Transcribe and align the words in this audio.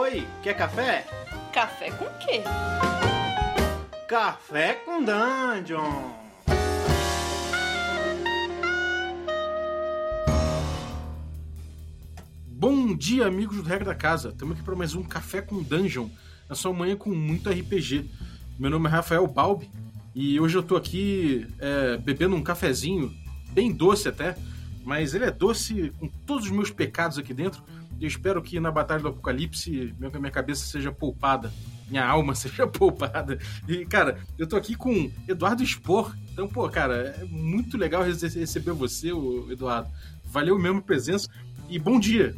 Oi, 0.00 0.24
quer 0.44 0.54
café? 0.54 1.04
Café 1.52 1.90
com 1.90 2.04
quê? 2.20 2.42
Café 4.06 4.74
com 4.74 5.02
Dungeon! 5.02 6.12
Bom 12.46 12.94
dia, 12.94 13.26
amigos 13.26 13.56
do 13.56 13.64
Regra 13.64 13.86
da 13.86 13.94
Casa. 13.96 14.28
Estamos 14.28 14.54
aqui 14.54 14.62
para 14.62 14.76
mais 14.76 14.94
um 14.94 15.02
Café 15.02 15.42
com 15.42 15.60
Dungeon, 15.64 16.08
na 16.48 16.54
sua 16.54 16.72
manhã 16.72 16.94
com 16.94 17.10
muito 17.10 17.50
RPG. 17.50 18.08
Meu 18.56 18.70
nome 18.70 18.86
é 18.86 18.92
Rafael 18.92 19.26
Balbi 19.26 19.68
e 20.14 20.38
hoje 20.38 20.56
eu 20.56 20.62
tô 20.62 20.76
aqui 20.76 21.44
é, 21.58 21.96
bebendo 21.96 22.36
um 22.36 22.42
cafezinho, 22.44 23.12
bem 23.50 23.72
doce 23.72 24.08
até, 24.08 24.36
mas 24.84 25.12
ele 25.12 25.24
é 25.24 25.32
doce 25.32 25.92
com 25.98 26.06
todos 26.24 26.44
os 26.44 26.52
meus 26.52 26.70
pecados 26.70 27.18
aqui 27.18 27.34
dentro. 27.34 27.64
Eu 28.00 28.06
espero 28.06 28.40
que 28.40 28.60
na 28.60 28.70
Batalha 28.70 29.02
do 29.02 29.08
Apocalipse 29.08 29.94
minha, 29.98 30.10
minha 30.18 30.30
cabeça 30.30 30.64
seja 30.64 30.92
poupada, 30.92 31.52
minha 31.88 32.06
alma 32.06 32.34
seja 32.36 32.66
poupada. 32.66 33.38
E, 33.66 33.84
cara, 33.84 34.18
eu 34.38 34.46
tô 34.46 34.56
aqui 34.56 34.74
com 34.74 35.10
Eduardo 35.26 35.64
Spor. 35.66 36.14
Então, 36.32 36.46
pô, 36.46 36.68
cara, 36.68 37.16
é 37.20 37.24
muito 37.24 37.76
legal 37.76 38.04
receber 38.04 38.72
você, 38.72 39.10
Eduardo. 39.50 39.88
Valeu 40.24 40.58
mesmo 40.58 40.78
a 40.78 40.82
presença. 40.82 41.28
E 41.68 41.78
bom 41.78 41.98
dia. 41.98 42.36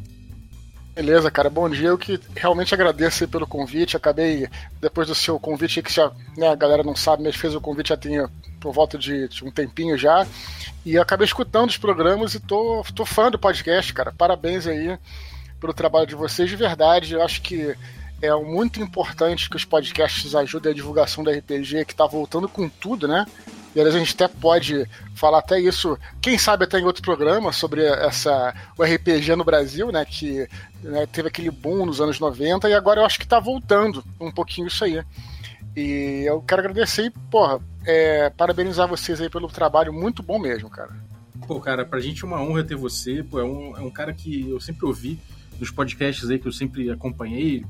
Beleza, 0.95 1.29
cara, 1.29 1.49
bom 1.49 1.69
dia. 1.69 1.89
Eu 1.89 1.97
que 1.97 2.19
realmente 2.35 2.73
agradeço 2.73 3.27
pelo 3.27 3.45
convite. 3.45 3.95
Acabei, 3.95 4.49
depois 4.81 5.07
do 5.07 5.15
seu 5.15 5.39
convite, 5.39 5.81
que 5.83 5.93
já, 5.93 6.11
né, 6.35 6.49
a 6.49 6.55
galera 6.55 6.83
não 6.83 6.95
sabe, 6.95 7.23
mas 7.23 7.35
fez 7.35 7.53
o 7.53 7.61
convite 7.61 7.89
já 7.89 7.97
tinha 7.97 8.29
por 8.59 8.73
volta 8.73 8.97
de, 8.97 9.27
de, 9.27 9.45
um 9.45 9.51
tempinho 9.51 9.97
já. 9.97 10.25
E 10.83 10.97
acabei 10.97 11.25
escutando 11.25 11.69
os 11.69 11.77
programas 11.77 12.33
e 12.33 12.39
tô, 12.39 12.83
tô 12.95 13.05
fã 13.05 13.29
do 13.29 13.39
podcast, 13.39 13.93
cara. 13.93 14.11
Parabéns 14.11 14.65
aí 14.65 14.97
pelo 15.61 15.73
trabalho 15.73 16.07
de 16.07 16.15
vocês, 16.15 16.49
de 16.49 16.55
verdade. 16.55 17.13
Eu 17.13 17.21
acho 17.21 17.41
que 17.41 17.77
é 18.21 18.35
muito 18.35 18.81
importante 18.81 19.49
que 19.49 19.55
os 19.55 19.63
podcasts 19.63 20.35
ajudem 20.35 20.71
a 20.71 20.75
divulgação 20.75 21.23
do 21.23 21.31
RPG, 21.31 21.85
que 21.85 21.95
tá 21.95 22.05
voltando 22.05 22.49
com 22.49 22.67
tudo, 22.67 23.07
né? 23.07 23.25
E 23.73 23.79
a 23.79 23.89
gente 23.89 24.13
até 24.13 24.27
pode 24.27 24.85
falar 25.15 25.39
até 25.39 25.57
isso, 25.59 25.97
quem 26.21 26.37
sabe 26.37 26.65
até 26.65 26.77
em 26.77 26.83
outro 26.83 27.01
programa, 27.01 27.53
sobre 27.53 27.85
essa, 27.85 28.53
o 28.77 28.83
RPG 28.83 29.35
no 29.35 29.45
Brasil, 29.45 29.91
né? 29.91 30.03
Que 30.03 30.47
né, 30.83 31.05
teve 31.05 31.29
aquele 31.29 31.49
boom 31.49 31.85
nos 31.85 32.01
anos 32.01 32.19
90 32.19 32.67
e 32.67 32.73
agora 32.73 32.99
eu 32.99 33.05
acho 33.05 33.19
que 33.19 33.27
tá 33.27 33.39
voltando 33.39 34.03
um 34.19 34.31
pouquinho 34.31 34.67
isso 34.67 34.83
aí. 34.83 35.01
E 35.75 36.23
eu 36.25 36.41
quero 36.41 36.61
agradecer 36.61 37.05
e, 37.05 37.09
porra, 37.09 37.61
é, 37.85 38.29
parabenizar 38.31 38.89
vocês 38.89 39.21
aí 39.21 39.29
pelo 39.29 39.47
trabalho 39.47 39.93
muito 39.93 40.21
bom 40.21 40.37
mesmo, 40.37 40.69
cara. 40.69 40.91
Pô, 41.47 41.59
cara, 41.61 41.85
pra 41.85 42.01
gente 42.01 42.23
é 42.23 42.27
uma 42.27 42.41
honra 42.41 42.63
ter 42.63 42.75
você, 42.75 43.23
pô, 43.23 43.39
é 43.39 43.43
um, 43.43 43.77
é 43.77 43.81
um 43.81 43.89
cara 43.89 44.13
que 44.13 44.49
eu 44.49 44.59
sempre 44.59 44.85
ouvi 44.85 45.17
nos 45.61 45.69
podcasts 45.69 46.27
aí 46.27 46.39
que 46.39 46.47
eu 46.47 46.51
sempre 46.51 46.89
acompanhei, 46.89 47.63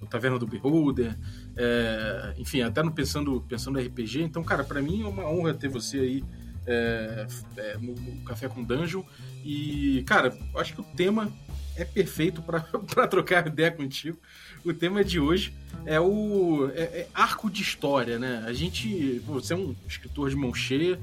o 0.00 0.06
Taverna 0.06 0.36
do 0.36 0.48
Beholder, 0.48 1.16
é, 1.56 2.34
enfim, 2.36 2.60
até 2.60 2.82
no 2.82 2.90
pensando, 2.90 3.40
pensando 3.48 3.78
RPG. 3.78 4.22
Então, 4.22 4.42
cara, 4.42 4.64
para 4.64 4.82
mim 4.82 5.02
é 5.02 5.06
uma 5.06 5.30
honra 5.30 5.54
ter 5.54 5.68
você 5.68 5.98
aí 6.00 6.24
é, 6.66 7.26
é, 7.56 7.78
no, 7.78 7.94
no, 7.94 8.24
Café 8.24 8.48
com 8.48 8.64
Dungeon. 8.64 9.04
E, 9.44 10.02
cara, 10.06 10.36
acho 10.56 10.74
que 10.74 10.80
o 10.80 10.84
tema 10.84 11.32
é 11.76 11.84
perfeito 11.84 12.42
para 12.42 12.60
trocar 13.06 13.46
ideia 13.46 13.70
contigo. 13.70 14.18
O 14.64 14.74
tema 14.74 15.04
de 15.04 15.20
hoje 15.20 15.54
é 15.84 16.00
o 16.00 16.68
é, 16.74 16.82
é 16.82 17.08
arco 17.14 17.48
de 17.48 17.62
história, 17.62 18.18
né? 18.18 18.42
A 18.44 18.52
gente. 18.52 19.20
Você 19.20 19.52
é 19.52 19.56
um 19.56 19.76
escritor 19.86 20.28
de 20.30 20.34
mão 20.34 20.52
cheia. 20.52 20.98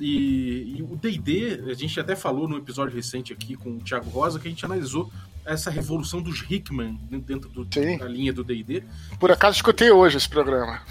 E, 0.00 0.76
e 0.76 0.82
o 0.82 0.94
D&D, 0.94 1.70
a 1.70 1.74
gente 1.74 1.98
até 1.98 2.14
falou 2.14 2.46
no 2.46 2.56
episódio 2.56 2.94
recente 2.94 3.32
aqui 3.32 3.56
com 3.56 3.78
o 3.78 3.80
Thiago 3.80 4.08
Rosa, 4.10 4.38
que 4.38 4.46
a 4.46 4.50
gente 4.50 4.64
analisou 4.64 5.10
essa 5.48 5.70
revolução 5.70 6.20
dos 6.20 6.42
Hickman 6.48 6.98
dentro 7.26 7.48
do, 7.48 7.64
da 7.64 8.06
linha 8.06 8.32
do 8.32 8.44
D&D. 8.44 8.82
Por 9.18 9.30
acaso 9.30 9.56
escutei 9.56 9.90
hoje 9.90 10.18
esse 10.18 10.28
programa. 10.28 10.82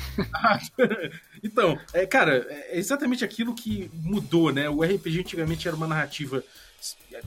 então, 1.43 1.79
é, 1.93 2.05
cara, 2.05 2.45
é 2.49 2.77
exatamente 2.77 3.23
aquilo 3.23 3.53
que 3.53 3.89
mudou, 3.93 4.51
né? 4.51 4.69
O 4.69 4.83
RPG 4.83 5.19
antigamente 5.19 5.67
era 5.67 5.77
uma 5.77 5.87
narrativa 5.87 6.43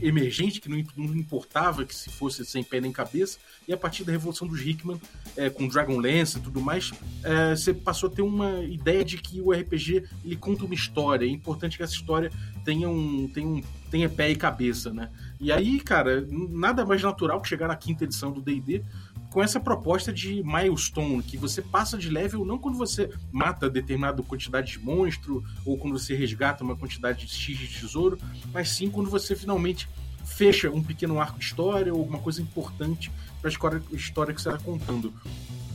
emergente, 0.01 0.61
que 0.61 0.69
não, 0.69 0.83
não, 0.97 1.17
importava 1.17 1.85
que 1.85 1.95
se 1.95 2.09
fosse 2.09 2.45
sem 2.45 2.63
pé 2.63 2.81
nem 2.81 2.93
cabeça, 2.93 3.39
e 3.67 3.73
a 3.73 3.77
partir 3.77 4.05
da 4.05 4.13
revolução 4.13 4.47
dos 4.47 4.65
Hickman, 4.65 5.01
é, 5.37 5.51
com 5.51 5.67
Dragonlance 5.67 6.39
e 6.39 6.41
tudo 6.41 6.61
mais, 6.61 6.93
é, 7.25 7.57
você 7.57 7.75
passou 7.75 8.09
a 8.09 8.13
ter 8.13 8.23
uma 8.23 8.61
ideia 8.63 9.05
de 9.05 9.19
que 9.19 9.41
o 9.41 9.53
RPG 9.53 10.05
ele 10.25 10.37
conta 10.37 10.65
uma 10.65 10.75
história, 10.75 11.27
é 11.27 11.29
importante 11.29 11.77
que 11.77 11.83
essa 11.83 11.95
história 11.95 12.31
tenha, 12.65 12.89
um, 12.89 13.29
tenha, 13.29 13.47
um, 13.47 13.63
tenha 13.91 14.09
pé 14.09 14.31
e 14.31 14.37
cabeça, 14.37 14.93
né? 14.93 15.11
E 15.41 15.51
aí, 15.51 15.81
cara, 15.81 16.27
nada 16.29 16.85
mais 16.85 17.03
natural 17.03 17.41
que 17.41 17.49
chegar 17.49 17.67
na 17.67 17.77
quinta 17.77 18.05
edição 18.05 18.31
do 18.31 18.43
D&D 18.43 18.85
com 19.31 19.43
essa 19.43 19.59
proposta 19.59 20.13
de 20.13 20.43
milestone, 20.43 21.23
que 21.23 21.39
você 21.39 21.63
passa 21.63 21.97
de 21.97 22.11
level 22.11 22.45
não 22.45 22.59
quando 22.59 22.77
você 22.77 23.09
mata 23.33 23.71
determinada 23.71 24.23
quantidade 24.23 24.73
de 24.73 24.79
monstro 24.81 25.43
ou 25.65 25.79
quando 25.79 25.99
você 25.99 26.15
resgata 26.15 26.65
uma 26.65 26.77
quantidade 26.77 27.27
de 27.27 27.33
X 27.33 27.57
de 27.57 27.69
tesouro, 27.69 28.19
mas 28.53 28.69
sim 28.71 28.91
quando 28.91 29.09
você 29.09 29.35
finalmente 29.37 29.89
fecha 30.25 30.71
um 30.71 30.83
pequeno 30.83 31.21
arco 31.21 31.39
de 31.39 31.45
história 31.45 31.93
ou 31.93 32.01
alguma 32.01 32.19
coisa 32.19 32.43
importante 32.43 33.11
para 33.41 33.49
a 33.49 33.97
história 33.97 34.35
que 34.35 34.43
você 34.43 34.51
está 34.51 34.63
contando. 34.63 35.13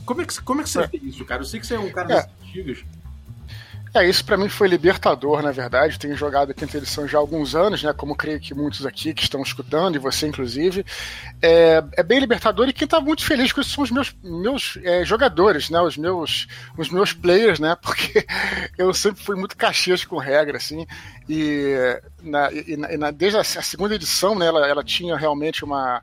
Como 0.04 0.20
é 0.20 0.24
que, 0.24 0.40
como 0.42 0.60
é 0.60 0.64
que 0.64 0.70
você 0.70 0.80
é. 0.82 0.86
vê 0.86 0.98
isso, 1.02 1.24
cara? 1.24 1.42
Eu 1.42 1.46
sei 1.46 1.58
que 1.58 1.66
você 1.66 1.74
é 1.74 1.80
um 1.80 1.90
cara 1.90 2.12
é. 2.12 2.16
das 2.16 2.28
antigas. 2.40 2.84
É, 3.96 4.06
isso 4.06 4.22
para 4.26 4.36
mim 4.36 4.50
foi 4.50 4.68
libertador, 4.68 5.40
na 5.40 5.50
verdade. 5.50 5.98
Tenho 5.98 6.14
jogado 6.14 6.50
a 6.50 6.54
quinta 6.54 6.76
edição 6.76 7.08
já 7.08 7.16
há 7.16 7.20
alguns 7.20 7.54
anos, 7.54 7.82
né? 7.82 7.94
Como 7.94 8.14
creio 8.14 8.38
que 8.38 8.52
muitos 8.52 8.84
aqui 8.84 9.14
que 9.14 9.22
estão 9.22 9.40
escutando, 9.40 9.96
e 9.96 9.98
você 9.98 10.26
inclusive. 10.26 10.84
É, 11.40 11.82
é 11.96 12.02
bem 12.02 12.18
libertador 12.20 12.68
e 12.68 12.74
quem 12.74 12.86
tá 12.86 13.00
muito 13.00 13.24
feliz 13.24 13.52
com 13.52 13.62
isso 13.62 13.70
são 13.70 13.84
os 13.84 13.90
meus, 13.90 14.14
meus 14.22 14.78
é, 14.84 15.02
jogadores, 15.02 15.70
né? 15.70 15.80
Os 15.80 15.96
meus, 15.96 16.46
os 16.76 16.90
meus 16.90 17.14
players, 17.14 17.58
né? 17.58 17.74
Porque 17.80 18.26
eu 18.76 18.92
sempre 18.92 19.22
fui 19.22 19.34
muito 19.34 19.56
caxias 19.56 20.04
com 20.04 20.18
regra, 20.18 20.58
assim. 20.58 20.86
E, 21.26 21.74
na, 22.22 22.52
e, 22.52 22.76
na, 22.98 23.10
desde 23.10 23.38
a, 23.38 23.40
a, 23.40 23.44
segunda 23.44 23.94
edição, 23.94 24.34
né? 24.34 24.46
Ela, 24.46 24.68
ela 24.68 24.84
tinha 24.84 25.16
realmente 25.16 25.64
uma 25.64 26.02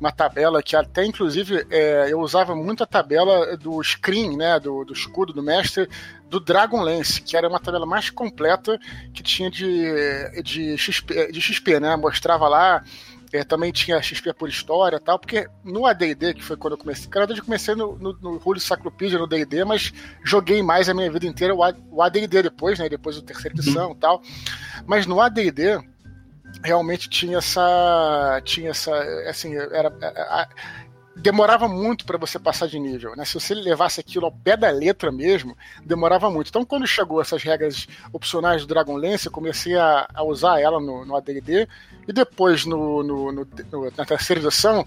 uma 0.00 0.12
tabela 0.12 0.62
que 0.62 0.76
até 0.76 1.04
inclusive 1.04 1.66
é, 1.70 2.06
eu 2.10 2.20
usava 2.20 2.54
muito 2.54 2.82
a 2.82 2.86
tabela 2.86 3.56
do 3.56 3.82
screen, 3.82 4.36
né, 4.36 4.60
do, 4.60 4.84
do 4.84 4.92
escudo 4.92 5.32
do 5.32 5.42
mestre 5.42 5.88
do 6.28 6.40
Dragonlance, 6.40 7.22
que 7.22 7.36
era 7.36 7.48
uma 7.48 7.60
tabela 7.60 7.86
mais 7.86 8.10
completa 8.10 8.78
que 9.14 9.22
tinha 9.22 9.50
de, 9.50 10.42
de, 10.42 10.76
XP, 10.76 11.30
de 11.30 11.40
XP, 11.40 11.80
né? 11.80 11.94
Mostrava 11.96 12.48
lá 12.48 12.82
é, 13.32 13.44
também 13.44 13.72
tinha 13.72 14.00
XP 14.00 14.32
por 14.32 14.48
história 14.48 15.00
tal, 15.00 15.18
porque 15.18 15.48
no 15.64 15.86
AD&D, 15.86 16.34
que 16.34 16.42
foi 16.42 16.56
quando 16.56 16.74
eu 16.74 16.78
comecei, 16.78 17.08
cara, 17.08 17.30
eu 17.30 17.44
comecei 17.44 17.74
no, 17.74 17.96
no, 17.96 18.12
no 18.14 18.36
Rule 18.38 18.60
Sacropedia, 18.60 19.18
no 19.18 19.26
D&D, 19.26 19.64
mas 19.64 19.92
joguei 20.24 20.62
mais 20.62 20.88
a 20.88 20.94
minha 20.94 21.10
vida 21.10 21.26
inteira 21.26 21.54
o 21.54 22.02
AD&D 22.02 22.42
depois, 22.42 22.78
né, 22.78 22.88
depois 22.88 23.16
da 23.16 23.26
terceira 23.26 23.56
edição 23.56 23.88
e 23.88 23.92
uhum. 23.92 23.94
tal, 23.94 24.22
mas 24.86 25.06
no 25.06 25.20
AD&D 25.20 25.80
realmente 26.62 27.08
tinha 27.08 27.38
essa 27.38 28.40
tinha 28.44 28.70
essa 28.70 28.94
assim 29.28 29.54
era 29.54 29.88
a, 29.88 30.48
demorava 31.16 31.66
muito 31.66 32.04
para 32.04 32.18
você 32.18 32.38
passar 32.38 32.68
de 32.68 32.78
nível, 32.78 33.16
né? 33.16 33.24
Se 33.24 33.34
você 33.34 33.54
levasse 33.54 33.98
aquilo 33.98 34.26
ao 34.26 34.32
pé 34.32 34.56
da 34.56 34.70
letra 34.70 35.10
mesmo, 35.10 35.56
demorava 35.84 36.30
muito. 36.30 36.48
Então, 36.48 36.64
quando 36.64 36.86
chegou 36.86 37.20
essas 37.20 37.42
regras 37.42 37.88
opcionais 38.12 38.62
do 38.62 38.68
Dragonlance, 38.68 39.26
eu 39.26 39.32
comecei 39.32 39.76
a, 39.76 40.06
a 40.12 40.22
usar 40.22 40.60
ela 40.60 40.78
no, 40.78 41.04
no 41.06 41.16
AD&D 41.16 41.66
e 42.06 42.12
depois 42.12 42.66
no, 42.66 43.02
no, 43.02 43.32
no, 43.32 43.46
na 43.96 44.04
terceira 44.04 44.42
edição 44.42 44.86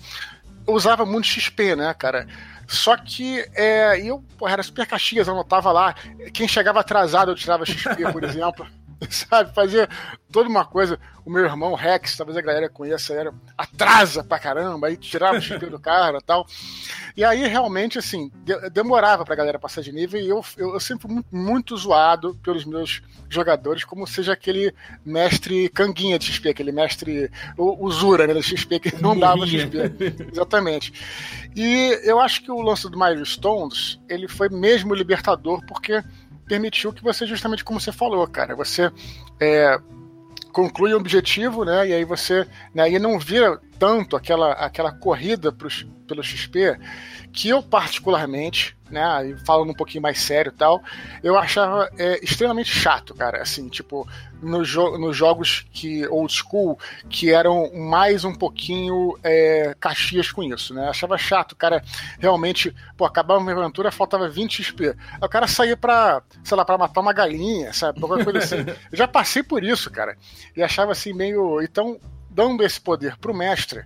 eu 0.68 0.74
usava 0.74 1.04
muito 1.06 1.26
XP, 1.26 1.76
né, 1.76 1.94
cara? 1.96 2.28
Só 2.68 2.96
que 2.96 3.44
é, 3.56 4.00
eu 4.00 4.24
porra, 4.38 4.54
era 4.54 4.64
super 4.64 4.86
caxias, 4.86 5.28
eu 5.28 5.34
anotava 5.34 5.72
lá. 5.72 5.96
Quem 6.32 6.48
chegava 6.48 6.80
atrasado 6.80 7.32
eu 7.32 7.36
tirava 7.36 7.66
XP, 7.66 8.12
por 8.14 8.24
exemplo. 8.24 8.68
sabe? 9.10 9.54
Fazia 9.54 9.88
toda 10.32 10.50
uma 10.50 10.66
coisa. 10.66 11.00
O 11.26 11.30
meu 11.30 11.46
irmão 11.46 11.76
Rex, 11.76 12.18
talvez 12.18 12.38
a 12.38 12.42
galera 12.42 12.70
conheça, 12.70 13.14
era 13.14 13.34
atrasa 13.58 14.24
pra 14.24 14.40
caramba, 14.40 14.88
aí 14.88 14.98
tirava 14.98 15.38
o 15.38 15.42
chip 15.42 15.64
do 15.68 15.80
cara 15.80 16.18
e 16.18 16.22
tal. 16.22 16.46
E 17.16 17.24
aí, 17.24 17.48
realmente, 17.48 18.00
assim, 18.00 18.32
de, 18.44 18.70
demorava 18.70 19.24
pra 19.24 19.36
galera 19.36 19.60
passar 19.60 19.82
de 19.82 19.92
nível 19.92 20.20
e 20.20 20.28
eu, 20.28 20.44
eu, 20.58 20.74
eu 20.74 20.80
sempre 20.80 21.04
fui 21.04 21.14
muito, 21.14 21.36
muito, 21.36 21.78
zoado 21.78 22.36
pelos 22.42 22.66
meus 22.66 23.02
jogadores, 23.30 23.84
como 23.84 24.08
seja 24.08 24.34
aquele 24.34 24.74
mestre 25.06 25.70
canguinha 25.70 26.18
de 26.18 26.26
XP, 26.26 26.50
aquele 26.50 26.72
mestre 26.72 27.30
usura, 27.58 28.26
né, 28.26 28.34
da 28.34 28.42
XP, 28.42 28.80
que 28.80 29.02
não 29.02 29.18
dava 29.18 29.46
XP. 29.46 29.78
Exatamente. 30.32 30.94
E 31.56 32.00
eu 32.04 32.20
acho 32.20 32.42
que 32.42 32.52
o 32.52 32.62
lance 32.62 32.90
do 32.90 32.98
Milestones, 32.98 34.00
ele 34.10 34.28
foi 34.28 34.50
mesmo 34.50 34.96
libertador, 34.96 35.64
porque 35.68 36.04
permitiu 36.50 36.92
que 36.92 37.04
você, 37.04 37.28
justamente 37.28 37.64
como 37.64 37.80
você 37.80 37.92
falou, 37.92 38.28
cara, 38.28 38.56
você 38.56 38.92
é, 39.40 39.80
conclui 40.52 40.94
o 40.94 40.98
objetivo, 40.98 41.64
né? 41.64 41.88
E 41.88 41.94
aí 41.94 42.04
você 42.04 42.46
né, 42.74 42.92
e 42.92 42.98
não 42.98 43.20
vira 43.20 43.62
tanto 43.80 44.16
aquela, 44.16 44.52
aquela 44.52 44.92
corrida 44.92 45.52
pros, 45.52 45.88
pelo 46.06 46.22
XP 46.22 46.78
que 47.32 47.50
eu 47.50 47.62
particularmente, 47.62 48.76
né, 48.90 49.02
falando 49.46 49.70
um 49.70 49.76
pouquinho 49.76 50.02
mais 50.02 50.20
sério 50.20 50.52
e 50.54 50.58
tal, 50.58 50.82
eu 51.24 51.38
achava 51.38 51.90
é, 51.98 52.24
extremamente 52.24 52.72
chato, 52.72 53.14
cara, 53.14 53.42
assim, 53.42 53.70
tipo, 53.70 54.08
nos, 54.42 54.68
jo 54.68 54.98
nos 54.98 55.16
jogos 55.16 55.66
que 55.72 56.08
old 56.08 56.34
school, 56.34 56.78
que 57.08 57.32
eram 57.32 57.72
mais 57.74 58.26
um 58.26 58.34
pouquinho 58.34 59.18
é, 59.24 59.76
caxias 59.80 60.32
com 60.32 60.44
isso, 60.44 60.74
né, 60.74 60.90
achava 60.90 61.18
chato, 61.18 61.56
cara 61.56 61.84
realmente, 62.18 62.76
pô, 62.98 63.06
acabava 63.06 63.40
uma 63.40 63.52
aventura, 63.52 63.92
faltava 63.92 64.28
20 64.28 64.64
XP, 64.64 64.88
aí 64.88 64.96
o 65.22 65.30
cara 65.30 65.48
saía 65.48 65.78
pra, 65.78 66.24
sei 66.44 66.58
lá, 66.58 66.66
pra 66.66 66.78
matar 66.78 67.02
uma 67.02 67.14
galinha, 67.14 67.72
sabe, 67.74 68.00
qualquer 68.00 68.24
coisa 68.24 68.40
assim, 68.40 68.66
eu 68.92 68.98
já 68.98 69.08
passei 69.08 69.44
por 69.44 69.64
isso, 69.64 69.92
cara, 69.92 70.18
e 70.56 70.64
achava 70.64 70.92
assim 70.92 71.14
meio, 71.14 71.62
então, 71.62 72.00
dando 72.40 72.64
esse 72.64 72.80
poder 72.80 73.18
pro 73.18 73.34
mestre, 73.34 73.84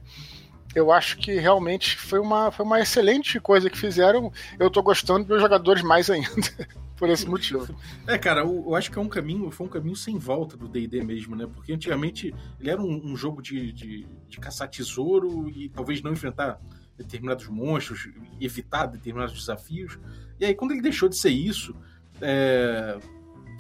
eu 0.75 0.91
acho 0.91 1.17
que 1.17 1.33
realmente 1.39 1.97
foi 1.97 2.19
uma, 2.19 2.51
foi 2.51 2.63
uma 2.63 2.79
excelente 2.79 3.39
coisa 3.39 3.67
que 3.67 3.77
fizeram. 3.77 4.31
Eu 4.59 4.69
tô 4.69 4.83
gostando 4.83 5.25
dos 5.25 5.41
jogadores 5.41 5.81
mais 5.81 6.07
ainda. 6.07 6.29
por 6.95 7.09
esse 7.09 7.27
motivo. 7.27 7.75
É, 8.05 8.15
cara, 8.15 8.41
eu, 8.41 8.63
eu, 8.67 8.75
acho 8.75 8.91
que 8.91 9.00
é 9.00 9.01
um 9.01 9.09
caminho, 9.09 9.50
foi 9.50 9.65
um 9.65 9.69
caminho 9.69 9.95
sem 9.95 10.19
volta 10.19 10.55
do 10.55 10.67
D&D 10.67 11.03
mesmo, 11.03 11.35
né? 11.35 11.47
Porque 11.51 11.73
antigamente 11.73 12.33
ele 12.59 12.69
era 12.69 12.79
um, 12.79 13.11
um 13.11 13.15
jogo 13.15 13.41
de, 13.41 13.71
de, 13.73 14.05
de, 14.29 14.39
caçar 14.39 14.69
tesouro 14.69 15.50
e 15.50 15.69
talvez 15.69 16.03
não 16.03 16.13
enfrentar 16.13 16.61
determinados 16.95 17.47
monstros, 17.47 18.07
evitar 18.39 18.85
determinados 18.85 19.33
desafios. 19.33 19.97
E 20.39 20.45
aí, 20.45 20.53
quando 20.53 20.71
ele 20.71 20.81
deixou 20.81 21.09
de 21.09 21.17
ser 21.17 21.31
isso, 21.31 21.75
é, 22.21 23.00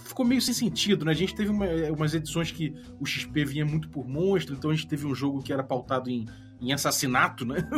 ficou 0.03 0.25
meio 0.25 0.41
sem 0.41 0.53
sentido, 0.53 1.05
né? 1.05 1.11
A 1.11 1.15
gente 1.15 1.33
teve 1.33 1.49
uma, 1.49 1.65
umas 1.95 2.13
edições 2.13 2.51
que 2.51 2.73
o 2.99 3.05
XP 3.05 3.45
vinha 3.45 3.65
muito 3.65 3.89
por 3.89 4.07
monstro, 4.07 4.55
então 4.55 4.69
a 4.71 4.73
gente 4.73 4.87
teve 4.87 5.05
um 5.05 5.15
jogo 5.15 5.41
que 5.41 5.51
era 5.51 5.63
pautado 5.63 6.09
em 6.09 6.25
em 6.63 6.71
assassinato, 6.71 7.45
né? 7.45 7.57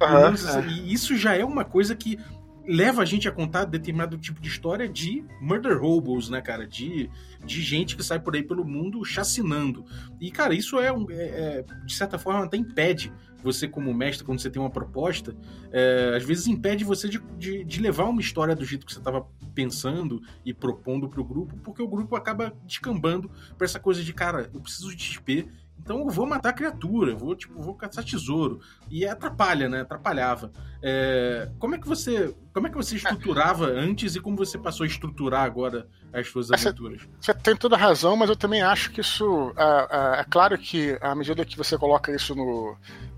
É. 0.00 0.66
E 0.68 0.92
isso 0.92 1.16
já 1.16 1.36
é 1.36 1.44
uma 1.44 1.64
coisa 1.64 1.94
que 1.94 2.18
leva 2.66 3.02
a 3.02 3.04
gente 3.04 3.28
a 3.28 3.32
contar 3.32 3.64
determinado 3.64 4.18
tipo 4.18 4.40
de 4.40 4.48
história 4.48 4.88
de 4.88 5.24
murder 5.40 5.80
hobos, 5.80 6.28
né, 6.28 6.40
cara? 6.40 6.66
De, 6.66 7.08
de 7.44 7.62
gente 7.62 7.96
que 7.96 8.02
sai 8.02 8.18
por 8.18 8.34
aí 8.34 8.42
pelo 8.42 8.64
mundo 8.64 9.04
chacinando. 9.04 9.84
E, 10.20 10.30
cara, 10.30 10.54
isso 10.54 10.78
é, 10.80 10.92
um, 10.92 11.06
é, 11.10 11.14
é 11.14 11.64
de 11.84 11.94
certa 11.94 12.18
forma, 12.18 12.44
até 12.44 12.56
impede 12.56 13.12
você, 13.44 13.68
como 13.68 13.92
mestre, 13.92 14.24
quando 14.24 14.40
você 14.40 14.50
tem 14.50 14.60
uma 14.60 14.70
proposta, 14.70 15.36
é, 15.70 16.14
às 16.16 16.24
vezes 16.24 16.46
impede 16.46 16.82
você 16.82 17.08
de, 17.08 17.20
de, 17.38 17.62
de, 17.62 17.80
levar 17.80 18.04
uma 18.04 18.20
história 18.20 18.56
do 18.56 18.64
jeito 18.64 18.86
que 18.86 18.92
você 18.92 18.98
estava 18.98 19.26
pensando 19.54 20.20
e 20.44 20.52
propondo 20.54 21.08
para 21.08 21.20
o 21.20 21.24
grupo, 21.24 21.56
porque 21.58 21.82
o 21.82 21.86
grupo 21.86 22.16
acaba 22.16 22.56
descambando 22.64 23.30
para 23.56 23.66
essa 23.66 23.78
coisa 23.78 24.02
de, 24.02 24.12
cara, 24.12 24.50
eu 24.52 24.60
preciso 24.60 24.96
de 24.96 25.02
XP 25.02 25.48
então 25.78 25.98
eu 25.98 26.08
vou 26.08 26.26
matar 26.26 26.50
a 26.50 26.52
criatura, 26.52 27.14
vou, 27.14 27.34
tipo, 27.34 27.60
vou 27.60 27.74
caçar 27.74 28.02
tesouro. 28.02 28.60
E 28.90 29.06
atrapalha, 29.06 29.68
né? 29.68 29.82
Atrapalhava. 29.82 30.50
É... 30.82 31.50
Como 31.58 31.74
é 31.74 31.78
que 31.78 31.86
você. 31.86 32.34
Como 32.52 32.66
é 32.66 32.70
que 32.70 32.76
você 32.76 32.96
estruturava 32.96 33.66
antes 33.66 34.14
e 34.14 34.20
como 34.20 34.36
você 34.36 34.56
passou 34.56 34.84
a 34.84 34.86
estruturar 34.86 35.42
agora 35.42 35.86
as 36.12 36.28
suas 36.28 36.50
aventuras? 36.50 37.02
Você, 37.20 37.32
você 37.32 37.34
tem 37.34 37.56
toda 37.56 37.76
a 37.76 37.78
razão, 37.78 38.16
mas 38.16 38.30
eu 38.30 38.36
também 38.36 38.62
acho 38.62 38.90
que 38.92 39.00
isso. 39.00 39.52
É, 39.56 40.18
é, 40.18 40.20
é 40.20 40.24
claro 40.24 40.56
que 40.56 40.96
à 41.02 41.14
medida 41.14 41.44
que 41.44 41.56
você 41.56 41.76
coloca 41.76 42.14
isso 42.14 42.34
no, 42.34 42.76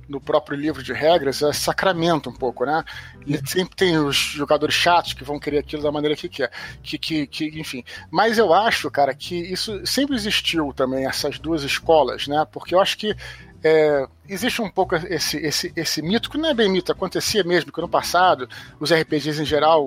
no 0.09 0.21
próprio 0.21 0.57
livro 0.57 0.83
de 0.83 0.93
regras 0.93 1.43
é 1.43 1.53
sacramento 1.53 2.31
um 2.31 2.33
pouco, 2.33 2.65
né? 2.65 2.85
E 3.27 3.37
sempre 3.49 3.75
tem 3.75 3.99
os 3.99 4.17
jogadores 4.17 4.75
chatos 4.75 5.13
que 5.13 5.25
vão 5.25 5.39
querer 5.39 5.59
aquilo 5.59 5.83
da 5.83 5.91
maneira 5.91 6.17
que 6.17 6.29
quer, 6.29 6.51
que, 6.83 6.99
que, 6.99 7.27
que, 7.27 7.61
enfim. 7.61 7.85
Mas 8.11 8.39
eu 8.39 8.53
acho, 8.53 8.91
cara, 8.91 9.15
que 9.15 9.35
isso 9.35 9.85
sempre 9.87 10.15
existiu 10.15 10.73
também 10.73 11.07
essas 11.07 11.39
duas 11.39 11.63
escolas, 11.63 12.27
né? 12.29 12.47
Porque 12.51 12.75
eu 12.75 12.81
acho 12.81 12.97
que 12.97 13.17
é, 13.65 14.07
existe 14.29 14.63
um 14.63 14.71
pouco 14.71 14.95
esse, 14.95 15.39
esse, 15.39 15.73
esse 15.75 16.03
mito, 16.03 16.31
que 16.31 16.39
não 16.39 16.49
é 16.49 16.55
bem 16.55 16.69
mito, 16.69 16.93
acontecia 16.93 17.43
mesmo, 17.43 17.73
que 17.73 17.81
no 17.81 17.89
passado, 17.89 18.49
os 18.79 18.93
RPGs 18.93 19.43
em 19.43 19.47
geral, 19.47 19.85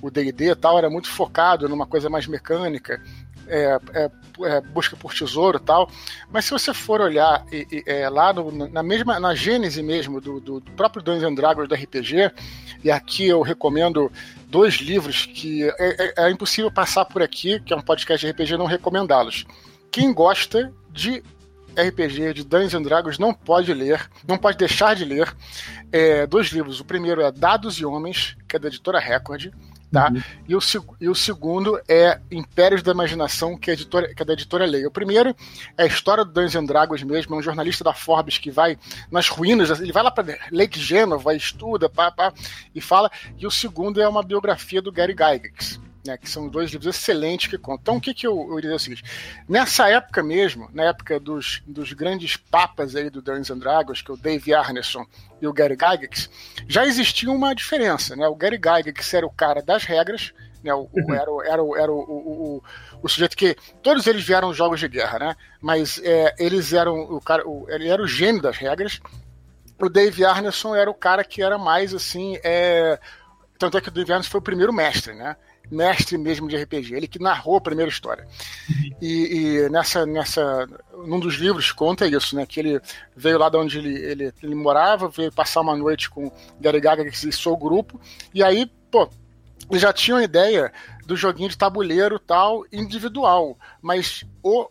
o 0.00 0.10
D&D 0.10 0.50
e 0.50 0.54
tal, 0.54 0.78
era 0.78 0.88
muito 0.88 1.10
focado 1.10 1.68
numa 1.68 1.86
coisa 1.86 2.08
mais 2.08 2.26
mecânica, 2.26 3.02
é, 3.50 3.78
é, 3.94 4.10
é, 4.44 4.60
busca 4.60 4.96
por 4.96 5.12
tesouro 5.12 5.58
e 5.58 5.60
tal. 5.60 5.90
Mas 6.30 6.44
se 6.44 6.52
você 6.52 6.72
for 6.72 7.00
olhar 7.00 7.44
é, 7.86 8.08
lá 8.08 8.32
no, 8.32 8.68
na 8.68 8.82
mesma 8.82 9.18
na 9.18 9.34
gênese 9.34 9.82
mesmo 9.82 10.20
do, 10.20 10.40
do, 10.40 10.60
do 10.60 10.70
próprio 10.72 11.02
Dungeons 11.02 11.30
and 11.30 11.34
Dragons 11.34 11.68
do 11.68 11.74
RPG, 11.74 12.32
e 12.82 12.90
aqui 12.90 13.26
eu 13.26 13.42
recomendo 13.42 14.10
dois 14.46 14.74
livros 14.74 15.26
que 15.26 15.64
é, 15.64 15.74
é, 15.78 16.26
é 16.26 16.30
impossível 16.30 16.70
passar 16.70 17.04
por 17.04 17.22
aqui, 17.22 17.60
que 17.60 17.72
é 17.72 17.76
um 17.76 17.82
podcast 17.82 18.24
de 18.24 18.32
RPG, 18.32 18.56
não 18.56 18.66
recomendá-los. 18.66 19.44
Quem 19.90 20.12
gosta 20.12 20.72
de 20.90 21.22
RPG 21.76 22.34
de 22.34 22.44
Dungeons 22.44 22.74
and 22.74 22.82
Dragons 22.82 23.18
não 23.18 23.32
pode 23.32 23.72
ler, 23.72 24.08
não 24.26 24.36
pode 24.36 24.58
deixar 24.58 24.94
de 24.94 25.04
ler 25.04 25.32
é, 25.92 26.26
dois 26.26 26.48
livros. 26.48 26.80
O 26.80 26.84
primeiro 26.84 27.20
é 27.20 27.30
Dados 27.30 27.76
e 27.76 27.84
Homens, 27.84 28.36
que 28.48 28.56
é 28.56 28.58
da 28.58 28.68
editora 28.68 28.98
Record, 28.98 29.52
Tá? 29.92 30.08
Uhum. 30.08 30.22
E, 30.48 30.54
o, 30.54 30.60
e 31.00 31.08
o 31.08 31.14
segundo 31.14 31.80
é 31.88 32.20
Impérios 32.30 32.82
da 32.82 32.92
Imaginação, 32.92 33.58
que 33.58 33.70
é, 33.70 33.74
editora, 33.74 34.14
que 34.14 34.22
é 34.22 34.24
da 34.24 34.34
editora 34.34 34.64
Lei. 34.64 34.86
O 34.86 34.90
primeiro 34.90 35.34
é 35.76 35.82
a 35.82 35.86
história 35.86 36.24
do 36.24 36.32
Dungeons 36.32 36.66
Dragons 36.66 37.02
mesmo, 37.02 37.34
é 37.34 37.38
um 37.38 37.42
jornalista 37.42 37.82
da 37.82 37.92
Forbes 37.92 38.38
que 38.38 38.50
vai 38.50 38.78
nas 39.10 39.28
ruínas, 39.28 39.80
ele 39.80 39.92
vai 39.92 40.02
lá 40.02 40.10
para 40.10 40.38
Lake 40.52 40.78
Genova, 40.78 41.34
estuda, 41.34 41.88
pá, 41.88 42.10
pá, 42.10 42.32
e 42.72 42.80
fala. 42.80 43.10
E 43.36 43.46
o 43.46 43.50
segundo 43.50 44.00
é 44.00 44.08
uma 44.08 44.22
biografia 44.22 44.80
do 44.80 44.92
Gary 44.92 45.12
Gygax 45.12 45.80
né, 46.04 46.16
que 46.16 46.28
são 46.28 46.48
dois 46.48 46.70
livros 46.70 46.94
excelentes 46.94 47.48
que 47.48 47.58
contam. 47.58 47.80
Então, 47.80 47.96
o 47.96 48.00
que, 48.00 48.14
que 48.14 48.26
eu, 48.26 48.48
eu 48.50 48.60
dizer 48.60 48.72
é 48.72 48.76
o 48.76 48.78
seguinte: 48.78 49.04
nessa 49.48 49.88
época 49.88 50.22
mesmo, 50.22 50.68
na 50.72 50.84
época 50.84 51.20
dos, 51.20 51.62
dos 51.66 51.92
grandes 51.92 52.36
papas 52.36 52.96
aí 52.96 53.10
do 53.10 53.20
Dungeons 53.20 53.50
and 53.50 53.58
Dragons, 53.58 54.02
que 54.02 54.10
é 54.10 54.14
o 54.14 54.16
Dave 54.16 54.54
Arneson 54.54 55.06
e 55.40 55.46
o 55.46 55.52
Gary 55.52 55.74
Gygax, 55.76 56.30
já 56.66 56.86
existia 56.86 57.30
uma 57.30 57.54
diferença. 57.54 58.16
Né? 58.16 58.26
O 58.26 58.34
Gary 58.34 58.56
Gygax 58.56 59.14
era 59.14 59.26
o 59.26 59.30
cara 59.30 59.62
das 59.62 59.84
regras, 59.84 60.32
né? 60.62 60.72
O, 60.74 60.88
uhum. 60.92 61.14
Era, 61.14 61.30
o, 61.30 61.42
era, 61.42 61.62
o, 61.62 61.76
era 61.76 61.92
o, 61.92 62.62
o, 63.02 63.08
sujeito 63.08 63.36
que. 63.36 63.56
Todos 63.82 64.06
eles 64.06 64.24
vieram 64.24 64.52
jogos 64.52 64.80
de 64.80 64.88
guerra, 64.88 65.18
né? 65.18 65.36
Mas 65.60 66.00
é, 66.02 66.34
eles 66.38 66.72
eram 66.72 67.00
o 67.00 67.20
cara. 67.20 67.46
O, 67.46 67.66
ele 67.68 67.88
era 67.88 68.02
o 68.02 68.06
gênio 68.06 68.42
das 68.42 68.56
regras. 68.56 69.00
O 69.78 69.88
Dave 69.88 70.24
Arneson 70.24 70.74
era 70.74 70.90
o 70.90 70.94
cara 70.94 71.24
que 71.24 71.42
era 71.42 71.56
mais 71.56 71.94
assim. 71.94 72.38
É, 72.42 72.98
tanto 73.58 73.78
é 73.78 73.80
que 73.80 73.88
o 73.88 73.92
Dave 73.92 74.12
Arneson 74.12 74.30
foi 74.30 74.40
o 74.40 74.44
primeiro 74.44 74.72
mestre, 74.72 75.14
né? 75.14 75.36
Mestre 75.70 76.18
mesmo 76.18 76.48
de 76.48 76.56
RPG, 76.56 76.94
ele 76.94 77.08
que 77.08 77.18
narrou 77.18 77.56
a 77.56 77.60
primeira 77.60 77.90
história. 77.90 78.26
E, 79.00 79.64
e, 79.64 79.68
nessa, 79.70 80.04
nessa, 80.04 80.66
num 81.06 81.20
dos 81.20 81.34
livros 81.34 81.72
conta 81.72 82.06
isso, 82.06 82.34
né? 82.34 82.44
Que 82.44 82.60
ele 82.60 82.80
veio 83.16 83.38
lá 83.38 83.48
de 83.48 83.56
onde 83.56 83.78
ele, 83.78 83.94
ele, 83.98 84.34
ele 84.42 84.54
morava, 84.54 85.08
veio 85.08 85.32
passar 85.32 85.60
uma 85.60 85.76
noite 85.76 86.10
com 86.10 86.30
Gary 86.60 86.80
que 86.80 87.08
existiu 87.08 87.52
o 87.52 87.56
grupo, 87.56 88.00
e 88.34 88.42
aí, 88.42 88.70
pô, 88.90 89.08
eles 89.70 89.82
já 89.82 89.92
tinham 89.92 90.20
ideia 90.20 90.72
do 91.06 91.16
joguinho 91.16 91.48
de 91.48 91.58
tabuleiro 91.58 92.18
tal, 92.18 92.64
individual, 92.72 93.56
mas 93.80 94.24
o 94.42 94.68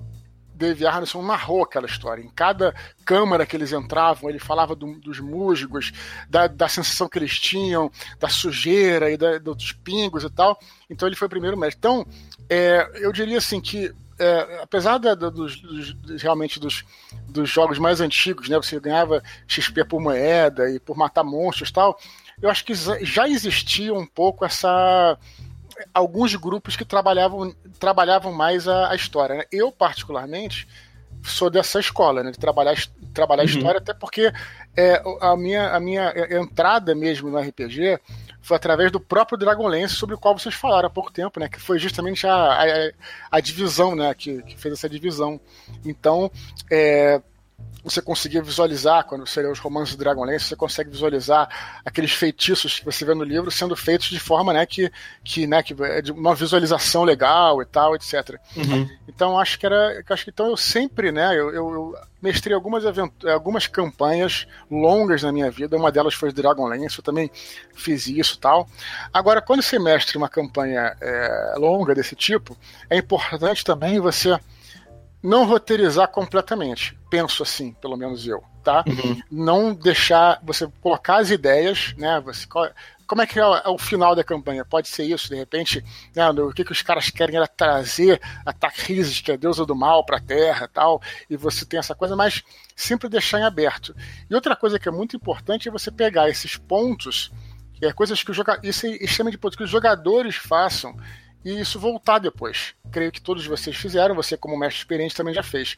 Dave 0.60 0.86
Arneson 0.86 1.24
narrou 1.24 1.64
aquela 1.64 1.86
história. 1.86 2.22
Em 2.22 2.30
cada 2.30 2.76
câmara 3.06 3.46
que 3.46 3.56
eles 3.56 3.72
entravam, 3.72 4.30
ele 4.30 4.40
falava 4.40 4.76
do, 4.76 5.00
dos 5.00 5.22
musgos, 5.22 5.94
da, 6.30 6.48
da, 6.48 6.68
sensação 6.68 7.08
que 7.08 7.18
eles 7.18 7.40
tinham, 7.40 7.90
da 8.20 8.28
sujeira 8.28 9.10
e 9.10 9.16
da, 9.16 9.38
dos 9.39 9.72
pingos 9.72 10.25
e 10.25 10.30
tal. 10.30 10.60
Então 10.89 11.08
ele 11.08 11.16
foi 11.16 11.28
o 11.28 11.30
primeiro 11.30 11.58
mestre. 11.58 11.78
Então, 11.80 12.06
é, 12.50 12.92
eu 12.96 13.13
diria 13.13 13.38
assim 13.38 13.62
que 13.62 13.96
é, 14.20 14.60
apesar 14.62 14.98
da, 14.98 15.16
dos, 15.16 15.62
dos, 15.62 16.22
realmente 16.22 16.60
dos, 16.60 16.84
dos 17.30 17.50
jogos 17.50 17.80
mais 17.80 18.01
antigos, 18.01 18.50
né, 18.50 18.58
você 18.58 18.78
ganhava 18.78 19.24
XP 19.48 19.86
por 19.86 20.01
moeda 20.01 20.70
e 20.70 20.78
por 20.78 20.98
matar 20.98 21.24
monstros 21.24 21.70
e 21.70 21.74
tal, 21.74 21.98
eu 22.42 22.50
acho 22.50 22.66
que 22.66 22.74
já 22.74 23.30
existia 23.30 23.94
um 23.94 24.06
pouco 24.06 24.44
essa 24.44 25.18
alguns 25.93 26.36
grupos 26.36 26.75
que 26.75 26.86
trabalhavam, 26.86 27.53
trabalhavam 27.79 28.31
mais 28.33 28.67
a, 28.67 28.91
a 28.91 28.95
história. 28.95 29.38
Né? 29.38 29.43
Eu, 29.51 29.71
particularmente, 29.71 30.67
sou 31.24 31.50
dessa 31.50 31.79
escola, 31.79 32.24
né? 32.24 32.31
De 32.31 32.39
trabalhar, 32.39 32.75
trabalhar 33.13 33.43
uhum. 33.43 33.50
história, 33.50 33.77
até 33.79 33.93
porque 33.93 34.31
é, 34.75 35.01
a, 35.21 35.36
minha, 35.36 35.69
a 35.69 35.79
minha 35.79 36.13
entrada 36.31 36.95
mesmo 36.95 37.29
no 37.29 37.39
RPG 37.39 38.00
foi 38.41 38.55
através 38.55 38.91
do 38.91 39.00
próprio 39.00 39.38
Dragonlance, 39.38 39.95
sobre 39.95 40.15
o 40.15 40.17
qual 40.17 40.38
vocês 40.38 40.55
falaram 40.55 40.88
há 40.88 40.89
pouco 40.89 41.12
tempo, 41.12 41.39
né? 41.39 41.50
Que 41.50 41.59
foi 41.59 41.77
justamente 41.77 42.25
a, 42.25 42.33
a, 42.33 42.91
a 43.31 43.39
divisão, 43.39 43.95
né? 43.95 44.13
Que, 44.13 44.41
que, 44.43 44.57
fez 44.57 44.74
essa 44.74 44.89
divisão. 44.89 45.39
Então, 45.86 46.31
é, 46.71 47.21
você 47.84 48.01
conseguia 48.01 48.42
visualizar, 48.42 49.06
quando 49.06 49.25
você 49.25 49.42
lê 49.42 49.48
os 49.48 49.60
romances 49.60 49.96
do 49.96 50.00
Dragonlance, 50.00 50.46
você 50.46 50.56
consegue 50.56 50.89
visualizar 50.89 51.82
aqueles 51.86 52.12
feitiços 52.12 52.80
que 52.80 52.86
você 52.86 53.06
vê 53.06 53.13
no 53.13 53.24
livro 53.24 53.50
sendo 53.50 53.75
feitos 53.75 54.10
de 54.10 54.20
forma 54.20 54.54
né, 54.54 54.66
que, 54.66 54.92
que, 55.24 55.48
né, 55.48 55.63
que 55.63 55.75
é 55.84 56.01
de 56.01 56.12
uma 56.12 56.36
visualização 56.36 57.04
legal 57.04 57.62
e 57.62 57.66
tal, 57.66 57.96
etc. 57.96 58.39
Uhum. 58.56 58.88
Então 59.08 59.39
acho 59.39 59.58
que 59.58 59.66
era. 59.66 60.04
Acho 60.10 60.25
que 60.25 60.30
então 60.32 60.48
eu 60.48 60.58
sempre, 60.58 61.12
né, 61.12 61.32
eu, 61.32 61.54
eu, 61.54 61.74
eu 61.74 61.96
mestrei 62.22 62.54
algumas, 62.54 62.84
algumas 63.25 63.66
campanhas 63.68 64.46
longas 64.70 65.24
na 65.24 65.32
minha 65.32 65.50
vida, 65.50 65.78
uma 65.78 65.92
delas 65.92 66.13
foi 66.13 66.34
Dragonlance, 66.34 66.98
eu 66.98 67.04
também 67.04 67.32
fiz 67.74 68.08
isso 68.08 68.38
tal. 68.39 68.68
Agora, 69.13 69.42
quando 69.42 69.62
você 69.62 69.80
mestre 69.80 70.18
uma 70.18 70.28
campanha 70.28 70.96
é, 71.01 71.54
longa 71.58 71.96
desse 71.96 72.16
tipo, 72.16 72.58
é 72.89 72.98
importante 72.98 73.63
também 73.63 74.00
você 74.00 74.38
não 75.22 75.46
roteirizar 75.46 76.08
completamente. 76.08 76.98
Penso 77.10 77.44
assim, 77.44 77.74
pelo 77.74 77.98
menos 77.98 78.26
eu, 78.26 78.44
tá? 78.64 78.84
Uhum. 78.88 79.22
Não 79.30 79.74
deixar 79.74 80.40
você 80.44 80.68
colocar 80.82 81.18
as 81.18 81.30
ideias, 81.30 81.94
né? 81.98 82.22
Você, 82.22 82.48
como 83.10 83.24
é 83.24 83.26
que 83.26 83.40
é 83.40 83.46
o, 83.46 83.56
é 83.56 83.68
o 83.70 83.78
final 83.80 84.16
da 84.16 84.24
campanha? 84.24 84.64
Pode 84.64 84.88
ser 84.88 85.04
isso, 85.04 85.30
de 85.30 85.36
repente, 85.36 85.84
né, 86.16 86.30
o 86.30 86.54
que, 86.54 86.64
que 86.64 86.72
os 86.72 86.84
caras 86.84 87.10
querem 87.10 87.36
era 87.36 87.48
trazer 87.48 88.22
a 88.46 88.54
Takrisis, 88.54 89.20
que 89.20 89.32
é 89.32 89.34
a 89.34 89.38
deusa 89.38 89.66
do 89.66 89.76
mal, 89.76 90.06
para 90.06 90.18
a 90.18 90.22
Terra 90.22 90.70
tal, 90.72 91.02
e 91.28 91.36
você 91.36 91.66
tem 91.66 91.80
essa 91.80 91.96
coisa, 91.96 92.16
mas 92.16 92.44
sempre 92.76 93.10
deixar 93.10 93.40
em 93.40 93.44
aberto. 93.44 93.96
E 94.30 94.36
outra 94.36 94.56
coisa 94.56 94.78
que 94.78 94.88
é 94.88 94.92
muito 94.92 95.16
importante 95.16 95.68
é 95.68 95.72
você 95.72 95.90
pegar 95.90 96.30
esses 96.30 96.56
pontos, 96.56 97.32
que 97.74 97.84
é 97.84 97.92
coisas 97.92 98.22
que 98.22 98.30
os 98.30 98.38
jogadores, 98.38 98.70
isso 98.70 98.86
é 98.86 98.90
extremamente 99.04 99.38
importante, 99.38 99.58
que 99.58 99.64
os 99.64 99.72
jogadores 99.72 100.36
façam, 100.36 100.96
e 101.43 101.60
isso 101.60 101.79
voltar 101.79 102.19
depois. 102.19 102.74
Creio 102.91 103.12
que 103.12 103.22
todos 103.22 103.46
vocês 103.46 103.75
fizeram, 103.75 104.15
você 104.15 104.36
como 104.36 104.58
mestre 104.58 104.79
experiente 104.79 105.15
também 105.15 105.34
já 105.34 105.43
fez. 105.43 105.77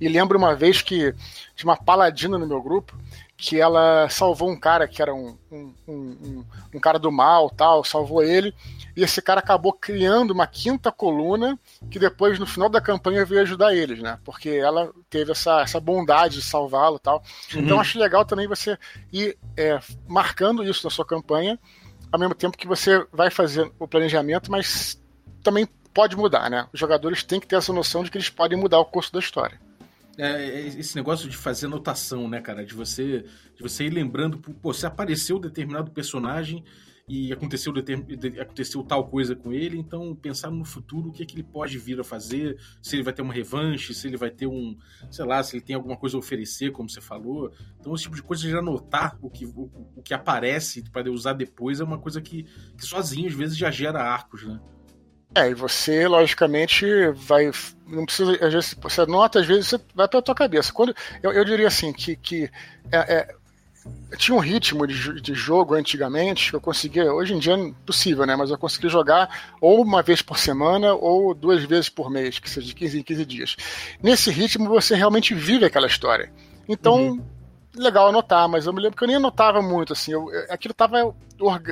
E 0.00 0.08
lembro 0.08 0.38
uma 0.38 0.54
vez 0.54 0.80
que 0.80 1.14
tinha 1.54 1.70
uma 1.70 1.76
paladina 1.76 2.38
no 2.38 2.46
meu 2.46 2.62
grupo 2.62 2.96
que 3.42 3.60
ela 3.60 4.08
salvou 4.08 4.48
um 4.48 4.58
cara 4.58 4.86
que 4.86 5.02
era 5.02 5.12
um, 5.12 5.36
um, 5.50 5.74
um, 5.88 6.44
um, 6.74 6.78
cara 6.78 6.96
do 6.96 7.10
mal, 7.10 7.50
tal, 7.50 7.82
salvou 7.82 8.22
ele, 8.22 8.54
e 8.96 9.02
esse 9.02 9.20
cara 9.20 9.40
acabou 9.40 9.72
criando 9.72 10.30
uma 10.30 10.46
quinta 10.46 10.92
coluna 10.92 11.58
que 11.90 11.98
depois, 11.98 12.38
no 12.38 12.46
final 12.46 12.68
da 12.68 12.80
campanha, 12.80 13.24
veio 13.24 13.40
ajudar 13.40 13.74
eles, 13.74 13.98
né? 13.98 14.16
Porque 14.24 14.48
ela 14.48 14.92
teve 15.10 15.32
essa, 15.32 15.60
essa 15.60 15.80
bondade 15.80 16.36
de 16.36 16.44
salvá-lo 16.44 17.00
tal. 17.00 17.20
Uhum. 17.52 17.62
Então 17.62 17.80
acho 17.80 17.98
legal 17.98 18.24
também 18.24 18.46
você 18.46 18.78
ir 19.12 19.36
é, 19.56 19.80
marcando 20.06 20.62
isso 20.62 20.86
na 20.86 20.90
sua 20.90 21.04
campanha, 21.04 21.58
ao 22.12 22.20
mesmo 22.20 22.36
tempo 22.36 22.56
que 22.56 22.68
você 22.68 23.04
vai 23.12 23.28
fazer 23.28 23.72
o 23.76 23.88
planejamento, 23.88 24.52
mas 24.52 25.01
também 25.42 25.66
pode 25.92 26.16
mudar, 26.16 26.50
né? 26.50 26.66
Os 26.72 26.80
jogadores 26.80 27.22
têm 27.22 27.40
que 27.40 27.46
ter 27.46 27.56
essa 27.56 27.72
noção 27.72 28.02
de 28.02 28.10
que 28.10 28.16
eles 28.16 28.30
podem 28.30 28.58
mudar 28.58 28.78
o 28.78 28.84
curso 28.84 29.12
da 29.12 29.18
história. 29.18 29.60
É, 30.18 30.26
é, 30.26 30.66
esse 30.66 30.94
negócio 30.94 31.28
de 31.28 31.36
fazer 31.36 31.66
anotação, 31.66 32.28
né, 32.28 32.40
cara? 32.40 32.64
De 32.64 32.74
você, 32.74 33.24
de 33.56 33.62
você 33.62 33.84
ir 33.84 33.90
lembrando, 33.90 34.38
pô, 34.38 34.72
se 34.72 34.86
apareceu 34.86 35.38
determinado 35.38 35.90
personagem 35.90 36.64
e 37.08 37.32
aconteceu, 37.32 37.72
aconteceu 38.40 38.82
tal 38.84 39.08
coisa 39.08 39.34
com 39.34 39.52
ele, 39.52 39.76
então 39.76 40.14
pensar 40.14 40.50
no 40.50 40.64
futuro 40.64 41.08
o 41.08 41.12
que, 41.12 41.22
é 41.22 41.26
que 41.26 41.34
ele 41.34 41.42
pode 41.42 41.76
vir 41.76 41.98
a 41.98 42.04
fazer, 42.04 42.58
se 42.80 42.94
ele 42.94 43.02
vai 43.02 43.12
ter 43.12 43.22
uma 43.22 43.34
revanche, 43.34 43.92
se 43.92 44.06
ele 44.06 44.16
vai 44.16 44.30
ter 44.30 44.46
um, 44.46 44.76
sei 45.10 45.24
lá, 45.24 45.42
se 45.42 45.56
ele 45.56 45.64
tem 45.64 45.74
alguma 45.74 45.96
coisa 45.96 46.16
a 46.16 46.20
oferecer, 46.20 46.70
como 46.70 46.88
você 46.88 47.00
falou. 47.00 47.52
Então, 47.80 47.94
esse 47.94 48.04
tipo 48.04 48.14
de 48.14 48.22
coisa 48.22 48.42
de 48.42 48.56
anotar 48.56 49.18
o 49.20 49.28
que, 49.28 49.44
o, 49.46 49.70
o 49.96 50.02
que 50.02 50.14
aparece 50.14 50.82
para 50.90 51.10
usar 51.10 51.32
depois 51.32 51.80
é 51.80 51.84
uma 51.84 51.98
coisa 51.98 52.20
que, 52.20 52.44
que 52.76 52.84
sozinho 52.84 53.28
às 53.28 53.34
vezes 53.34 53.56
já 53.56 53.70
gera 53.70 54.02
arcos, 54.02 54.44
né? 54.44 54.60
É, 55.34 55.48
e 55.50 55.54
você, 55.54 56.06
logicamente, 56.06 56.84
vai. 57.14 57.50
Não 57.86 58.04
precisa. 58.04 58.32
Às 58.44 58.52
vezes, 58.52 58.74
você 58.80 59.00
anota, 59.00 59.40
às 59.40 59.46
vezes, 59.46 59.68
você 59.68 59.80
vai 59.94 60.06
pela 60.06 60.22
tua 60.22 60.34
cabeça. 60.34 60.72
Quando, 60.72 60.94
eu, 61.22 61.32
eu 61.32 61.44
diria 61.44 61.68
assim, 61.68 61.92
que, 61.92 62.16
que 62.16 62.50
é, 62.90 62.98
é, 62.98 63.34
tinha 64.16 64.36
um 64.36 64.40
ritmo 64.40 64.86
de, 64.86 65.20
de 65.22 65.34
jogo 65.34 65.74
antigamente 65.74 66.50
que 66.50 66.56
eu 66.56 66.60
conseguia. 66.60 67.12
Hoje 67.12 67.32
em 67.32 67.38
dia 67.38 67.54
é 67.54 67.58
impossível, 67.58 68.26
né? 68.26 68.36
Mas 68.36 68.50
eu 68.50 68.58
conseguia 68.58 68.90
jogar 68.90 69.54
ou 69.60 69.82
uma 69.82 70.02
vez 70.02 70.20
por 70.20 70.38
semana 70.38 70.92
ou 70.92 71.34
duas 71.34 71.64
vezes 71.64 71.88
por 71.88 72.10
mês, 72.10 72.38
que 72.38 72.50
seja 72.50 72.66
de 72.66 72.74
15 72.74 73.00
em 73.00 73.02
15 73.02 73.24
dias. 73.24 73.56
Nesse 74.02 74.30
ritmo, 74.30 74.68
você 74.68 74.94
realmente 74.94 75.34
vive 75.34 75.64
aquela 75.64 75.86
história. 75.86 76.30
Então. 76.68 77.12
Uhum 77.12 77.41
legal 77.74 78.08
anotar, 78.08 78.48
mas 78.48 78.66
eu 78.66 78.72
me 78.72 78.80
lembro 78.80 78.96
que 78.96 79.04
eu 79.04 79.08
nem 79.08 79.16
anotava 79.16 79.62
muito, 79.62 79.92
assim, 79.92 80.12
eu, 80.12 80.28
aquilo 80.50 80.74
tava, 80.74 81.14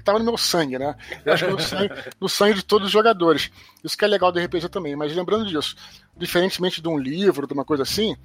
tava 0.03 0.19
no 0.19 0.25
meu 0.25 0.39
sangue, 0.39 0.79
né? 0.79 0.95
Eu 1.25 1.33
acho 1.33 1.45
que 1.45 1.53
no 1.53 1.61
sangue, 1.61 1.95
no 2.21 2.29
sangue 2.29 2.55
de 2.55 2.65
todos 2.65 2.87
os 2.87 2.93
jogadores. 2.93 3.51
Isso 3.85 3.97
que 3.97 4.05
é 4.05 4.09
legal 4.09 4.33
do 4.33 4.39
RPG 4.39 4.69
também, 4.69 4.97
mas 4.97 5.15
lembrando 5.15 5.47
disso, 5.47 5.77
diferentemente 6.17 6.81
de 6.81 6.89
um 6.89 6.99
livro, 6.99 7.47
de 7.47 7.53
uma 7.53 7.65
coisa 7.65 7.83
assim, 7.83 8.17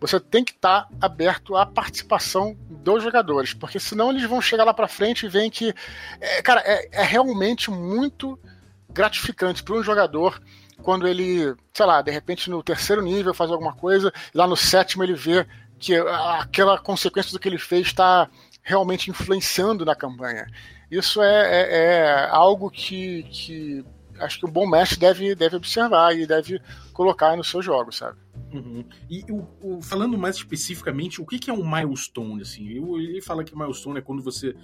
você 0.00 0.20
tem 0.20 0.44
que 0.44 0.52
estar 0.52 0.82
tá 0.82 0.88
aberto 1.00 1.56
à 1.56 1.64
participação 1.64 2.56
dos 2.68 3.02
jogadores, 3.02 3.54
porque 3.54 3.80
senão 3.80 4.10
eles 4.10 4.24
vão 4.24 4.40
chegar 4.40 4.64
lá 4.64 4.74
para 4.74 4.88
frente 4.88 5.26
e 5.26 5.28
veem 5.28 5.50
que, 5.50 5.74
é, 6.20 6.42
cara, 6.42 6.62
é, 6.64 6.88
é 6.92 7.02
realmente 7.02 7.70
muito 7.70 8.38
gratificante 8.88 9.62
para 9.62 9.74
um 9.74 9.82
jogador 9.82 10.40
quando 10.82 11.08
ele, 11.08 11.54
sei 11.72 11.86
lá, 11.86 12.02
de 12.02 12.10
repente 12.10 12.50
no 12.50 12.62
terceiro 12.62 13.02
nível 13.02 13.32
faz 13.32 13.50
alguma 13.50 13.74
coisa, 13.74 14.12
lá 14.34 14.46
no 14.46 14.56
sétimo 14.56 15.02
ele 15.02 15.14
vê 15.14 15.46
que 15.84 15.94
aquela 15.94 16.78
consequência 16.78 17.30
do 17.30 17.38
que 17.38 17.46
ele 17.46 17.58
fez 17.58 17.88
está 17.88 18.30
realmente 18.62 19.10
influenciando 19.10 19.84
na 19.84 19.94
campanha. 19.94 20.46
Isso 20.90 21.22
é, 21.22 21.26
é, 21.26 21.76
é, 21.76 22.28
algo 22.30 22.70
que, 22.70 23.24
que 23.24 23.84
acho 24.18 24.40
que 24.40 24.46
um 24.46 24.50
bom 24.50 24.66
mestre 24.66 24.98
deve, 24.98 25.34
deve 25.34 25.56
observar 25.56 26.16
e 26.16 26.26
deve 26.26 26.58
colocar 26.94 27.36
nos 27.36 27.50
seus 27.50 27.62
jogos, 27.62 27.98
sabe? 27.98 28.18
Uhum. 28.50 28.82
E 29.10 29.24
o, 29.30 29.46
o, 29.62 29.82
falando 29.82 30.16
mais 30.16 30.36
especificamente, 30.36 31.20
o 31.20 31.26
que, 31.26 31.38
que 31.38 31.50
é 31.50 31.52
um 31.52 31.68
milestone? 31.68 32.40
Assim? 32.40 32.66
Ele 32.66 33.20
fala 33.20 33.44
que 33.44 33.54
milestone 33.54 33.98
é 33.98 34.02
quando 34.02 34.22
você 34.22 34.56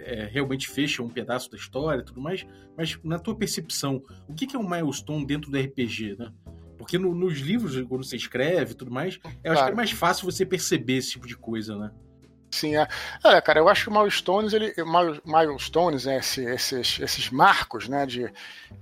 é, 0.00 0.28
realmente 0.32 0.66
fecha 0.68 1.00
um 1.00 1.08
pedaço 1.08 1.48
da 1.48 1.56
história 1.56 2.00
e 2.00 2.04
tudo 2.04 2.20
mais, 2.20 2.44
mas 2.76 2.98
na 3.04 3.20
tua 3.20 3.36
percepção, 3.36 4.02
o 4.26 4.34
que, 4.34 4.48
que 4.48 4.56
é 4.56 4.58
um 4.58 4.68
milestone 4.68 5.24
dentro 5.24 5.48
do 5.48 5.56
RPG, 5.56 6.16
né? 6.18 6.32
Porque 6.86 6.98
no, 6.98 7.12
nos 7.12 7.40
livros, 7.40 7.74
quando 7.88 8.04
você 8.04 8.14
escreve 8.14 8.70
e 8.70 8.74
tudo 8.74 8.92
mais, 8.92 9.18
eu 9.42 9.52
claro. 9.52 9.58
acho 9.58 9.64
que 9.64 9.72
é 9.72 9.74
mais 9.74 9.90
fácil 9.90 10.24
você 10.24 10.46
perceber 10.46 10.98
esse 10.98 11.10
tipo 11.10 11.26
de 11.26 11.36
coisa, 11.36 11.76
né? 11.76 11.90
Sim, 12.48 12.76
é. 12.76 12.86
é 13.24 13.40
cara, 13.40 13.58
eu 13.58 13.68
acho 13.68 13.82
que 13.82 13.90
o 13.90 13.92
Milestones, 13.92 14.52
ele, 14.52 14.72
Milestones, 15.24 16.04
né, 16.04 16.18
esse, 16.18 16.44
esses, 16.44 17.00
esses 17.00 17.28
marcos 17.28 17.88
né, 17.88 18.06
de, 18.06 18.32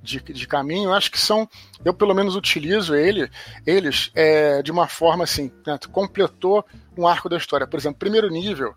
de, 0.02 0.20
de, 0.20 0.46
caminho, 0.46 0.90
eu 0.90 0.94
acho 0.94 1.10
que 1.10 1.18
são, 1.18 1.48
eu 1.82 1.94
pelo 1.94 2.14
menos 2.14 2.36
utilizo 2.36 2.94
ele, 2.94 3.28
eles 3.66 4.10
é, 4.14 4.62
de 4.62 4.70
uma 4.70 4.86
forma 4.86 5.24
assim, 5.24 5.50
né, 5.66 5.78
completou 5.90 6.62
um 6.96 7.08
arco 7.08 7.28
da 7.28 7.38
história. 7.38 7.66
Por 7.66 7.80
exemplo, 7.80 7.98
primeiro 7.98 8.28
nível, 8.28 8.74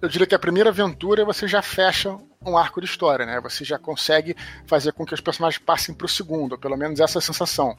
eu 0.00 0.08
diria 0.08 0.26
que 0.26 0.34
a 0.34 0.38
primeira 0.38 0.70
aventura 0.70 1.24
você 1.24 1.46
já 1.46 1.62
fecha 1.62 2.16
um 2.44 2.56
arco 2.56 2.80
de 2.80 2.86
história, 2.86 3.26
né? 3.26 3.40
Você 3.40 3.64
já 3.64 3.78
consegue 3.78 4.36
fazer 4.66 4.92
com 4.92 5.04
que 5.04 5.14
os 5.14 5.20
personagens 5.20 5.62
passem 5.62 5.94
para 5.94 6.06
o 6.06 6.08
segundo, 6.08 6.58
pelo 6.58 6.76
menos 6.76 7.00
essa 7.00 7.18
é 7.18 7.22
sensação. 7.22 7.76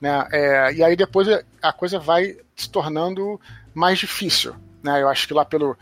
Né? 0.00 0.28
É, 0.32 0.74
e 0.74 0.82
aí 0.82 0.96
depois 0.96 1.28
a 1.60 1.72
coisa 1.72 1.98
vai 1.98 2.36
se 2.56 2.68
tornando 2.68 3.40
mais 3.72 3.98
difícil. 3.98 4.54
Né? 4.82 5.02
Eu 5.02 5.08
acho 5.08 5.26
que 5.26 5.34
lá 5.34 5.44
pelo, 5.44 5.76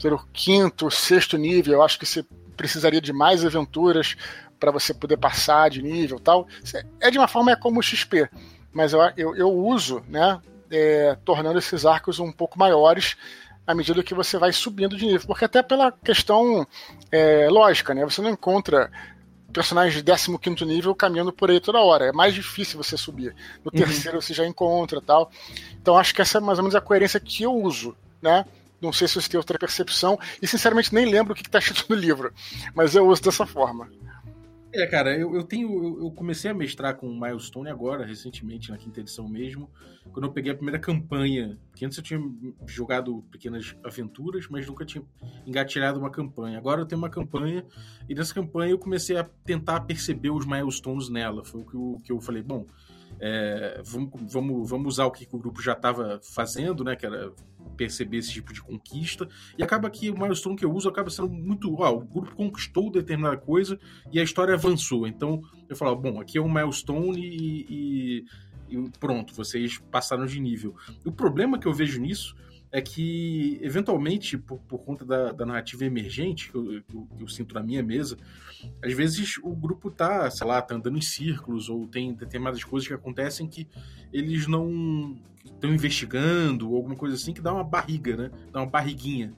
pelo 0.00 0.24
quinto, 0.32 0.90
sexto 0.90 1.36
nível, 1.36 1.74
eu 1.74 1.82
acho 1.82 1.98
que 1.98 2.06
você 2.06 2.24
precisaria 2.56 3.00
de 3.00 3.12
mais 3.12 3.44
aventuras 3.44 4.16
para 4.60 4.70
você 4.70 4.94
poder 4.94 5.16
passar 5.16 5.68
de 5.68 5.82
nível 5.82 6.20
tal. 6.20 6.46
É 7.00 7.10
de 7.10 7.18
uma 7.18 7.28
forma 7.28 7.50
é 7.50 7.56
como 7.56 7.80
o 7.80 7.82
XP, 7.82 8.28
mas 8.72 8.92
eu, 8.92 9.00
eu, 9.16 9.36
eu 9.36 9.50
uso, 9.52 10.02
né? 10.08 10.40
É, 10.70 11.16
tornando 11.24 11.58
esses 11.58 11.84
arcos 11.84 12.18
um 12.18 12.32
pouco 12.32 12.58
maiores 12.58 13.16
à 13.66 13.74
medida 13.74 14.02
que 14.02 14.14
você 14.14 14.38
vai 14.38 14.52
subindo 14.52 14.96
de 14.96 15.06
nível. 15.06 15.26
Porque 15.26 15.44
até 15.44 15.62
pela 15.62 15.92
questão 15.92 16.66
é, 17.10 17.48
lógica, 17.48 17.94
né? 17.94 18.04
Você 18.04 18.20
não 18.20 18.30
encontra 18.30 18.90
personagens 19.52 20.02
de 20.02 20.38
15 20.38 20.64
nível 20.64 20.94
caminhando 20.94 21.32
por 21.32 21.50
aí 21.50 21.60
toda 21.60 21.78
hora. 21.78 22.06
É 22.06 22.12
mais 22.12 22.34
difícil 22.34 22.76
você 22.76 22.96
subir. 22.96 23.34
No 23.64 23.70
uhum. 23.72 23.78
terceiro 23.78 24.20
você 24.20 24.34
já 24.34 24.46
encontra 24.46 25.00
tal. 25.00 25.30
Então 25.80 25.96
acho 25.96 26.14
que 26.14 26.20
essa 26.20 26.38
é 26.38 26.40
mais 26.40 26.58
ou 26.58 26.64
menos 26.64 26.74
a 26.74 26.80
coerência 26.80 27.20
que 27.20 27.44
eu 27.44 27.54
uso, 27.54 27.96
né? 28.20 28.44
Não 28.80 28.92
sei 28.92 29.08
se 29.08 29.14
você 29.14 29.28
tem 29.30 29.38
outra 29.38 29.58
percepção, 29.58 30.18
e 30.42 30.46
sinceramente 30.46 30.92
nem 30.92 31.06
lembro 31.06 31.32
o 31.32 31.36
que 31.36 31.40
está 31.40 31.58
escrito 31.58 31.86
no 31.88 31.96
livro, 31.96 32.34
mas 32.74 32.94
eu 32.94 33.06
uso 33.08 33.22
dessa 33.22 33.46
forma. 33.46 33.88
É, 34.76 34.88
cara, 34.88 35.16
eu, 35.16 35.32
eu 35.36 35.44
tenho. 35.44 36.00
Eu 36.02 36.10
comecei 36.10 36.50
a 36.50 36.54
mestrar 36.54 36.96
com 36.96 37.06
Milestone 37.08 37.70
agora, 37.70 38.04
recentemente, 38.04 38.70
na 38.70 38.76
quinta 38.76 38.98
edição 38.98 39.28
mesmo, 39.28 39.70
quando 40.12 40.26
eu 40.26 40.32
peguei 40.32 40.50
a 40.50 40.54
primeira 40.54 40.80
campanha. 40.80 41.56
Porque 41.70 41.86
antes 41.86 41.96
eu 41.96 42.02
tinha 42.02 42.20
jogado 42.66 43.24
pequenas 43.30 43.76
aventuras, 43.84 44.48
mas 44.48 44.66
nunca 44.66 44.84
tinha 44.84 45.04
engatilhado 45.46 46.00
uma 46.00 46.10
campanha. 46.10 46.58
Agora 46.58 46.80
eu 46.80 46.86
tenho 46.86 47.00
uma 47.00 47.08
campanha, 47.08 47.64
e 48.08 48.16
nessa 48.16 48.34
campanha 48.34 48.72
eu 48.72 48.78
comecei 48.78 49.16
a 49.16 49.22
tentar 49.22 49.80
perceber 49.82 50.30
os 50.30 50.44
milestones 50.44 51.08
nela. 51.08 51.44
Foi 51.44 51.60
o 51.60 51.64
que 51.64 51.76
eu, 51.76 52.00
que 52.04 52.12
eu 52.12 52.20
falei, 52.20 52.42
bom, 52.42 52.66
é, 53.20 53.80
vamos, 53.84 54.32
vamos, 54.32 54.68
vamos 54.68 54.94
usar 54.94 55.06
o 55.06 55.12
que 55.12 55.28
o 55.30 55.38
grupo 55.38 55.62
já 55.62 55.74
estava 55.74 56.20
fazendo, 56.34 56.82
né? 56.82 56.96
Que 56.96 57.06
era 57.06 57.32
perceber 57.76 58.18
esse 58.18 58.32
tipo 58.32 58.52
de 58.52 58.62
conquista. 58.62 59.28
E 59.58 59.62
acaba 59.62 59.90
que 59.90 60.10
o 60.10 60.18
milestone 60.18 60.56
que 60.56 60.64
eu 60.64 60.72
uso 60.72 60.88
acaba 60.88 61.10
sendo 61.10 61.28
muito. 61.28 61.74
Ó, 61.80 61.92
o 61.92 62.00
grupo 62.00 62.34
conquistou 62.34 62.90
determinada 62.90 63.36
coisa 63.36 63.78
e 64.12 64.20
a 64.20 64.22
história 64.22 64.54
avançou. 64.54 65.06
Então 65.06 65.42
eu 65.68 65.76
falo, 65.76 65.96
bom, 65.96 66.20
aqui 66.20 66.38
é 66.38 66.40
um 66.40 66.52
milestone 66.52 67.20
e, 67.20 67.66
e, 67.68 68.76
e 68.76 68.90
pronto, 68.98 69.34
vocês 69.34 69.78
passaram 69.90 70.26
de 70.26 70.40
nível. 70.40 70.74
O 71.04 71.12
problema 71.12 71.58
que 71.58 71.66
eu 71.66 71.72
vejo 71.72 72.00
nisso 72.00 72.36
é 72.74 72.82
que, 72.82 73.56
eventualmente, 73.62 74.36
por, 74.36 74.58
por 74.58 74.78
conta 74.78 75.04
da, 75.04 75.30
da, 75.30 75.46
narrativa 75.46 75.84
emergente 75.84 76.50
que 76.50 76.56
eu, 76.56 76.82
que, 76.82 77.22
eu, 77.22 77.28
sinto 77.28 77.54
na 77.54 77.62
minha 77.62 77.84
mesa, 77.84 78.16
às 78.84 78.92
vezes 78.92 79.38
o 79.44 79.54
grupo 79.54 79.92
tá, 79.92 80.28
sei 80.28 80.44
lá, 80.44 80.60
tá 80.60 80.74
andando 80.74 80.98
em 80.98 81.00
círculos, 81.00 81.68
ou 81.68 81.86
tem 81.86 82.12
determinadas 82.12 82.64
coisas 82.64 82.88
que 82.88 82.92
acontecem 82.92 83.46
que 83.46 83.68
eles 84.12 84.48
não 84.48 85.16
estão 85.44 85.72
investigando, 85.72 86.68
ou 86.68 86.74
alguma 86.74 86.96
coisa 86.96 87.14
assim, 87.14 87.32
que 87.32 87.40
dá 87.40 87.54
uma 87.54 87.62
barriga, 87.62 88.16
né? 88.16 88.30
Dá 88.50 88.60
uma 88.60 88.70
barriguinha 88.70 89.32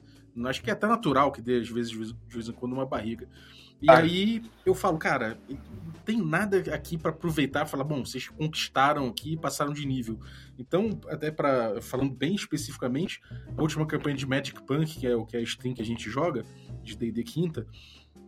Acho 0.45 0.61
que 0.61 0.69
é 0.69 0.73
até 0.73 0.87
natural 0.87 1.31
que 1.31 1.41
dê, 1.41 1.59
às 1.59 1.69
vezes, 1.69 1.91
de 1.91 2.15
vez 2.27 2.47
em 2.47 2.53
quando, 2.53 2.73
uma 2.73 2.85
barriga. 2.85 3.27
E 3.81 3.89
ah. 3.89 3.97
aí 3.97 4.41
eu 4.65 4.73
falo, 4.73 4.97
cara, 4.97 5.37
não 5.49 5.91
tem 6.05 6.21
nada 6.21 6.57
aqui 6.73 6.97
para 6.97 7.11
aproveitar 7.11 7.65
e 7.65 7.69
falar, 7.69 7.83
bom, 7.83 8.03
vocês 8.03 8.27
conquistaram 8.29 9.07
aqui 9.07 9.33
e 9.33 9.37
passaram 9.37 9.73
de 9.73 9.85
nível. 9.85 10.19
Então, 10.57 10.99
até 11.07 11.29
para 11.29 11.81
falando 11.81 12.13
bem 12.13 12.35
especificamente, 12.35 13.21
a 13.55 13.61
última 13.61 13.85
campanha 13.85 14.15
de 14.15 14.25
Magic 14.25 14.63
Punk, 14.63 14.99
que 14.99 15.07
é 15.07 15.15
o 15.15 15.25
que 15.25 15.37
é 15.37 15.39
a 15.39 15.43
stream 15.43 15.75
que 15.75 15.81
a 15.81 15.85
gente 15.85 16.09
joga, 16.09 16.43
de 16.83 16.97
D&D 16.97 17.23
quinta, 17.23 17.67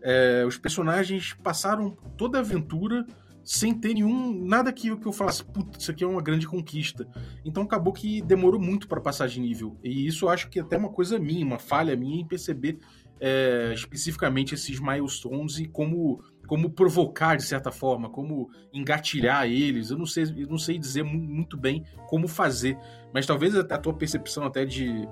é, 0.01 0.45
os 0.47 0.57
personagens 0.57 1.33
passaram 1.33 1.91
toda 2.17 2.37
a 2.37 2.41
aventura 2.41 3.05
sem 3.43 3.73
ter 3.73 3.95
nenhum. 3.95 4.45
nada 4.45 4.71
que, 4.71 4.95
que 4.95 5.05
eu 5.07 5.11
falasse, 5.11 5.43
putz, 5.43 5.81
isso 5.81 5.91
aqui 5.91 6.03
é 6.03 6.07
uma 6.07 6.21
grande 6.21 6.47
conquista. 6.47 7.07
Então 7.43 7.63
acabou 7.63 7.91
que 7.91 8.21
demorou 8.21 8.59
muito 8.59 8.87
para 8.87 9.01
passar 9.01 9.27
de 9.27 9.39
nível. 9.39 9.75
E 9.83 10.05
isso 10.05 10.25
eu 10.25 10.29
acho 10.29 10.49
que 10.49 10.59
é 10.59 10.61
até 10.61 10.77
uma 10.77 10.89
coisa 10.89 11.17
minha, 11.17 11.43
uma 11.43 11.57
falha 11.57 11.95
minha 11.95 12.21
em 12.21 12.27
perceber 12.27 12.77
é, 13.19 13.71
especificamente 13.73 14.53
esses 14.53 14.79
milestones 14.79 15.59
e 15.59 15.67
como, 15.67 16.23
como 16.47 16.69
provocar 16.69 17.35
de 17.35 17.43
certa 17.43 17.71
forma, 17.71 18.09
como 18.09 18.49
engatilhar 18.73 19.45
eles. 19.45 19.91
Eu 19.91 19.97
não 19.97 20.05
sei, 20.05 20.23
eu 20.23 20.47
não 20.47 20.57
sei 20.57 20.77
dizer 20.77 21.03
muito 21.03 21.57
bem 21.57 21.83
como 22.07 22.27
fazer, 22.27 22.77
mas 23.13 23.25
talvez 23.25 23.55
a 23.55 23.77
tua 23.77 23.93
percepção 23.93 24.43
até 24.45 24.65
de, 24.65 25.07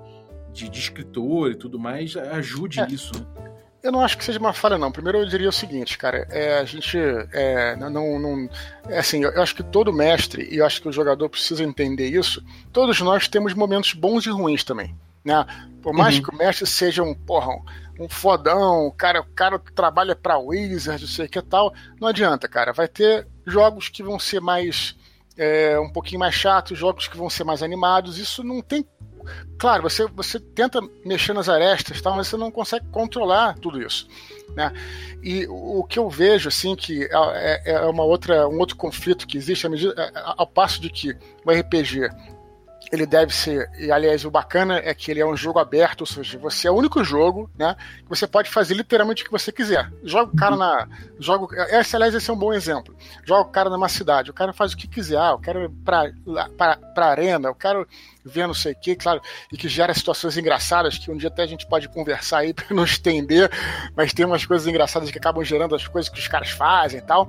de, 0.52 0.68
de 0.68 0.78
escritor 0.78 1.50
e 1.50 1.56
tudo 1.56 1.78
mais 1.78 2.16
ajude 2.16 2.80
é. 2.80 2.86
isso. 2.88 3.12
Né? 3.14 3.48
Eu 3.80 3.92
não 3.92 4.00
acho 4.00 4.18
que 4.18 4.24
seja 4.24 4.40
uma 4.40 4.52
falha, 4.52 4.76
não. 4.76 4.90
Primeiro 4.90 5.18
eu 5.18 5.26
diria 5.26 5.48
o 5.48 5.52
seguinte, 5.52 5.96
cara, 5.96 6.26
é, 6.30 6.58
a 6.58 6.64
gente 6.64 6.98
é, 7.32 7.76
não, 7.76 8.18
não 8.18 8.50
é 8.88 8.98
assim, 8.98 9.22
eu 9.22 9.40
acho 9.40 9.54
que 9.54 9.62
todo 9.62 9.92
mestre, 9.92 10.48
e 10.50 10.56
eu 10.56 10.66
acho 10.66 10.82
que 10.82 10.88
o 10.88 10.92
jogador 10.92 11.28
precisa 11.28 11.62
entender 11.62 12.08
isso, 12.08 12.42
todos 12.72 13.00
nós 13.00 13.28
temos 13.28 13.54
momentos 13.54 13.92
bons 13.92 14.26
e 14.26 14.30
ruins 14.30 14.64
também. 14.64 14.96
Né? 15.28 15.44
Por 15.82 15.92
mais 15.92 16.16
uhum. 16.16 16.22
que 16.22 16.30
o 16.30 16.36
mestre 16.36 16.66
seja 16.66 17.02
um, 17.02 17.14
porra, 17.14 17.52
um 18.00 18.08
fodão, 18.08 18.86
o 18.86 18.92
cara, 18.92 19.20
o 19.20 19.26
cara 19.34 19.58
trabalha 19.58 20.16
pra 20.16 20.38
Wizard, 20.38 21.02
não 21.02 21.08
sei 21.08 21.26
o 21.26 21.28
que 21.28 21.42
tal, 21.42 21.74
não 22.00 22.08
adianta, 22.08 22.48
cara. 22.48 22.72
Vai 22.72 22.88
ter 22.88 23.26
jogos 23.46 23.90
que 23.90 24.02
vão 24.02 24.18
ser 24.18 24.40
mais. 24.40 24.96
É, 25.36 25.78
um 25.78 25.92
pouquinho 25.92 26.18
mais 26.18 26.34
chatos, 26.34 26.76
jogos 26.76 27.06
que 27.06 27.16
vão 27.16 27.30
ser 27.30 27.44
mais 27.44 27.62
animados. 27.62 28.18
Isso 28.18 28.42
não 28.42 28.60
tem 28.60 28.84
Claro, 29.58 29.82
você, 29.82 30.06
você 30.06 30.40
tenta 30.40 30.80
mexer 31.04 31.34
nas 31.34 31.48
arestas, 31.48 32.00
tal, 32.00 32.16
mas 32.16 32.28
você 32.28 32.36
não 32.36 32.50
consegue 32.50 32.86
controlar 32.88 33.54
tudo 33.58 33.82
isso. 33.82 34.08
Né? 34.56 34.72
E 35.22 35.46
o 35.48 35.84
que 35.84 35.98
eu 35.98 36.08
vejo, 36.08 36.48
assim, 36.48 36.74
que 36.74 37.04
é, 37.04 37.62
é, 37.66 37.72
é 37.72 37.80
uma 37.86 38.04
outra, 38.04 38.48
um 38.48 38.58
outro 38.58 38.76
conflito 38.76 39.26
que 39.26 39.36
existe, 39.36 39.66
à 39.66 39.70
medida, 39.70 39.94
ao 40.36 40.46
passo 40.46 40.80
de 40.80 40.88
que 40.88 41.14
o 41.44 41.50
RPG 41.50 42.08
ele 42.90 43.06
deve 43.06 43.34
ser, 43.34 43.70
e 43.78 43.90
aliás, 43.90 44.24
o 44.24 44.30
bacana 44.30 44.78
é 44.78 44.94
que 44.94 45.10
ele 45.10 45.20
é 45.20 45.26
um 45.26 45.36
jogo 45.36 45.58
aberto, 45.58 46.02
ou 46.02 46.06
seja, 46.06 46.38
você 46.38 46.68
é 46.68 46.70
o 46.70 46.74
único 46.74 47.04
jogo, 47.04 47.50
né, 47.56 47.76
que 47.98 48.08
você 48.08 48.26
pode 48.26 48.50
fazer 48.50 48.74
literalmente 48.74 49.22
o 49.22 49.26
que 49.26 49.32
você 49.32 49.52
quiser. 49.52 49.90
Joga 50.02 50.32
o 50.32 50.36
cara 50.36 50.56
na. 50.56 50.88
Joga, 51.18 51.66
esse, 51.78 51.94
aliás, 51.94 52.14
esse 52.14 52.30
é 52.30 52.32
um 52.32 52.38
bom 52.38 52.52
exemplo. 52.52 52.96
Joga 53.24 53.48
o 53.48 53.52
cara 53.52 53.70
numa 53.70 53.88
cidade, 53.88 54.30
o 54.30 54.34
cara 54.34 54.52
faz 54.52 54.72
o 54.72 54.76
que 54.76 54.88
quiser, 54.88 55.18
ah, 55.18 55.30
eu 55.32 55.38
quero 55.38 55.64
ir 55.64 55.70
pra, 55.84 56.10
pra, 56.56 56.76
pra 56.76 57.06
arena, 57.06 57.48
eu 57.48 57.54
quero 57.54 57.86
ver 58.24 58.46
não 58.46 58.54
sei 58.54 58.72
o 58.72 58.76
que, 58.76 58.94
claro, 58.94 59.20
e 59.52 59.56
que 59.56 59.68
gera 59.68 59.92
situações 59.94 60.36
engraçadas 60.36 60.98
que 60.98 61.10
um 61.10 61.16
dia 61.16 61.28
até 61.28 61.42
a 61.42 61.46
gente 61.46 61.66
pode 61.66 61.88
conversar 61.88 62.38
aí 62.38 62.52
para 62.54 62.74
não 62.74 62.84
estender, 62.84 63.50
mas 63.96 64.12
tem 64.12 64.24
umas 64.24 64.44
coisas 64.44 64.66
engraçadas 64.66 65.10
que 65.10 65.18
acabam 65.18 65.44
gerando 65.44 65.74
as 65.74 65.86
coisas 65.86 66.10
que 66.10 66.18
os 66.18 66.28
caras 66.28 66.50
fazem 66.50 67.00
e 67.00 67.02
tal. 67.02 67.28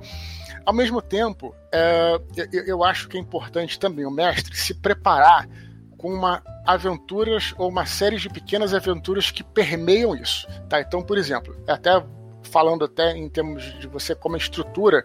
Ao 0.64 0.74
mesmo 0.74 1.00
tempo, 1.00 1.54
é, 1.72 2.20
eu, 2.52 2.64
eu 2.64 2.84
acho 2.84 3.08
que 3.08 3.16
é 3.16 3.20
importante 3.20 3.78
também 3.78 4.04
o 4.04 4.10
mestre 4.10 4.54
se 4.56 4.74
preparar 4.74 5.48
com 5.96 6.12
uma 6.12 6.42
aventuras 6.66 7.54
ou 7.58 7.68
uma 7.68 7.84
série 7.86 8.16
de 8.16 8.28
pequenas 8.28 8.72
aventuras 8.72 9.30
que 9.30 9.42
permeiam 9.42 10.14
isso, 10.14 10.46
tá? 10.68 10.80
Então, 10.80 11.02
por 11.02 11.18
exemplo, 11.18 11.54
até 11.66 12.02
falando 12.42 12.84
até 12.84 13.16
em 13.16 13.28
termos 13.28 13.62
de 13.78 13.86
você 13.86 14.14
como 14.14 14.36
estrutura 14.36 15.04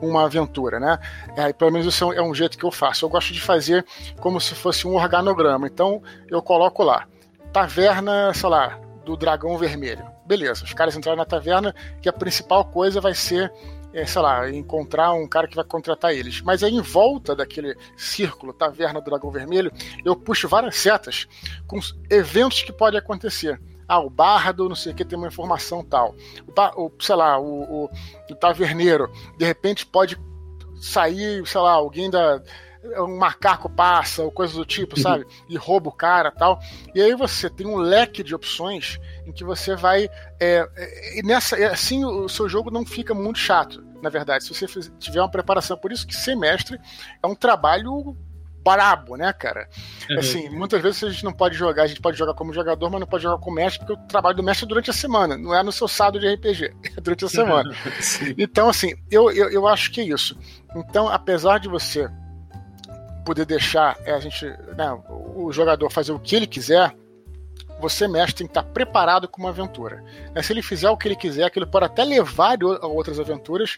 uma 0.00 0.24
aventura, 0.24 0.78
né? 0.80 0.98
É, 1.36 1.52
pelo 1.52 1.70
menos 1.70 1.86
isso 1.86 2.12
é 2.12 2.22
um 2.22 2.34
jeito 2.34 2.58
que 2.58 2.64
eu 2.64 2.70
faço. 2.70 3.04
Eu 3.04 3.08
gosto 3.08 3.32
de 3.32 3.40
fazer 3.40 3.84
como 4.20 4.40
se 4.40 4.54
fosse 4.54 4.86
um 4.86 4.94
organograma. 4.94 5.66
Então, 5.66 6.02
eu 6.28 6.42
coloco 6.42 6.82
lá 6.82 7.06
taverna, 7.52 8.32
sei 8.34 8.48
lá, 8.48 8.80
do 9.04 9.16
dragão 9.16 9.56
vermelho. 9.58 10.04
Beleza, 10.26 10.64
os 10.64 10.72
caras 10.72 10.96
entraram 10.96 11.18
na 11.18 11.24
taverna 11.24 11.74
que 12.00 12.08
a 12.08 12.12
principal 12.12 12.64
coisa 12.64 13.00
vai 13.00 13.14
ser 13.14 13.52
é, 13.92 14.06
sei 14.06 14.22
lá, 14.22 14.50
encontrar 14.50 15.12
um 15.12 15.26
cara 15.26 15.46
que 15.46 15.56
vai 15.56 15.64
contratar 15.64 16.12
eles. 16.12 16.40
Mas 16.40 16.62
aí 16.62 16.74
em 16.74 16.80
volta 16.80 17.34
daquele 17.36 17.76
círculo, 17.96 18.52
Taverna 18.52 19.00
do 19.00 19.04
Dragão 19.04 19.30
Vermelho, 19.30 19.72
eu 20.04 20.16
puxo 20.16 20.48
várias 20.48 20.76
setas 20.76 21.28
com 21.66 21.78
eventos 22.10 22.62
que 22.62 22.72
podem 22.72 22.98
acontecer. 22.98 23.60
Ah, 23.86 24.00
o 24.00 24.08
bardo, 24.08 24.68
não 24.68 24.76
sei 24.76 24.92
o 24.92 24.94
que, 24.94 25.04
tem 25.04 25.18
uma 25.18 25.28
informação 25.28 25.84
tal. 25.84 26.14
O, 26.46 26.86
o 26.86 26.92
sei 26.98 27.14
lá, 27.14 27.38
o, 27.38 27.84
o, 27.84 27.90
o 28.30 28.34
taverneiro, 28.34 29.10
de 29.36 29.44
repente 29.44 29.84
pode 29.84 30.18
sair, 30.80 31.46
sei 31.46 31.60
lá, 31.60 31.72
alguém 31.72 32.10
da 32.10 32.42
um 32.98 33.16
macaco 33.16 33.68
passa, 33.68 34.22
ou 34.22 34.30
coisa 34.30 34.54
do 34.54 34.64
tipo, 34.64 34.96
uhum. 34.96 35.02
sabe? 35.02 35.26
E 35.48 35.56
rouba 35.56 35.88
o 35.88 35.92
cara 35.92 36.30
tal. 36.30 36.60
E 36.94 37.00
aí 37.00 37.14
você 37.14 37.48
tem 37.48 37.66
um 37.66 37.76
leque 37.76 38.22
de 38.22 38.34
opções 38.34 38.98
em 39.26 39.32
que 39.32 39.44
você 39.44 39.76
vai. 39.76 40.08
É, 40.40 40.68
é, 40.76 41.18
e 41.18 41.22
nessa, 41.22 41.56
assim 41.66 42.04
o 42.04 42.28
seu 42.28 42.48
jogo 42.48 42.70
não 42.70 42.84
fica 42.84 43.14
muito 43.14 43.38
chato, 43.38 43.82
na 44.02 44.10
verdade, 44.10 44.44
se 44.44 44.54
você 44.54 44.66
tiver 44.98 45.20
uma 45.20 45.30
preparação. 45.30 45.76
Por 45.76 45.92
isso 45.92 46.06
que 46.06 46.14
semestre 46.14 46.78
é 47.22 47.26
um 47.26 47.34
trabalho 47.34 48.16
brabo, 48.64 49.16
né, 49.16 49.32
cara? 49.32 49.68
Uhum. 50.08 50.18
Assim, 50.18 50.48
muitas 50.50 50.80
vezes 50.80 51.02
a 51.02 51.10
gente 51.10 51.24
não 51.24 51.32
pode 51.32 51.56
jogar, 51.56 51.82
a 51.82 51.86
gente 51.86 52.00
pode 52.00 52.16
jogar 52.16 52.34
como 52.34 52.52
jogador, 52.52 52.90
mas 52.90 53.00
não 53.00 53.06
pode 53.06 53.22
jogar 53.22 53.38
como 53.38 53.56
mestre, 53.56 53.84
porque 53.84 54.00
o 54.00 54.06
trabalho 54.06 54.36
do 54.36 54.42
mestre 54.42 54.64
é 54.64 54.68
durante 54.68 54.90
a 54.90 54.92
semana, 54.92 55.36
não 55.36 55.54
é 55.54 55.62
no 55.62 55.72
seu 55.72 55.88
sábado 55.88 56.20
de 56.20 56.32
RPG, 56.32 56.74
é 56.96 57.00
durante 57.00 57.24
a 57.24 57.28
semana. 57.28 57.74
então, 58.38 58.68
assim, 58.68 58.94
eu, 59.10 59.30
eu, 59.30 59.50
eu 59.50 59.66
acho 59.66 59.90
que 59.90 60.00
é 60.00 60.04
isso. 60.04 60.38
Então, 60.74 61.08
apesar 61.08 61.58
de 61.58 61.68
você 61.68 62.08
poder 63.24 63.44
deixar 63.44 63.96
é, 64.04 64.12
a 64.12 64.20
gente, 64.20 64.46
né, 64.76 64.98
o 65.08 65.50
jogador 65.52 65.90
fazer 65.90 66.12
o 66.12 66.18
que 66.18 66.36
ele 66.36 66.46
quiser, 66.46 66.94
você, 67.82 68.06
mestre, 68.06 68.38
tem 68.38 68.46
que 68.46 68.52
estar 68.52 68.62
preparado 68.62 69.26
com 69.26 69.42
uma 69.42 69.48
aventura. 69.48 70.04
É, 70.34 70.40
se 70.40 70.52
ele 70.52 70.62
fizer 70.62 70.88
o 70.88 70.96
que 70.96 71.08
ele 71.08 71.16
quiser, 71.16 71.42
aquilo 71.42 71.66
pode 71.66 71.86
até 71.86 72.04
levar 72.04 72.56
a 72.80 72.86
outras 72.86 73.18
aventuras, 73.18 73.76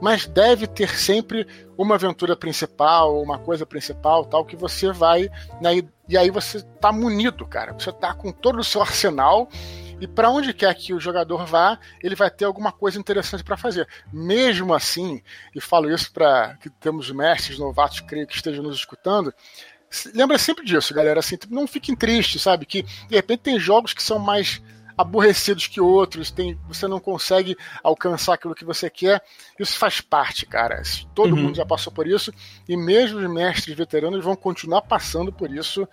mas 0.00 0.26
deve 0.26 0.66
ter 0.66 0.90
sempre 0.98 1.46
uma 1.78 1.94
aventura 1.94 2.34
principal, 2.34 3.22
uma 3.22 3.38
coisa 3.38 3.64
principal, 3.64 4.24
tal, 4.24 4.44
que 4.44 4.56
você 4.56 4.90
vai. 4.90 5.30
Né, 5.60 5.82
e, 6.08 6.18
aí 6.18 6.30
você 6.30 6.58
está 6.58 6.90
munido, 6.90 7.46
cara. 7.46 7.72
Você 7.74 7.90
está 7.90 8.12
com 8.12 8.32
todo 8.32 8.58
o 8.58 8.64
seu 8.64 8.80
arsenal 8.80 9.48
e 10.00 10.06
para 10.06 10.30
onde 10.30 10.52
quer 10.52 10.74
que 10.74 10.92
o 10.92 11.00
jogador 11.00 11.46
vá, 11.46 11.78
ele 12.02 12.14
vai 12.14 12.30
ter 12.30 12.44
alguma 12.44 12.72
coisa 12.72 12.98
interessante 12.98 13.44
para 13.44 13.56
fazer. 13.56 13.88
Mesmo 14.12 14.74
assim, 14.74 15.22
e 15.54 15.60
falo 15.60 15.90
isso 15.90 16.12
para 16.12 16.56
que 16.60 16.68
temos 16.68 17.10
mestres 17.10 17.58
novatos, 17.58 18.00
creio 18.00 18.26
que 18.26 18.34
estejam 18.34 18.62
nos 18.62 18.76
escutando, 18.76 19.32
lembra 20.14 20.38
sempre 20.38 20.64
disso, 20.64 20.94
galera. 20.94 21.20
Assim, 21.20 21.38
não 21.48 21.66
fiquem 21.66 21.94
tristes, 21.94 22.42
sabe? 22.42 22.66
Que 22.66 22.82
de 22.82 23.14
repente 23.14 23.40
tem 23.40 23.58
jogos 23.58 23.92
que 23.92 24.02
são 24.02 24.18
mais 24.18 24.60
aborrecidos 24.96 25.66
que 25.66 25.80
outros, 25.80 26.30
tem, 26.30 26.58
você 26.68 26.86
não 26.86 27.00
consegue 27.00 27.56
alcançar 27.82 28.34
aquilo 28.34 28.54
que 28.54 28.64
você 28.64 28.88
quer. 28.88 29.22
Isso 29.58 29.76
faz 29.76 30.00
parte, 30.00 30.46
cara. 30.46 30.82
Todo 31.14 31.34
uhum. 31.34 31.42
mundo 31.42 31.56
já 31.56 31.66
passou 31.66 31.92
por 31.92 32.06
isso, 32.06 32.32
e 32.68 32.76
mesmo 32.76 33.18
os 33.18 33.30
mestres 33.30 33.76
veteranos 33.76 34.24
vão 34.24 34.36
continuar 34.36 34.82
passando 34.82 35.32
por 35.32 35.50
isso 35.50 35.88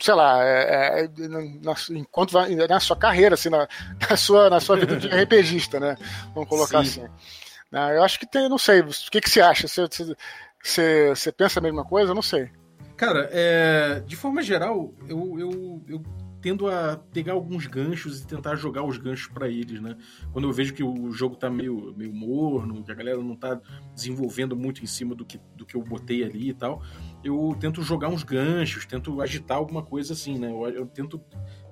sei 0.00 0.14
lá, 0.14 0.44
é, 0.44 1.04
é, 1.04 1.28
na, 1.28 1.74
enquanto 1.90 2.32
vai, 2.32 2.54
na 2.54 2.80
sua 2.80 2.96
carreira, 2.96 3.34
assim, 3.34 3.48
na, 3.48 3.68
na, 4.08 4.16
sua, 4.16 4.50
na 4.50 4.60
sua 4.60 4.76
vida 4.76 4.96
de 4.96 5.08
RPGista, 5.08 5.80
né? 5.80 5.96
Vamos 6.34 6.48
colocar 6.48 6.84
Sim. 6.84 7.02
assim. 7.02 7.12
Né, 7.70 7.96
eu 7.96 8.02
acho 8.02 8.18
que 8.18 8.26
tem, 8.26 8.48
não 8.48 8.58
sei, 8.58 8.80
o 8.80 8.88
que, 9.10 9.20
que 9.20 9.28
você 9.28 9.40
acha? 9.40 9.66
Você, 9.68 10.14
você, 10.62 11.08
você 11.14 11.32
pensa 11.32 11.60
a 11.60 11.62
mesma 11.62 11.84
coisa? 11.84 12.12
Eu 12.12 12.14
não 12.14 12.22
sei. 12.22 12.50
Cara, 12.96 13.28
é, 13.32 14.02
de 14.06 14.16
forma 14.16 14.42
geral, 14.42 14.92
eu, 15.08 15.38
eu, 15.38 15.82
eu 15.88 16.02
tendo 16.40 16.68
a 16.68 16.96
pegar 17.12 17.32
alguns 17.32 17.66
ganchos 17.66 18.20
e 18.20 18.26
tentar 18.26 18.54
jogar 18.56 18.84
os 18.84 18.96
ganchos 18.96 19.28
para 19.28 19.48
eles, 19.48 19.80
né? 19.80 19.96
Quando 20.32 20.48
eu 20.48 20.52
vejo 20.52 20.72
que 20.72 20.84
o 20.84 21.10
jogo 21.12 21.36
tá 21.36 21.50
meio, 21.50 21.94
meio 21.96 22.12
morno, 22.12 22.82
que 22.84 22.92
a 22.92 22.94
galera 22.94 23.18
não 23.18 23.34
tá 23.34 23.60
desenvolvendo 23.94 24.56
muito 24.56 24.82
em 24.82 24.86
cima 24.86 25.14
do 25.14 25.24
que, 25.24 25.40
do 25.56 25.66
que 25.66 25.74
eu 25.74 25.82
botei 25.82 26.22
ali 26.22 26.50
e 26.50 26.54
tal, 26.54 26.82
eu 27.24 27.56
tento 27.58 27.82
jogar 27.82 28.08
uns 28.08 28.22
ganchos, 28.22 28.86
tento 28.86 29.20
agitar 29.20 29.56
alguma 29.56 29.82
coisa 29.82 30.12
assim, 30.12 30.38
né? 30.38 30.50
Eu, 30.50 30.68
eu 30.68 30.86
tento, 30.86 31.20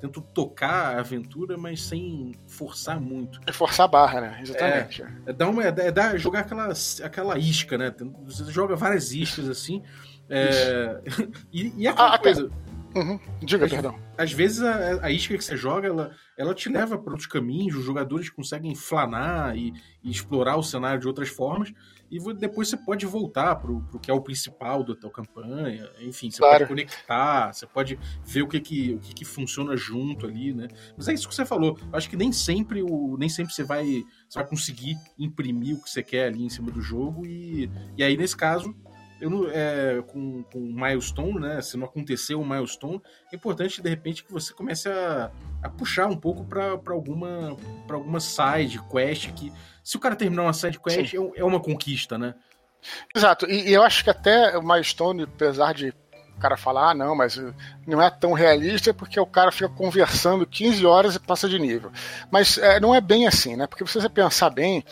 tento 0.01 0.21
tocar 0.21 0.97
a 0.97 1.01
aventura, 1.01 1.57
mas 1.57 1.83
sem 1.83 2.35
forçar 2.49 3.01
muito. 3.01 3.41
É 3.47 3.53
forçar 3.53 3.85
a 3.85 3.89
barra, 3.89 4.21
né? 4.21 4.39
Exatamente. 4.43 5.03
É, 5.03 5.09
é, 5.27 5.33
dar 5.33 5.49
uma, 5.49 5.63
é, 5.63 5.69
é 5.69 5.93
dar, 5.93 6.19
jogar 6.19 6.41
aquela, 6.41 6.73
aquela 7.05 7.39
isca, 7.39 7.79
né? 7.79 7.95
Você 8.25 8.51
joga 8.51 8.75
várias 8.75 9.13
iscas 9.13 9.49
assim. 9.49 9.83
É, 10.29 11.01
e, 11.53 11.73
e 11.77 11.87
aquela 11.87 12.15
ah, 12.15 12.19
coisa. 12.19 12.51
Uhum. 12.97 13.21
Diga, 13.43 13.67
às, 13.67 13.71
perdão. 13.71 13.99
Às 14.17 14.33
vezes 14.33 14.63
a, 14.63 15.05
a, 15.05 15.11
isca 15.11 15.37
que 15.37 15.45
você 15.45 15.55
joga, 15.55 15.87
ela, 15.87 16.17
ela 16.39 16.55
te 16.55 16.71
leva 16.71 16.97
para 16.97 17.13
outros 17.13 17.29
caminhos, 17.29 17.77
os 17.77 17.85
jogadores 17.85 18.31
conseguem 18.31 18.75
flanar 18.75 19.55
e, 19.55 19.71
e, 20.03 20.11
explorar 20.11 20.57
o 20.57 20.63
cenário 20.63 20.99
de 20.99 21.07
outras 21.07 21.29
formas, 21.29 21.71
e 22.11 22.19
depois 22.35 22.69
você 22.69 22.77
pode 22.79 23.05
voltar 23.05 23.57
para 23.57 23.71
o 23.71 23.99
que 24.01 24.11
é 24.11 24.15
o 24.15 24.21
principal 24.23 24.83
da 24.83 24.95
tua 24.95 25.11
campanha, 25.11 25.87
enfim, 26.01 26.31
você 26.31 26.39
claro. 26.39 26.59
pode 26.59 26.69
conectar, 26.69 27.53
você 27.53 27.67
pode 27.67 27.99
ver 28.25 28.43
o 28.43 28.49
que 28.49 28.61
que, 28.61 28.95
o 28.95 28.99
que 28.99 29.13
que 29.13 29.25
funciona 29.27 29.77
junto 29.77 30.25
ali, 30.27 30.55
né? 30.55 30.69
Mas 30.97 31.09
é 31.09 31.13
isso 31.13 31.29
que 31.29 31.35
você 31.35 31.45
falou, 31.45 31.79
acho 31.93 32.09
que 32.09 32.17
nem 32.17 32.33
sempre, 32.33 32.83
o, 32.83 33.17
nem 33.19 33.29
sempre 33.29 33.53
você 33.53 33.63
vai, 33.63 33.85
você 34.27 34.39
vai 34.39 34.47
conseguir 34.47 34.97
imprimir 35.19 35.77
o 35.77 35.83
que 35.83 35.91
você 35.91 36.03
quer 36.03 36.29
ali 36.29 36.43
em 36.43 36.49
cima 36.49 36.71
do 36.71 36.81
jogo, 36.81 37.27
e, 37.27 37.71
e 37.95 38.03
aí 38.03 38.17
nesse 38.17 38.37
caso 38.37 38.75
eu 39.21 39.31
não, 39.31 39.49
é, 39.51 40.03
com, 40.07 40.43
com 40.45 40.59
milestone, 40.59 41.41
né? 41.41 41.63
Se 41.63 41.77
não 41.77 41.87
aconteceu 41.87 42.41
um 42.41 42.47
milestone, 42.47 43.01
é 43.33 43.37
importante 43.37 43.81
de 43.81 43.89
repente 43.89 44.23
que 44.25 44.33
você 44.33 44.53
comece 44.53 44.89
a, 44.89 45.31
a 45.63 45.69
puxar 45.71 46.07
um 46.07 46.17
pouco 46.17 46.45
para 46.45 46.79
alguma 46.89 47.57
para 47.87 47.97
alguma 47.97 48.21
side 48.21 48.81
quest 48.91 49.33
que 49.33 49.53
se 49.83 49.97
o 49.97 50.01
cara 50.01 50.17
terminar 50.17 50.43
uma 50.43 50.53
side 50.53 50.79
quest 50.79 51.15
é, 51.15 51.17
é, 51.37 51.45
uma 51.45 51.61
conquista, 51.61 52.19
né? 52.19 52.35
Exato. 53.15 53.47
E, 53.47 53.69
e, 53.69 53.73
eu 53.73 53.83
acho 53.83 54.05
que 54.05 54.11
até 54.11 54.57
o 54.59 54.63
milestone, 54.63 55.23
apesar 55.23 55.73
de 55.73 55.95
o 56.37 56.39
cara 56.39 56.57
falar, 56.57 56.91
ah, 56.91 56.95
não, 56.95 57.17
mas 57.17 57.41
não 57.87 58.01
é 58.03 58.11
tão 58.11 58.35
realista 58.35 58.93
porque 58.93 59.19
o 59.19 59.25
cara 59.25 59.51
fica 59.51 59.71
conversando 59.71 60.47
15 60.47 60.85
horas 60.85 61.15
e 61.15 61.21
passa 61.21 61.49
de 61.49 61.59
nível. 61.59 61.91
Mas 62.31 62.59
é, 62.59 62.79
não 62.79 62.95
é 62.95 63.01
bem 63.01 63.27
assim, 63.27 63.57
né? 63.57 63.67
Porque 63.67 63.87
se 63.87 63.95
você 63.95 64.09
pensar 64.09 64.51
bem, 64.51 64.85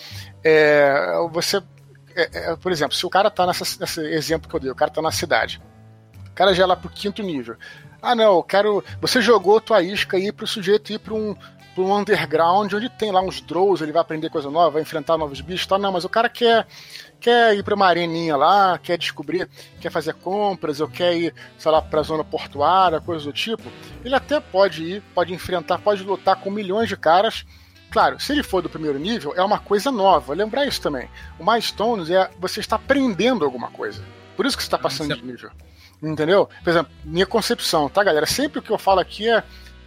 é, 0.42 1.12
você 1.30 1.62
é, 2.14 2.52
é, 2.52 2.56
por 2.56 2.72
exemplo, 2.72 2.96
se 2.96 3.04
o 3.04 3.10
cara 3.10 3.30
tá 3.30 3.46
nessa, 3.46 3.64
nesse 3.80 4.00
exemplo 4.00 4.48
que 4.48 4.56
eu 4.56 4.60
dei, 4.60 4.70
o 4.70 4.74
cara 4.74 4.90
tá 4.90 5.02
na 5.02 5.10
cidade, 5.10 5.60
o 6.28 6.32
cara 6.34 6.54
já 6.54 6.64
é 6.64 6.66
lá 6.66 6.76
pro 6.76 6.88
quinto 6.88 7.22
nível. 7.22 7.56
Ah, 8.02 8.14
não, 8.14 8.36
eu 8.36 8.42
quero. 8.42 8.84
Você 9.00 9.22
jogou 9.22 9.60
tua 9.60 9.82
isca 9.82 10.16
aí 10.16 10.30
pro 10.30 10.46
sujeito 10.46 10.92
ir 10.92 10.98
pra 10.98 11.14
um, 11.14 11.34
pra 11.74 11.82
um 11.82 11.96
underground 11.96 12.72
onde 12.74 12.88
tem 12.90 13.10
lá 13.10 13.22
uns 13.22 13.40
drows, 13.40 13.80
ele 13.80 13.92
vai 13.92 14.02
aprender 14.02 14.28
coisa 14.28 14.50
nova, 14.50 14.72
vai 14.72 14.82
enfrentar 14.82 15.16
novos 15.16 15.40
bichos 15.40 15.64
e 15.64 15.68
tal. 15.68 15.78
Não, 15.78 15.90
mas 15.90 16.04
o 16.04 16.08
cara 16.08 16.28
quer, 16.28 16.66
quer 17.18 17.56
ir 17.56 17.62
pra 17.62 17.74
uma 17.74 17.86
areninha 17.86 18.36
lá, 18.36 18.78
quer 18.78 18.98
descobrir, 18.98 19.48
quer 19.80 19.90
fazer 19.90 20.12
compras, 20.14 20.80
ou 20.80 20.88
quer 20.88 21.16
ir, 21.16 21.34
sei 21.56 21.72
lá, 21.72 21.80
pra 21.80 22.02
zona 22.02 22.22
portuária, 22.22 23.00
coisa 23.00 23.24
do 23.24 23.32
tipo. 23.32 23.64
Ele 24.04 24.14
até 24.14 24.38
pode 24.38 24.84
ir, 24.84 25.02
pode 25.14 25.32
enfrentar, 25.32 25.78
pode 25.78 26.02
lutar 26.02 26.36
com 26.36 26.50
milhões 26.50 26.88
de 26.88 26.96
caras 26.96 27.46
Claro, 27.94 28.18
se 28.18 28.32
ele 28.32 28.42
for 28.42 28.60
do 28.60 28.68
primeiro 28.68 28.98
nível, 28.98 29.32
é 29.36 29.42
uma 29.44 29.60
coisa 29.60 29.92
nova. 29.92 30.34
Lembrar 30.34 30.66
isso 30.66 30.80
também. 30.80 31.08
O 31.38 31.44
Milestones 31.44 32.10
é 32.10 32.28
você 32.40 32.58
está 32.58 32.74
aprendendo 32.74 33.44
alguma 33.44 33.70
coisa. 33.70 34.02
Por 34.36 34.44
isso 34.44 34.56
que 34.56 34.64
você 34.64 34.66
está 34.66 34.76
passando 34.76 35.12
ah, 35.12 35.14
de 35.14 35.24
nível. 35.24 35.48
Entendeu? 36.02 36.48
Por 36.64 36.70
exemplo, 36.70 36.92
minha 37.04 37.24
concepção, 37.24 37.88
tá, 37.88 38.02
galera? 38.02 38.26
Sempre 38.26 38.58
o 38.58 38.62
que 38.62 38.72
eu 38.72 38.78
falo 38.78 38.98
aqui 38.98 39.30
é. 39.30 39.44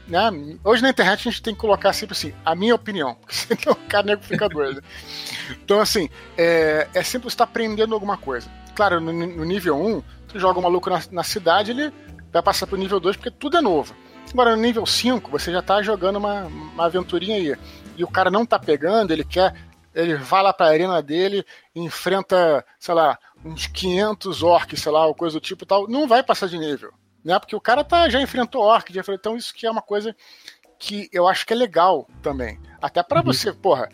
Né, 0.07 0.21
hoje 0.63 0.81
na 0.81 0.89
internet 0.89 1.27
a 1.27 1.31
gente 1.31 1.43
tem 1.43 1.53
que 1.53 1.59
colocar 1.59 1.91
sempre 1.91 2.13
assim, 2.13 2.33
a 2.45 2.55
minha 2.55 2.73
opinião, 2.73 3.15
porque 3.15 3.35
senão 3.59 3.73
o 3.73 3.89
cara 3.89 4.05
nego 4.05 4.23
fica 4.23 4.47
doido. 4.47 4.81
então, 5.61 5.81
assim, 5.81 6.09
é, 6.37 6.87
é 6.93 7.03
sempre 7.03 7.29
você 7.29 7.33
estar 7.33 7.45
tá 7.45 7.51
aprendendo 7.51 7.93
alguma 7.93 8.15
coisa. 8.15 8.49
Claro, 8.73 9.01
no, 9.01 9.11
no 9.11 9.43
nível 9.43 9.75
1, 9.75 10.01
tu 10.29 10.39
joga 10.39 10.59
um 10.59 10.63
maluco 10.63 10.89
na, 10.89 11.01
na 11.11 11.23
cidade, 11.23 11.71
ele 11.71 11.91
vai 12.31 12.41
passar 12.41 12.67
pro 12.67 12.77
nível 12.77 13.01
2 13.01 13.17
porque 13.17 13.31
tudo 13.31 13.57
é 13.57 13.61
novo. 13.61 13.93
Agora, 14.31 14.55
no 14.55 14.61
nível 14.61 14.85
5, 14.85 15.29
você 15.29 15.51
já 15.51 15.61
tá 15.61 15.81
jogando 15.81 16.15
uma, 16.15 16.45
uma 16.45 16.85
aventurinha 16.85 17.35
aí 17.35 17.57
e 17.97 18.03
o 18.03 18.07
cara 18.07 18.31
não 18.31 18.45
tá 18.45 18.59
pegando, 18.59 19.11
ele 19.11 19.23
quer. 19.23 19.53
Ele 19.93 20.15
vai 20.15 20.43
lá 20.43 20.53
pra 20.53 20.67
arena 20.67 21.01
dele, 21.01 21.43
enfrenta, 21.75 22.63
sei 22.79 22.93
lá, 22.93 23.17
uns 23.43 23.65
500 23.65 24.43
orcs, 24.43 24.79
sei 24.79 24.91
lá, 24.91 25.07
ou 25.07 25.15
coisa 25.15 25.39
do 25.39 25.41
tipo 25.41 25.63
e 25.63 25.67
tal, 25.67 25.87
não 25.87 26.07
vai 26.07 26.21
passar 26.21 26.47
de 26.47 26.57
nível. 26.57 26.93
Né? 27.25 27.37
Porque 27.39 27.55
o 27.55 27.61
cara 27.61 27.83
tá, 27.83 28.07
já 28.07 28.21
enfrentou 28.21 28.61
orc, 28.61 28.93
já 28.93 29.01
enfrentou, 29.01 29.31
então 29.33 29.37
isso 29.37 29.55
que 29.55 29.65
é 29.65 29.71
uma 29.71 29.81
coisa 29.81 30.15
que 30.77 31.09
eu 31.11 31.27
acho 31.27 31.45
que 31.45 31.53
é 31.53 31.55
legal 31.55 32.07
também. 32.21 32.59
Até 32.81 33.01
para 33.01 33.19
uhum. 33.19 33.25
você, 33.25 33.51
porra, 33.51 33.89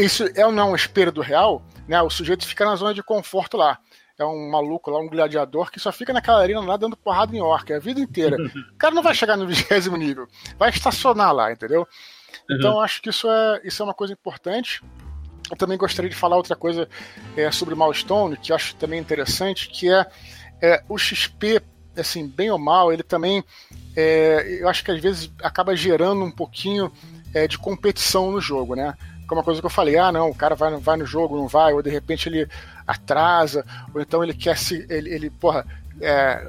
isso 0.00 0.24
é 0.34 0.46
ou 0.46 0.52
não 0.52 0.70
um 0.70 0.76
espelho 0.76 1.10
do 1.10 1.20
real, 1.20 1.62
né? 1.88 2.00
O 2.02 2.10
sujeito 2.10 2.46
fica 2.46 2.64
na 2.64 2.76
zona 2.76 2.94
de 2.94 3.02
conforto 3.02 3.56
lá. 3.56 3.78
É 4.18 4.24
um 4.24 4.50
maluco 4.50 4.90
lá, 4.90 4.98
um 4.98 5.08
gladiador 5.08 5.70
que 5.70 5.78
só 5.78 5.92
fica 5.92 6.12
naquela 6.12 6.40
arena 6.40 6.60
lá 6.60 6.76
dando 6.76 6.96
porrada 6.96 7.36
em 7.36 7.40
orc 7.40 7.70
a 7.72 7.78
vida 7.78 8.00
inteira. 8.00 8.36
O 8.72 8.78
cara 8.78 8.94
não 8.94 9.02
vai 9.02 9.14
chegar 9.14 9.36
no 9.36 9.46
vigésimo 9.46 9.96
nível, 9.96 10.26
vai 10.58 10.70
estacionar 10.70 11.34
lá, 11.34 11.52
entendeu? 11.52 11.86
Então 12.50 12.74
uhum. 12.74 12.80
acho 12.80 13.00
que 13.02 13.10
isso 13.10 13.30
é, 13.30 13.60
isso 13.64 13.82
é 13.82 13.84
uma 13.84 13.94
coisa 13.94 14.12
importante. 14.12 14.82
Eu 15.50 15.56
também 15.56 15.78
gostaria 15.78 16.10
de 16.10 16.16
falar 16.16 16.36
outra 16.36 16.56
coisa 16.56 16.88
é, 17.36 17.50
sobre 17.50 17.74
Milestone, 17.74 18.36
que 18.36 18.52
acho 18.52 18.74
também 18.76 18.98
interessante, 18.98 19.68
que 19.68 19.90
é, 19.90 20.06
é 20.60 20.82
o 20.88 20.98
XP, 20.98 21.62
assim, 21.96 22.26
bem 22.26 22.50
ou 22.50 22.58
mal, 22.58 22.92
ele 22.92 23.04
também, 23.04 23.44
é, 23.94 24.58
eu 24.60 24.68
acho 24.68 24.84
que 24.84 24.90
às 24.90 25.00
vezes 25.00 25.30
acaba 25.42 25.76
gerando 25.76 26.24
um 26.24 26.30
pouquinho 26.30 26.90
é, 27.32 27.46
de 27.46 27.58
competição 27.58 28.32
no 28.32 28.40
jogo, 28.40 28.74
né? 28.74 28.94
Como 29.28 29.40
uma 29.40 29.44
coisa 29.44 29.60
que 29.60 29.66
eu 29.66 29.70
falei, 29.70 29.96
ah, 29.96 30.10
não, 30.10 30.30
o 30.30 30.34
cara 30.34 30.54
vai, 30.54 30.76
vai 30.76 30.96
no 30.96 31.06
jogo, 31.06 31.36
não 31.36 31.48
vai, 31.48 31.72
ou 31.72 31.82
de 31.82 31.90
repente 31.90 32.28
ele 32.28 32.48
atrasa, 32.86 33.64
ou 33.94 34.00
então 34.00 34.22
ele 34.22 34.34
quer 34.34 34.56
se. 34.56 34.86
Ele, 34.88 35.12
ele 35.12 35.30
porra, 35.30 35.66
é, 36.00 36.42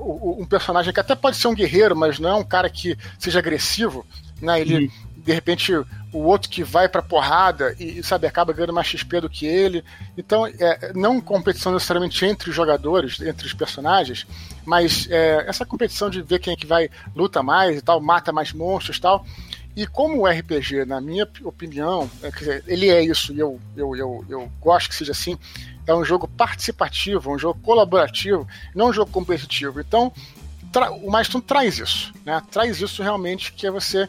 um 0.00 0.44
personagem 0.44 0.92
que 0.92 1.00
até 1.00 1.14
pode 1.14 1.36
ser 1.36 1.48
um 1.48 1.54
guerreiro, 1.54 1.96
mas 1.96 2.18
não 2.18 2.30
é 2.30 2.34
um 2.34 2.44
cara 2.44 2.68
que 2.70 2.96
seja 3.18 3.38
agressivo, 3.38 4.06
né? 4.40 4.60
Ele, 4.60 4.90
de 5.26 5.32
repente 5.32 5.72
o 6.12 6.18
outro 6.18 6.48
que 6.48 6.62
vai 6.62 6.88
pra 6.88 7.02
porrada 7.02 7.74
e, 7.80 8.00
sabe, 8.04 8.28
acaba 8.28 8.52
ganhando 8.52 8.72
mais 8.72 8.86
XP 8.86 9.20
do 9.20 9.28
que 9.28 9.44
ele. 9.44 9.84
Então, 10.16 10.46
é, 10.46 10.92
não 10.94 11.20
competição 11.20 11.72
necessariamente 11.72 12.24
entre 12.24 12.48
os 12.48 12.54
jogadores, 12.54 13.20
entre 13.20 13.44
os 13.44 13.52
personagens, 13.52 14.24
mas 14.64 15.08
é, 15.10 15.44
essa 15.48 15.66
competição 15.66 16.08
de 16.08 16.22
ver 16.22 16.38
quem 16.38 16.52
é 16.52 16.56
que 16.56 16.64
vai, 16.64 16.88
luta 17.14 17.42
mais 17.42 17.76
e 17.76 17.82
tal, 17.82 18.00
mata 18.00 18.32
mais 18.32 18.52
monstros 18.52 18.98
e 18.98 19.00
tal. 19.00 19.26
E 19.74 19.84
como 19.84 20.22
o 20.22 20.26
RPG, 20.26 20.86
na 20.86 21.00
minha 21.00 21.28
opinião, 21.42 22.08
é, 22.22 22.62
ele 22.68 22.88
é 22.88 23.04
isso, 23.04 23.34
e 23.34 23.40
eu, 23.40 23.60
eu, 23.76 23.96
eu, 23.96 24.24
eu 24.28 24.52
gosto 24.60 24.88
que 24.88 24.94
seja 24.94 25.10
assim, 25.10 25.36
é 25.88 25.94
um 25.94 26.04
jogo 26.04 26.28
participativo, 26.28 27.32
um 27.32 27.38
jogo 27.38 27.58
colaborativo, 27.62 28.46
não 28.74 28.90
um 28.90 28.92
jogo 28.92 29.10
competitivo. 29.10 29.80
Então, 29.80 30.12
o 31.02 31.10
Milestone 31.10 31.42
traz 31.42 31.78
isso, 31.78 32.12
né? 32.24 32.40
Traz 32.50 32.80
isso 32.80 33.02
realmente, 33.02 33.52
que 33.52 33.66
é 33.66 33.70
você 33.70 34.08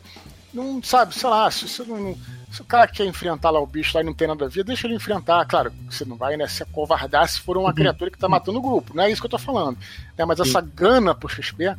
não 0.54 0.82
sabe, 0.82 1.14
sei 1.14 1.30
lá, 1.30 1.50
se, 1.52 1.66
não, 1.84 2.16
se 2.52 2.62
o 2.62 2.66
cara 2.66 2.88
quer 2.88 3.06
enfrentar 3.06 3.50
lá 3.50 3.60
o 3.60 3.68
bicho 3.68 3.96
lá 3.96 4.02
e 4.02 4.06
não 4.06 4.14
tem 4.14 4.28
nada 4.28 4.46
a 4.46 4.48
ver, 4.48 4.64
deixa 4.64 4.88
ele 4.88 4.96
enfrentar. 4.96 5.46
Claro, 5.46 5.72
você 5.90 6.06
não 6.06 6.16
vai 6.16 6.38
né, 6.38 6.48
se 6.48 6.64
acovardar 6.64 7.28
se 7.28 7.40
for 7.40 7.58
uma 7.58 7.70
uhum. 7.70 7.76
criatura 7.76 8.12
que 8.12 8.18
tá 8.18 8.30
matando 8.30 8.60
o 8.60 8.62
grupo, 8.62 8.96
não 8.96 9.04
é 9.04 9.12
isso 9.12 9.22
que 9.22 9.26
eu 9.26 9.32
tô 9.32 9.38
falando. 9.38 9.78
Né, 10.18 10.26
mas 10.26 10.40
essa 10.40 10.62
gana 10.62 11.14
por 11.14 11.30
XP, 11.30 11.76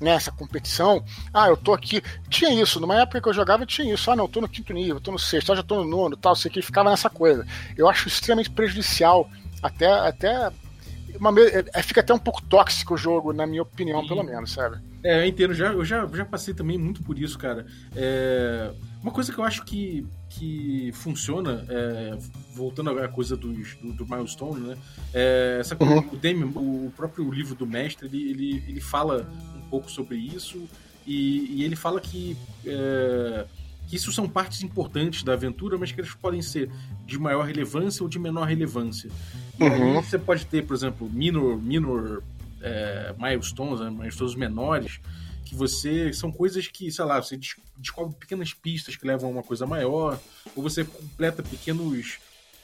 né, 0.00 0.10
essa 0.10 0.30
competição, 0.30 1.02
ah, 1.32 1.48
eu 1.48 1.56
tô 1.56 1.72
aqui. 1.72 2.02
Tinha 2.28 2.52
isso, 2.52 2.80
numa 2.80 3.00
época 3.00 3.20
que 3.20 3.28
eu 3.28 3.34
jogava 3.34 3.64
tinha 3.64 3.92
isso, 3.92 4.10
ah, 4.10 4.16
não, 4.16 4.24
eu 4.24 4.28
tô 4.28 4.40
no 4.40 4.48
quinto 4.48 4.72
nível, 4.72 5.00
tô 5.00 5.10
no 5.10 5.18
sexto, 5.18 5.52
ah, 5.52 5.56
já 5.56 5.62
tô 5.62 5.82
no 5.82 5.88
nono 5.88 6.16
tal, 6.16 6.36
sei 6.36 6.50
que 6.50 6.60
ficava 6.60 6.90
nessa 6.90 7.08
coisa. 7.08 7.46
Eu 7.76 7.88
acho 7.88 8.08
extremamente 8.08 8.50
prejudicial, 8.50 9.28
até, 9.62 9.86
até 9.86 10.50
uma, 11.18 11.32
é, 11.72 11.82
fica 11.82 12.00
até 12.00 12.12
um 12.12 12.18
pouco 12.18 12.42
tóxico 12.42 12.94
o 12.94 12.98
jogo, 12.98 13.32
na 13.32 13.46
minha 13.46 13.62
opinião, 13.62 14.02
Sim. 14.02 14.08
pelo 14.08 14.22
menos, 14.22 14.52
sabe? 14.52 14.91
É, 15.04 15.22
eu 15.22 15.26
entendo. 15.26 15.52
Já, 15.52 15.72
eu 15.72 15.84
já, 15.84 16.06
já 16.06 16.24
passei 16.24 16.54
também 16.54 16.78
muito 16.78 17.02
por 17.02 17.18
isso, 17.18 17.38
cara. 17.38 17.66
É, 17.94 18.72
uma 19.02 19.10
coisa 19.10 19.32
que 19.32 19.38
eu 19.38 19.44
acho 19.44 19.64
que, 19.64 20.06
que 20.28 20.90
funciona, 20.94 21.64
é, 21.68 22.16
voltando 22.54 22.90
à 22.98 23.08
coisa 23.08 23.36
dos, 23.36 23.74
do, 23.76 23.92
do 23.92 24.06
Milestone, 24.06 24.60
né? 24.60 24.78
É, 25.12 25.58
essa 25.60 25.74
coisa, 25.74 25.94
uhum. 25.94 26.08
o, 26.12 26.16
Demi, 26.16 26.44
o 26.44 26.92
próprio 26.96 27.30
livro 27.30 27.54
do 27.54 27.66
mestre, 27.66 28.06
ele, 28.06 28.30
ele, 28.30 28.64
ele 28.68 28.80
fala 28.80 29.28
um 29.56 29.68
pouco 29.68 29.90
sobre 29.90 30.16
isso 30.16 30.68
e, 31.06 31.56
e 31.56 31.64
ele 31.64 31.74
fala 31.74 32.00
que, 32.00 32.36
é, 32.64 33.44
que 33.88 33.96
isso 33.96 34.12
são 34.12 34.28
partes 34.28 34.62
importantes 34.62 35.24
da 35.24 35.32
aventura, 35.32 35.76
mas 35.76 35.90
que 35.90 36.00
eles 36.00 36.14
podem 36.14 36.42
ser 36.42 36.70
de 37.04 37.18
maior 37.18 37.44
relevância 37.44 38.02
ou 38.02 38.08
de 38.08 38.18
menor 38.18 38.46
relevância. 38.46 39.10
Uhum. 39.60 40.00
você 40.00 40.18
pode 40.18 40.46
ter, 40.46 40.64
por 40.64 40.74
exemplo, 40.74 41.08
minor, 41.10 41.60
minor 41.60 42.22
é, 42.62 43.14
milestones, 43.18 43.80
né, 43.80 43.90
milestones 43.90 44.34
menores, 44.34 45.00
que 45.44 45.54
você. 45.54 46.12
São 46.12 46.32
coisas 46.32 46.66
que, 46.66 46.90
sei 46.90 47.04
lá, 47.04 47.22
você 47.22 47.38
descobre 47.76 48.16
pequenas 48.18 48.54
pistas 48.54 48.96
que 48.96 49.06
levam 49.06 49.30
a 49.30 49.32
uma 49.32 49.42
coisa 49.42 49.66
maior, 49.66 50.18
ou 50.56 50.62
você 50.62 50.84
completa 50.84 51.42
pequenos. 51.42 52.18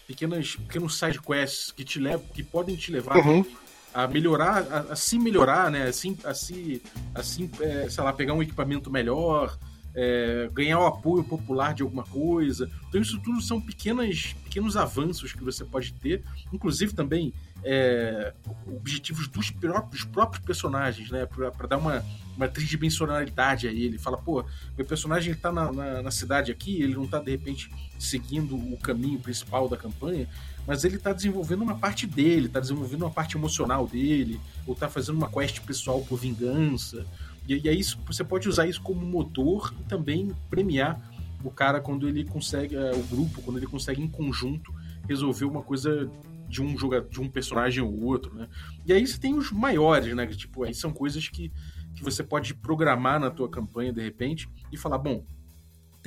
pequenas 0.06 0.56
pequenos 0.56 0.98
side 0.98 1.20
quests 1.20 1.70
que 1.70 1.84
te 1.84 1.98
levam, 1.98 2.26
que 2.32 2.42
podem 2.42 2.76
te 2.76 2.90
levar 2.90 3.18
uhum. 3.18 3.44
a 3.92 4.06
melhorar, 4.06 4.66
a, 4.70 4.92
a, 4.92 4.96
se 4.96 5.18
melhorar, 5.18 5.70
né? 5.70 5.84
Assim, 5.84 6.16
assim, 6.24 6.80
assim 7.14 7.50
é, 7.60 7.88
sei 7.88 8.02
lá, 8.02 8.12
pegar 8.12 8.34
um 8.34 8.42
equipamento 8.42 8.90
melhor, 8.90 9.58
é, 9.94 10.48
ganhar 10.52 10.78
o 10.80 10.86
apoio 10.86 11.24
popular 11.24 11.74
de 11.74 11.82
alguma 11.82 12.04
coisa. 12.04 12.70
Então 12.88 13.00
isso 13.00 13.18
tudo 13.20 13.40
são 13.40 13.60
pequenas, 13.60 14.34
pequenos 14.44 14.76
avanços 14.76 15.32
que 15.32 15.42
você 15.42 15.64
pode 15.64 15.92
ter, 15.94 16.22
inclusive 16.52 16.94
também 16.94 17.32
é, 17.64 18.32
objetivos 18.66 19.26
dos 19.28 19.50
próprios, 19.50 20.04
próprios 20.04 20.44
personagens, 20.44 21.10
né? 21.10 21.26
Para 21.26 21.66
dar 21.66 21.78
uma, 21.78 22.04
uma 22.36 22.48
tridimensionalidade 22.48 23.66
a 23.66 23.72
ele. 23.72 23.98
Fala, 23.98 24.16
pô, 24.16 24.44
meu 24.76 24.86
personagem 24.86 25.32
está 25.32 25.50
na, 25.50 25.72
na, 25.72 26.02
na, 26.02 26.10
cidade 26.10 26.52
aqui, 26.52 26.80
ele 26.82 26.94
não 26.94 27.04
está 27.04 27.18
de 27.18 27.30
repente 27.30 27.70
seguindo 27.98 28.54
o 28.56 28.78
caminho 28.78 29.18
principal 29.18 29.68
da 29.68 29.76
campanha, 29.76 30.28
mas 30.66 30.84
ele 30.84 30.96
está 30.96 31.12
desenvolvendo 31.12 31.62
uma 31.62 31.76
parte 31.76 32.06
dele, 32.06 32.46
está 32.46 32.60
desenvolvendo 32.60 33.02
uma 33.02 33.10
parte 33.10 33.36
emocional 33.36 33.86
dele, 33.86 34.40
ou 34.66 34.74
está 34.74 34.88
fazendo 34.88 35.16
uma 35.16 35.30
quest 35.30 35.60
pessoal 35.60 36.00
por 36.02 36.18
vingança. 36.18 37.04
E, 37.48 37.60
e 37.64 37.68
aí 37.68 37.82
você 38.06 38.22
pode 38.22 38.48
usar 38.48 38.66
isso 38.66 38.82
como 38.82 39.04
motor 39.04 39.74
e 39.80 39.84
também 39.84 40.30
premiar 40.50 41.00
o 41.42 41.50
cara 41.50 41.80
quando 41.80 42.08
ele 42.08 42.24
consegue, 42.24 42.76
é, 42.76 42.92
o 42.92 43.02
grupo, 43.04 43.40
quando 43.42 43.56
ele 43.56 43.66
consegue 43.66 44.02
em 44.02 44.08
conjunto 44.08 44.74
resolver 45.08 45.44
uma 45.44 45.62
coisa 45.62 46.10
de 46.48 46.62
um 46.62 46.76
jogador, 46.76 47.08
de 47.08 47.20
um 47.20 47.28
personagem 47.28 47.82
ou 47.82 48.04
outro, 48.04 48.34
né? 48.34 48.48
E 48.86 48.92
aí 48.92 49.06
você 49.06 49.18
tem 49.18 49.34
os 49.34 49.52
maiores, 49.52 50.14
né? 50.14 50.26
Tipo, 50.26 50.64
aí 50.64 50.74
são 50.74 50.92
coisas 50.92 51.28
que, 51.28 51.52
que 51.94 52.02
você 52.02 52.22
pode 52.22 52.54
programar 52.54 53.20
na 53.20 53.30
tua 53.30 53.48
campanha 53.48 53.92
de 53.92 54.02
repente 54.02 54.48
e 54.72 54.76
falar, 54.76 54.98
bom, 54.98 55.24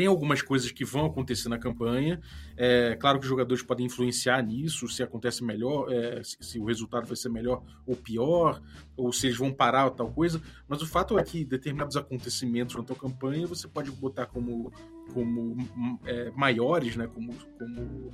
tem 0.02 0.08
algumas 0.08 0.42
coisas 0.42 0.72
que 0.72 0.84
vão 0.84 1.06
acontecer 1.06 1.48
na 1.48 1.60
campanha. 1.60 2.20
É 2.58 2.96
claro 2.96 3.20
que 3.20 3.26
os 3.26 3.30
jogadores 3.30 3.62
podem 3.62 3.86
influenciar 3.86 4.42
nisso, 4.42 4.88
se 4.88 5.04
acontece 5.04 5.44
melhor, 5.44 5.94
é, 5.94 6.24
se, 6.24 6.38
se, 6.42 6.58
o 6.58 6.66
resultado 6.66 7.06
vai 7.06 7.16
ser 7.16 7.30
melhor 7.30 7.62
ou 7.86 7.96
pior, 7.96 8.60
ou 8.98 9.14
se 9.14 9.28
eles 9.28 9.38
vão 9.38 9.54
parar 9.54 9.86
ou 9.86 9.92
tal 9.92 10.12
coisa. 10.12 10.42
Mas 10.68 10.82
o 10.82 10.88
fato 10.88 11.20
é 11.20 11.24
que 11.24 11.46
determinados 11.46 11.96
acontecimentos 11.96 12.76
na 12.76 12.82
tua 12.82 12.96
campanha 12.96 13.46
você 13.46 13.68
pode 13.68 13.92
botar 13.92 14.26
como, 14.26 14.74
como 15.14 15.56
é, 16.04 16.32
maiores, 16.32 16.96
né? 16.96 17.06
Como, 17.06 17.32
como 17.60 18.12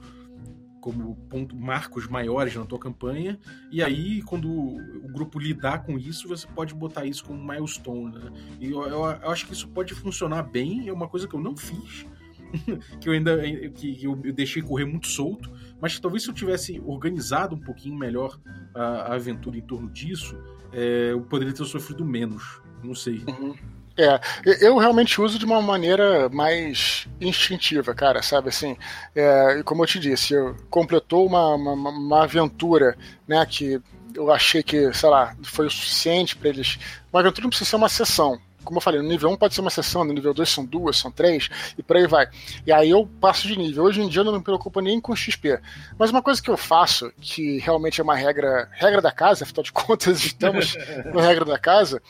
como 0.87 1.17
ponto, 1.29 1.53
marcos 1.53 2.07
maiores 2.07 2.55
na 2.55 2.63
tua 2.63 2.79
campanha, 2.79 3.37
e 3.69 3.83
aí 3.83 4.21
quando 4.21 4.49
o 4.49 5.09
grupo 5.11 5.37
lidar 5.37 5.83
com 5.83 5.99
isso, 5.99 6.29
você 6.29 6.47
pode 6.47 6.73
botar 6.73 7.05
isso 7.05 7.25
como 7.25 7.45
milestone, 7.45 8.17
né? 8.17 8.31
E 8.61 8.71
eu, 8.71 8.83
eu, 8.83 9.03
eu 9.03 9.29
acho 9.29 9.45
que 9.45 9.51
isso 9.51 9.67
pode 9.67 9.93
funcionar 9.93 10.43
bem, 10.43 10.87
é 10.87 10.93
uma 10.93 11.09
coisa 11.09 11.27
que 11.27 11.35
eu 11.35 11.41
não 11.41 11.57
fiz, 11.57 12.05
que 13.01 13.09
eu 13.09 13.11
ainda 13.11 13.37
que 13.75 14.01
eu 14.01 14.15
deixei 14.31 14.61
correr 14.61 14.85
muito 14.85 15.07
solto, 15.07 15.51
mas 15.81 15.99
talvez 15.99 16.23
se 16.23 16.29
eu 16.29 16.33
tivesse 16.33 16.81
organizado 16.85 17.53
um 17.53 17.59
pouquinho 17.59 17.97
melhor 17.97 18.39
a, 18.73 18.83
a 18.83 19.15
aventura 19.15 19.57
em 19.57 19.61
torno 19.61 19.89
disso, 19.89 20.41
é, 20.71 21.11
eu 21.11 21.19
poderia 21.19 21.53
ter 21.53 21.65
sofrido 21.65 22.05
menos. 22.05 22.61
Não 22.81 22.95
sei. 22.95 23.25
Uhum. 23.27 23.53
É, 23.97 24.19
eu 24.61 24.77
realmente 24.77 25.19
uso 25.19 25.39
de 25.39 25.45
uma 25.45 25.59
maneira 25.59 26.29
mais 26.29 27.07
instintiva, 27.19 27.95
cara, 27.95 28.21
sabe 28.21 28.49
assim? 28.49 28.77
É, 29.15 29.63
como 29.63 29.81
eu 29.81 29.87
te 29.87 29.99
disse, 29.99 30.35
eu 30.35 30.55
completou 30.69 31.25
uma, 31.25 31.55
uma, 31.55 31.89
uma 31.89 32.23
aventura, 32.23 32.95
né, 33.27 33.43
que 33.45 33.81
eu 34.13 34.31
achei 34.31 34.61
que, 34.61 34.93
sei 34.93 35.09
lá, 35.09 35.35
foi 35.43 35.65
o 35.65 35.71
suficiente 35.71 36.35
para 36.35 36.49
eles. 36.49 36.77
Uma 37.11 37.21
aventura 37.21 37.43
não 37.43 37.49
precisa 37.49 37.69
ser 37.71 37.75
uma 37.75 37.89
sessão, 37.89 38.39
como 38.67 38.77
eu 38.77 38.81
falei, 38.81 39.01
no 39.01 39.07
nível 39.07 39.29
1 39.29 39.37
pode 39.37 39.55
ser 39.55 39.61
uma 39.61 39.69
sessão, 39.69 40.03
no 40.03 40.11
nível 40.11 40.33
2 40.33 40.49
são 40.49 40.65
duas, 40.65 40.97
são 40.97 41.09
três, 41.09 41.49
e 41.77 41.81
por 41.81 41.95
aí 41.95 42.05
vai. 42.05 42.27
E 42.65 42.71
aí 42.71 42.89
eu 42.89 43.09
passo 43.21 43.47
de 43.47 43.57
nível. 43.57 43.85
Hoje 43.85 44.01
em 44.01 44.09
dia 44.09 44.19
eu 44.19 44.25
não 44.25 44.33
me 44.33 44.43
preocupo 44.43 44.81
nem 44.81 44.99
com 44.99 45.15
XP. 45.15 45.57
Mas 45.97 46.11
uma 46.11 46.21
coisa 46.21 46.41
que 46.41 46.49
eu 46.49 46.57
faço, 46.57 47.09
que 47.21 47.59
realmente 47.59 48.01
é 48.01 48.03
uma 48.03 48.15
regra, 48.15 48.69
regra 48.73 49.01
da 49.01 49.11
casa, 49.11 49.45
afinal 49.45 49.63
de 49.63 49.71
contas 49.73 50.21
estamos 50.25 50.75
na 51.13 51.21
regra 51.21 51.45
da 51.45 51.57
casa, 51.57 52.01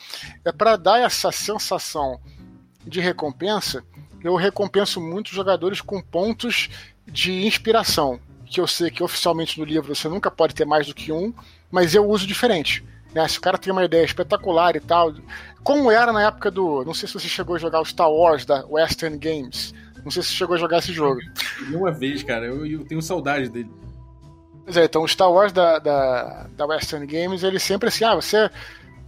é 0.44 0.50
para 0.50 0.76
dar 0.76 0.98
essa 0.98 1.30
sensação 1.30 2.20
de 2.84 3.00
recompensa, 3.00 3.84
eu 4.24 4.34
recompenso 4.34 5.00
muitos 5.00 5.32
jogadores 5.32 5.80
com 5.80 6.02
pontos 6.02 6.68
de 7.06 7.46
inspiração. 7.46 8.18
Que 8.44 8.60
eu 8.60 8.66
sei 8.66 8.90
que 8.90 9.02
oficialmente 9.02 9.60
no 9.60 9.64
livro 9.64 9.94
você 9.94 10.08
nunca 10.08 10.28
pode 10.28 10.54
ter 10.54 10.64
mais 10.64 10.86
do 10.88 10.94
que 10.94 11.12
um, 11.12 11.32
mas 11.70 11.94
eu 11.94 12.04
uso 12.08 12.26
diferente. 12.26 12.82
Né? 13.14 13.26
Se 13.28 13.38
o 13.38 13.40
cara 13.40 13.58
tem 13.58 13.72
uma 13.72 13.84
ideia 13.84 14.04
espetacular 14.04 14.76
e 14.76 14.80
tal, 14.80 15.14
como 15.62 15.90
era 15.90 16.12
na 16.12 16.26
época 16.26 16.50
do. 16.50 16.84
Não 16.84 16.94
sei 16.94 17.08
se 17.08 17.14
você 17.14 17.28
chegou 17.28 17.56
a 17.56 17.58
jogar 17.58 17.80
o 17.80 17.84
Star 17.84 18.10
Wars 18.10 18.44
da 18.44 18.64
Western 18.66 19.18
Games. 19.18 19.74
Não 20.04 20.10
sei 20.10 20.22
se 20.22 20.28
você 20.30 20.34
chegou 20.34 20.56
a 20.56 20.58
jogar 20.58 20.78
esse 20.78 20.92
jogo. 20.92 21.20
Uma 21.70 21.92
vez, 21.92 22.22
cara, 22.22 22.46
eu, 22.46 22.64
eu 22.66 22.84
tenho 22.84 23.02
saudade 23.02 23.48
dele. 23.48 23.70
Pois 24.64 24.76
é, 24.76 24.84
então 24.84 25.02
o 25.02 25.08
Star 25.08 25.30
Wars 25.30 25.52
da, 25.52 25.78
da, 25.78 26.46
da 26.56 26.66
Western 26.66 27.06
Games, 27.06 27.42
ele 27.42 27.58
sempre 27.58 27.88
assim, 27.88 28.04
ah, 28.04 28.14
você 28.14 28.50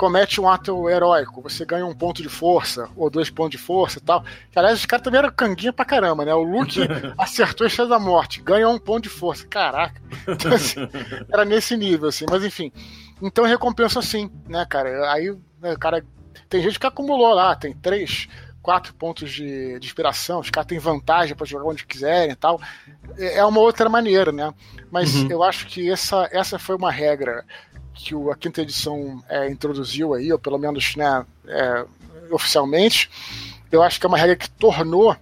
comete 0.00 0.40
um 0.40 0.48
ato 0.48 0.88
heróico, 0.88 1.42
você 1.42 1.62
ganha 1.62 1.84
um 1.84 1.94
ponto 1.94 2.22
de 2.22 2.28
força, 2.30 2.88
ou 2.96 3.10
dois 3.10 3.28
pontos 3.28 3.50
de 3.50 3.58
força 3.58 3.98
e 3.98 4.00
tal. 4.00 4.24
Que, 4.50 4.58
aliás, 4.58 4.78
os 4.78 4.86
caras 4.86 5.04
também 5.04 5.18
eram 5.18 5.30
canguinha 5.30 5.74
pra 5.74 5.84
caramba, 5.84 6.24
né? 6.24 6.32
O 6.32 6.42
Luke 6.42 6.80
acertou 7.18 7.66
e 7.66 7.70
fez 7.70 7.86
da 7.86 7.98
morte, 7.98 8.40
ganha 8.40 8.66
um 8.66 8.78
ponto 8.78 9.02
de 9.02 9.10
força. 9.10 9.46
Caraca. 9.46 10.00
Então, 10.26 10.54
assim, 10.54 10.88
era 11.30 11.44
nesse 11.44 11.76
nível, 11.76 12.08
assim, 12.08 12.24
mas 12.30 12.42
enfim. 12.42 12.72
Então 13.20 13.44
recompensa 13.44 13.98
assim, 13.98 14.30
né, 14.48 14.64
cara? 14.64 15.12
Aí 15.12 15.36
né, 15.60 15.76
cara 15.76 16.02
tem 16.48 16.62
gente 16.62 16.80
que 16.80 16.86
acumulou 16.86 17.34
lá, 17.34 17.54
tem 17.54 17.74
três, 17.74 18.26
quatro 18.62 18.94
pontos 18.94 19.30
de, 19.30 19.78
de 19.78 19.86
inspiração, 19.86 20.40
os 20.40 20.48
caras 20.48 20.68
têm 20.68 20.78
vantagem 20.78 21.36
para 21.36 21.44
jogar 21.44 21.66
onde 21.66 21.84
quiserem 21.84 22.30
e 22.30 22.36
tal. 22.36 22.58
É, 23.18 23.36
é 23.36 23.44
uma 23.44 23.60
outra 23.60 23.90
maneira, 23.90 24.32
né? 24.32 24.50
Mas 24.90 25.14
uhum. 25.14 25.28
eu 25.30 25.42
acho 25.42 25.66
que 25.66 25.90
essa, 25.90 26.26
essa 26.32 26.58
foi 26.58 26.74
uma 26.74 26.90
regra 26.90 27.44
que 28.02 28.14
a 28.30 28.34
quinta 28.34 28.62
edição 28.62 29.22
é, 29.28 29.50
introduziu 29.50 30.14
aí, 30.14 30.32
ou 30.32 30.38
pelo 30.38 30.58
menos 30.58 30.96
né, 30.96 31.24
é, 31.46 31.84
oficialmente. 32.30 33.10
Eu 33.70 33.82
acho 33.82 34.00
que 34.00 34.06
é 34.06 34.08
uma 34.08 34.18
regra 34.18 34.36
que 34.36 34.50
tornou 34.50 35.14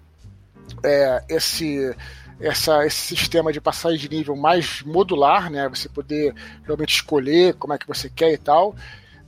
é, 0.84 1.24
esse, 1.28 1.94
essa, 2.40 2.86
esse 2.86 3.16
sistema 3.16 3.52
de 3.52 3.60
passagem 3.60 3.98
de 3.98 4.08
nível 4.08 4.36
mais 4.36 4.82
modular, 4.82 5.50
né? 5.50 5.68
Você 5.68 5.88
poder 5.88 6.34
realmente 6.64 6.94
escolher 6.94 7.54
como 7.54 7.74
é 7.74 7.78
que 7.78 7.86
você 7.86 8.08
quer 8.08 8.32
e 8.32 8.38
tal. 8.38 8.74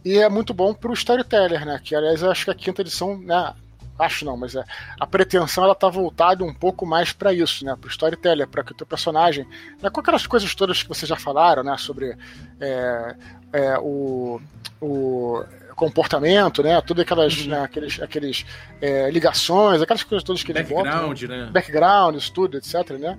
E 0.04 0.18
é 0.18 0.28
muito 0.28 0.54
bom 0.54 0.72
para 0.72 0.90
o 0.90 0.94
storyteller, 0.94 1.66
né? 1.66 1.80
Que 1.82 1.94
aliás 1.94 2.22
eu 2.22 2.30
acho 2.30 2.44
que 2.44 2.50
a 2.50 2.54
quinta 2.54 2.82
edição, 2.82 3.18
né? 3.18 3.52
Acho 4.00 4.24
não, 4.24 4.36
mas 4.36 4.54
é, 4.54 4.64
a 4.98 5.06
pretensão 5.06 5.64
ela 5.64 5.74
tá 5.74 5.88
voltada 5.88 6.44
um 6.44 6.54
pouco 6.54 6.86
mais 6.86 7.12
para 7.12 7.32
isso, 7.32 7.64
né? 7.64 7.76
Para 7.78 7.88
o 7.88 7.90
storyteller, 7.90 8.48
para 8.48 8.64
que 8.64 8.72
o 8.72 8.74
teu 8.74 8.86
personagem, 8.86 9.46
né, 9.82 9.90
com 9.90 10.00
aquelas 10.00 10.26
coisas 10.26 10.54
todas 10.54 10.82
que 10.82 10.88
vocês 10.88 11.08
já 11.08 11.16
falaram, 11.16 11.62
né? 11.62 11.76
Sobre 11.78 12.16
é, 12.60 13.16
é, 13.52 13.78
o, 13.78 14.40
o 14.80 15.44
comportamento, 15.76 16.62
né? 16.62 16.80
Tudo 16.80 17.02
aquelas, 17.02 17.36
uhum. 17.38 17.48
né, 17.48 17.60
aqueles, 17.60 18.00
aqueles 18.00 18.46
é, 18.80 19.10
ligações, 19.10 19.82
aquelas 19.82 20.02
coisas 20.02 20.24
todas 20.24 20.42
que 20.42 20.52
ele 20.52 20.62
Background, 20.62 21.20
bota, 21.20 21.28
né? 21.28 21.44
né? 21.44 21.50
Background, 21.50 22.16
isso 22.16 22.32
tudo, 22.32 22.56
etc, 22.56 22.90
né? 22.98 23.18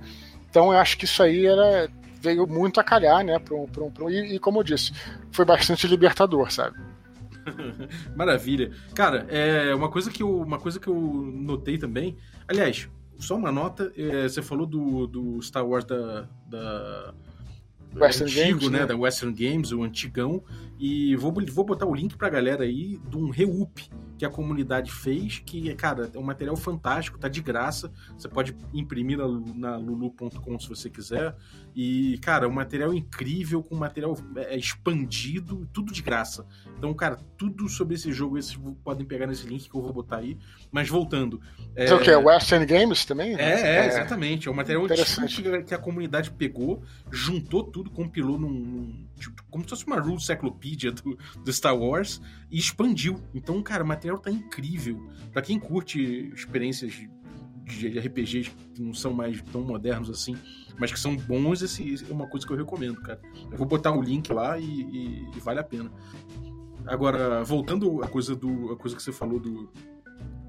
Então 0.49 0.73
eu 0.73 0.79
acho 0.79 0.97
que 0.97 1.05
isso 1.05 1.21
aí 1.23 1.45
era 1.45 1.89
veio 2.21 2.45
muito 2.45 2.79
a 2.79 2.83
calhar, 2.83 3.23
né? 3.23 3.39
Pra 3.39 3.55
um, 3.55 3.65
pra 3.65 3.83
um, 3.83 3.91
pra 3.91 4.05
um, 4.05 4.09
e, 4.09 4.35
e, 4.35 4.39
como 4.39 4.59
eu 4.59 4.63
disse, 4.63 4.93
foi 5.31 5.43
bastante 5.43 5.87
libertador, 5.87 6.51
sabe? 6.51 6.77
Maravilha. 8.15 8.71
Cara, 8.93 9.25
é 9.29 9.73
uma 9.73 9.89
coisa 9.89 10.09
que 10.09 10.23
eu, 10.23 10.41
uma 10.41 10.59
coisa 10.59 10.79
que 10.79 10.87
eu 10.87 10.95
notei 10.95 11.77
também. 11.77 12.17
Aliás, 12.47 12.89
só 13.17 13.35
uma 13.35 13.51
nota. 13.51 13.91
É, 13.95 14.27
você 14.27 14.41
falou 14.41 14.65
do, 14.65 15.07
do 15.07 15.41
Star 15.41 15.65
Wars 15.65 15.85
da, 15.85 16.27
da 16.47 17.13
Western 17.95 18.31
antigo, 18.31 18.59
Games, 18.59 18.71
né, 18.71 18.79
né? 18.79 18.85
Da 18.85 18.95
Western 18.95 19.33
Games, 19.33 19.71
o 19.71 19.83
antigão. 19.83 20.43
E 20.79 21.15
vou, 21.15 21.33
vou 21.51 21.65
botar 21.65 21.85
o 21.85 21.93
link 21.93 22.17
pra 22.17 22.29
galera 22.29 22.63
aí 22.63 22.99
de 23.09 23.17
um 23.17 23.29
reup 23.29 23.79
que 24.21 24.25
a 24.25 24.29
comunidade 24.29 24.91
fez, 24.91 25.41
que, 25.43 25.73
cara, 25.73 26.11
é 26.13 26.19
um 26.19 26.21
material 26.21 26.55
fantástico, 26.55 27.17
tá 27.17 27.27
de 27.27 27.41
graça. 27.41 27.91
Você 28.15 28.27
pode 28.27 28.55
imprimir 28.71 29.17
na, 29.17 29.27
na 29.55 29.77
lulu.com 29.77 30.59
se 30.59 30.69
você 30.69 30.91
quiser. 30.91 31.35
E, 31.75 32.19
cara, 32.21 32.47
um 32.47 32.51
material 32.51 32.93
incrível, 32.93 33.63
com 33.63 33.75
material 33.75 34.15
é, 34.35 34.55
expandido, 34.55 35.67
tudo 35.73 35.91
de 35.91 36.03
graça. 36.03 36.45
Então, 36.77 36.93
cara, 36.93 37.17
tudo 37.35 37.67
sobre 37.67 37.95
esse 37.95 38.11
jogo, 38.11 38.39
vocês 38.39 38.59
podem 38.83 39.07
pegar 39.07 39.25
nesse 39.25 39.47
link 39.47 39.67
que 39.67 39.75
eu 39.75 39.81
vou 39.81 39.91
botar 39.91 40.17
aí. 40.17 40.37
Mas 40.71 40.87
voltando. 40.87 41.41
É, 41.75 41.87
é 41.87 41.93
o 41.95 41.99
que? 41.99 42.11
Western 42.11 42.63
Games 42.67 43.03
também? 43.05 43.35
É, 43.39 43.41
é, 43.41 43.75
é 43.77 43.87
exatamente. 43.87 44.47
É 44.47 44.51
um 44.51 44.53
material 44.53 44.85
que 45.65 45.73
a 45.73 45.79
comunidade 45.79 46.29
pegou, 46.29 46.83
juntou 47.09 47.63
tudo, 47.63 47.89
compilou 47.89 48.37
num. 48.37 49.03
Tipo, 49.21 49.43
como 49.49 49.63
se 49.63 49.69
fosse 49.69 49.87
uma 49.87 49.99
rule 49.99 50.19
cyclopedia 50.19 50.91
do, 50.91 51.17
do 51.43 51.53
Star 51.53 51.77
Wars 51.77 52.21
e 52.49 52.57
expandiu. 52.57 53.19
Então, 53.33 53.61
cara, 53.61 53.83
o 53.83 53.87
material 53.87 54.17
tá 54.19 54.29
incrível. 54.29 55.09
Para 55.31 55.41
quem 55.41 55.59
curte 55.59 56.31
experiências 56.33 56.93
de 57.65 57.99
RPGs 57.99 58.51
que 58.73 58.81
não 58.81 58.93
são 58.93 59.13
mais 59.13 59.41
tão 59.43 59.61
modernos 59.61 60.09
assim, 60.09 60.35
mas 60.77 60.91
que 60.91 60.99
são 60.99 61.15
bons, 61.15 61.61
esse 61.61 62.03
é 62.09 62.13
uma 62.13 62.27
coisa 62.27 62.45
que 62.45 62.51
eu 62.51 62.57
recomendo, 62.57 63.01
cara. 63.01 63.21
Eu 63.51 63.57
vou 63.57 63.67
botar 63.67 63.91
o 63.91 64.01
link 64.01 64.31
lá 64.33 64.59
e, 64.59 64.65
e, 64.65 65.29
e 65.35 65.39
vale 65.39 65.59
a 65.59 65.63
pena. 65.63 65.91
Agora, 66.85 67.43
voltando 67.43 68.03
à 68.03 68.07
coisa 68.07 68.35
do 68.35 68.71
a 68.71 68.75
coisa 68.75 68.95
que 68.95 69.03
você 69.03 69.11
falou 69.11 69.39
do, 69.39 69.71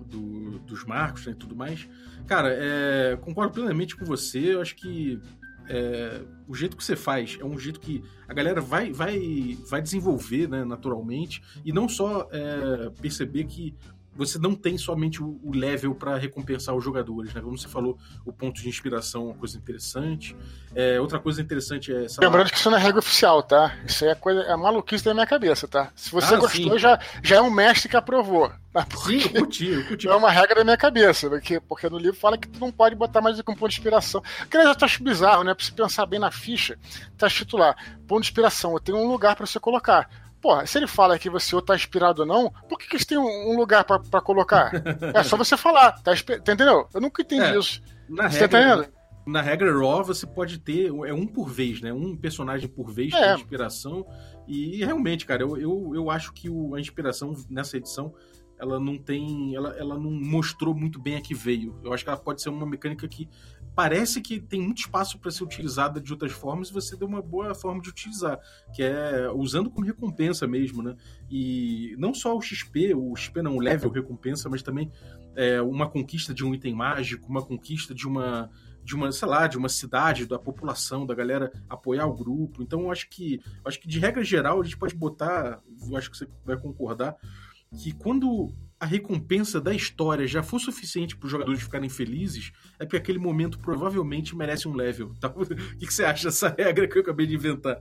do 0.07 0.43
dos 0.61 0.85
marcos 0.85 1.27
né, 1.27 1.33
e 1.33 1.35
tudo 1.35 1.55
mais, 1.55 1.89
cara, 2.27 2.49
é, 2.51 3.17
concordo 3.21 3.53
plenamente 3.53 3.97
com 3.97 4.05
você. 4.05 4.55
Eu 4.55 4.63
acho 4.63 4.75
que 4.77 5.21
é, 5.69 6.23
o 6.53 6.55
jeito 6.55 6.77
que 6.77 6.85
você 6.85 6.95
faz 6.95 7.38
é 7.41 7.45
um 7.47 7.59
jeito 7.59 7.81
que 7.81 8.05
a 8.29 8.35
galera 8.35 8.61
vai, 8.61 8.93
vai, 8.93 9.57
vai 9.71 9.81
desenvolver 9.81 10.47
né, 10.47 10.67
naturalmente. 10.67 11.43
E 11.65 11.73
não 11.73 11.88
só 11.88 12.29
é, 12.31 12.91
perceber 13.01 13.45
que 13.45 13.75
você 14.14 14.38
não 14.38 14.55
tem 14.55 14.77
somente 14.77 15.22
o, 15.22 15.51
level 15.53 15.94
para 15.94 16.16
recompensar 16.16 16.75
os 16.75 16.85
jogadores, 16.85 17.33
né? 17.33 17.40
Como 17.40 17.57
você 17.57 17.68
falou, 17.68 17.98
o 18.25 18.33
ponto 18.33 18.61
de 18.61 18.68
inspiração 18.68 19.22
é 19.22 19.25
uma 19.27 19.35
coisa 19.35 19.57
interessante. 19.57 20.37
É, 20.75 21.01
outra 21.01 21.18
coisa 21.18 21.40
interessante 21.40 21.92
é. 21.92 22.07
Lembrando 22.20 22.51
que 22.51 22.57
isso 22.57 22.70
não 22.70 22.77
é 22.77 22.81
regra 22.81 22.98
oficial, 22.98 23.42
tá? 23.42 23.75
Isso 23.87 24.05
aí 24.05 24.11
é 24.11 24.14
coisa, 24.14 24.40
é 24.42 24.57
maluquice 24.57 25.05
da 25.05 25.14
minha 25.14 25.27
cabeça, 25.27 25.66
tá? 25.66 25.90
Se 25.94 26.11
você 26.11 26.35
ah, 26.35 26.38
gostou, 26.38 26.79
já, 26.79 26.98
já 27.22 27.37
é 27.37 27.40
um 27.40 27.51
mestre 27.51 27.88
que 27.88 27.96
aprovou. 27.96 28.53
Tá? 28.72 28.87
Sim, 29.05 29.20
eu 29.35 29.42
curti, 29.42 29.68
eu 29.68 29.87
curti. 29.87 30.09
É 30.09 30.14
uma 30.14 30.31
regra 30.31 30.57
da 30.57 30.64
minha 30.64 30.77
cabeça, 30.77 31.29
porque, 31.29 31.61
porque 31.61 31.88
no 31.90 31.98
livro 31.98 32.18
fala 32.18 32.38
que 32.38 32.48
tu 32.48 32.59
não 32.59 32.72
pode 32.72 32.94
botar 32.94 33.20
mais 33.20 33.37
do 33.37 33.44
que 33.44 33.51
um 33.51 33.55
ponto 33.55 33.70
de 33.70 33.77
inspiração. 33.77 34.22
Que 34.51 34.57
eu 34.57 34.64
já 34.64 34.77
acho 34.81 35.03
bizarro, 35.03 35.44
né? 35.44 35.55
Pra 35.55 35.64
você 35.64 35.72
pensar 35.72 36.07
bem 36.07 36.18
na 36.18 36.31
ficha, 36.31 36.79
tá 37.18 37.27
escrito 37.27 37.57
lá, 37.57 37.77
ponto 38.07 38.22
de 38.22 38.29
inspiração, 38.29 38.72
eu 38.72 38.81
tenho 38.81 38.98
um 38.98 39.11
lugar 39.11 39.37
para 39.37 39.46
você 39.46 39.61
colocar 39.61 40.09
Porra, 40.43 40.67
se 40.67 40.77
ele 40.77 40.89
fala 40.89 41.19
que 41.21 41.31
você 41.31 41.55
ou 41.55 41.63
tá 41.63 41.77
inspirado 41.77 42.23
ou 42.23 42.27
não, 42.27 42.51
por 42.69 42.77
que, 42.77 42.89
que 42.89 42.97
eles 42.97 43.07
têm 43.07 43.17
um 43.17 43.57
lugar 43.57 43.85
para 43.85 44.21
colocar? 44.21 44.73
é 45.15 45.23
só 45.23 45.37
você 45.37 45.57
falar, 45.57 45.93
tá, 46.03 46.13
entendeu? 46.13 46.89
Eu 46.93 47.01
nunca 47.01 47.23
entendi 47.23 47.45
é, 47.45 47.57
isso. 47.57 47.81
Na 48.09 48.29
você 48.29 48.49
tá 48.49 48.59
regra, 48.59 48.77
tá 48.77 48.83
entendendo? 48.83 49.03
Na 49.25 49.41
regra 49.41 49.73
Raw, 49.73 50.03
você 50.03 50.27
pode 50.27 50.59
ter. 50.59 50.89
É 50.89 51.15
um 51.15 51.29
por 51.29 51.49
vez, 51.49 51.81
né? 51.81 51.93
Um 51.93 52.17
personagem 52.17 52.69
por 52.69 52.91
vez 52.91 53.15
é. 53.15 53.35
inspiração. 53.35 54.05
E 54.49 54.85
realmente, 54.85 55.25
cara, 55.25 55.43
eu, 55.45 55.57
eu, 55.57 55.93
eu 55.95 56.11
acho 56.11 56.33
que 56.33 56.51
o, 56.51 56.75
a 56.75 56.81
inspiração 56.81 57.33
nessa 57.49 57.77
edição 57.77 58.13
ela 58.59 58.81
não 58.81 58.99
tem. 58.99 59.55
Ela, 59.55 59.77
ela 59.79 59.97
não 59.97 60.11
mostrou 60.11 60.75
muito 60.75 61.01
bem 61.01 61.17
a 61.17 61.21
que 61.21 61.35
veio. 61.35 61.79
Eu 61.85 61.93
acho 61.93 62.03
que 62.03 62.11
ela 62.11 62.19
pode 62.19 62.43
ser 62.43 62.49
uma 62.49 62.67
mecânica 62.67 63.07
que 63.07 63.29
parece 63.75 64.21
que 64.21 64.39
tem 64.39 64.61
muito 64.61 64.81
espaço 64.81 65.19
para 65.19 65.31
ser 65.31 65.45
utilizada 65.45 66.01
de 66.01 66.13
outras 66.13 66.33
formas 66.33 66.69
e 66.69 66.73
você 66.73 66.97
deu 66.97 67.09
uma 67.09 67.23
boa 67.23 67.55
forma 67.55 67.81
de 67.81 67.89
utilizar, 67.89 68.39
que 68.75 68.83
é 68.83 69.31
usando 69.31 69.71
como 69.71 69.87
recompensa 69.87 70.47
mesmo, 70.47 70.83
né? 70.83 70.97
E 71.31 71.95
não 71.99 72.13
só 72.13 72.37
o 72.37 72.41
XP, 72.41 72.95
o 72.95 73.15
XP 73.17 73.43
não, 73.43 73.57
o 73.57 73.61
level 73.61 73.91
recompensa, 73.91 74.49
mas 74.49 74.63
também 74.63 74.91
é, 75.35 75.61
uma 75.63 75.89
conquista 75.89 76.35
de 76.35 76.45
um 76.45 76.55
item 76.55 76.75
mágico, 76.75 77.29
uma 77.29 77.43
conquista 77.43 77.95
de 77.95 78.07
uma 78.07 78.51
de 78.85 78.97
uma, 78.97 79.13
sei 79.13 79.29
lá, 79.29 79.47
de 79.47 79.57
uma 79.57 79.69
cidade, 79.69 80.27
da 80.27 80.41
população, 80.41 81.07
da 81.07 81.15
galera 81.15 81.53
apoiar 81.69 82.07
o 82.07 82.15
grupo. 82.15 82.63
Então 82.63 82.81
eu 82.81 82.91
acho 82.91 83.09
que, 83.09 83.41
eu 83.45 83.69
acho 83.69 83.81
que 83.81 83.87
de 83.87 84.01
regra 84.01 84.25
geral 84.25 84.61
a 84.61 84.65
gente 84.65 84.77
pode 84.77 84.95
botar, 84.95 85.63
eu 85.89 85.97
acho 85.97 86.11
que 86.11 86.19
você 86.19 86.29
vai 86.45 86.59
concordar, 86.59 87.17
que 87.77 87.93
quando 87.93 88.53
a 88.83 88.87
recompensa 88.87 89.61
da 89.61 89.73
história 89.73 90.27
já 90.27 90.43
for 90.43 90.59
suficiente 90.59 91.17
para 91.17 91.27
os 91.27 91.31
jogadores 91.31 91.63
ficarem 91.63 91.89
felizes, 91.89 92.51
é 92.81 92.85
porque 92.85 92.97
aquele 92.97 93.19
momento 93.19 93.59
provavelmente 93.61 94.35
merece 94.35 94.67
um 94.67 94.75
level. 94.75 95.15
Tá? 95.21 95.33
O 95.39 95.79
que, 95.79 95.93
você 95.93 96.05
acha 96.05 96.25
dessa 96.25 96.49
regra 96.49 96.89
que 96.89 96.99
eu 96.99 97.03
acabei 97.03 97.27
de 97.27 97.37
inventar? 97.37 97.81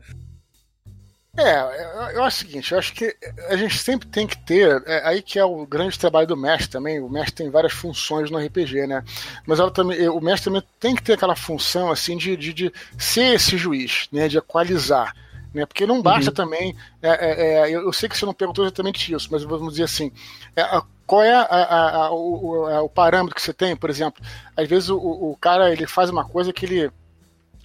É, 1.36 2.14
eu 2.14 2.24
acho 2.24 2.46
o 2.46 2.48
seguinte, 2.48 2.72
eu 2.72 2.78
acho 2.78 2.94
que 2.94 3.16
a 3.48 3.56
gente 3.56 3.80
sempre 3.80 4.08
tem 4.10 4.28
que 4.28 4.38
ter, 4.38 4.84
é, 4.86 5.08
aí 5.08 5.22
que 5.22 5.40
é 5.40 5.46
o 5.46 5.66
grande 5.66 5.98
trabalho 5.98 6.28
do 6.28 6.36
mestre 6.36 6.70
também, 6.70 7.00
o 7.00 7.10
mestre 7.10 7.36
tem 7.36 7.50
várias 7.50 7.72
funções 7.72 8.30
no 8.30 8.38
RPG, 8.38 8.86
né? 8.86 9.02
Mas 9.48 9.58
ela 9.58 9.72
também, 9.72 10.08
o 10.10 10.20
mestre 10.20 10.52
também 10.52 10.64
tem 10.80 10.94
que 10.94 11.02
ter 11.02 11.14
aquela 11.14 11.36
função 11.36 11.90
assim 11.90 12.18
de, 12.18 12.36
de, 12.36 12.54
de 12.54 12.74
ser 12.98 13.36
esse 13.36 13.58
juiz, 13.58 14.08
né? 14.12 14.28
De 14.28 14.38
equalizar. 14.38 15.16
Né? 15.54 15.66
Porque 15.66 15.86
não 15.86 16.02
basta 16.02 16.32
uhum. 16.32 16.36
também. 16.36 16.76
É, 17.02 17.10
é, 17.10 17.70
é, 17.70 17.76
eu 17.76 17.92
sei 17.92 18.08
que 18.08 18.18
você 18.18 18.26
não 18.26 18.34
perguntou 18.34 18.66
exatamente 18.66 19.14
isso, 19.14 19.28
mas 19.32 19.44
vamos 19.44 19.74
dizer 19.74 19.84
assim: 19.84 20.12
é, 20.56 20.64
qual 21.06 21.24
é 21.24 21.34
a, 21.34 21.42
a, 21.42 21.96
a, 22.06 22.12
o, 22.12 22.84
o, 22.86 22.90
parâmetro 22.90 23.36
que 23.36 23.42
você 23.42 23.54
tem? 23.54 23.76
Por 23.76 23.90
exemplo, 23.90 24.24
às 24.56 24.68
vezes 24.68 24.90
o, 24.90 24.98
o 24.98 25.38
cara 25.40 25.72
ele 25.72 25.86
faz 25.86 26.10
uma 26.10 26.26
coisa 26.26 26.54
que 26.54 26.66
ele 26.66 26.92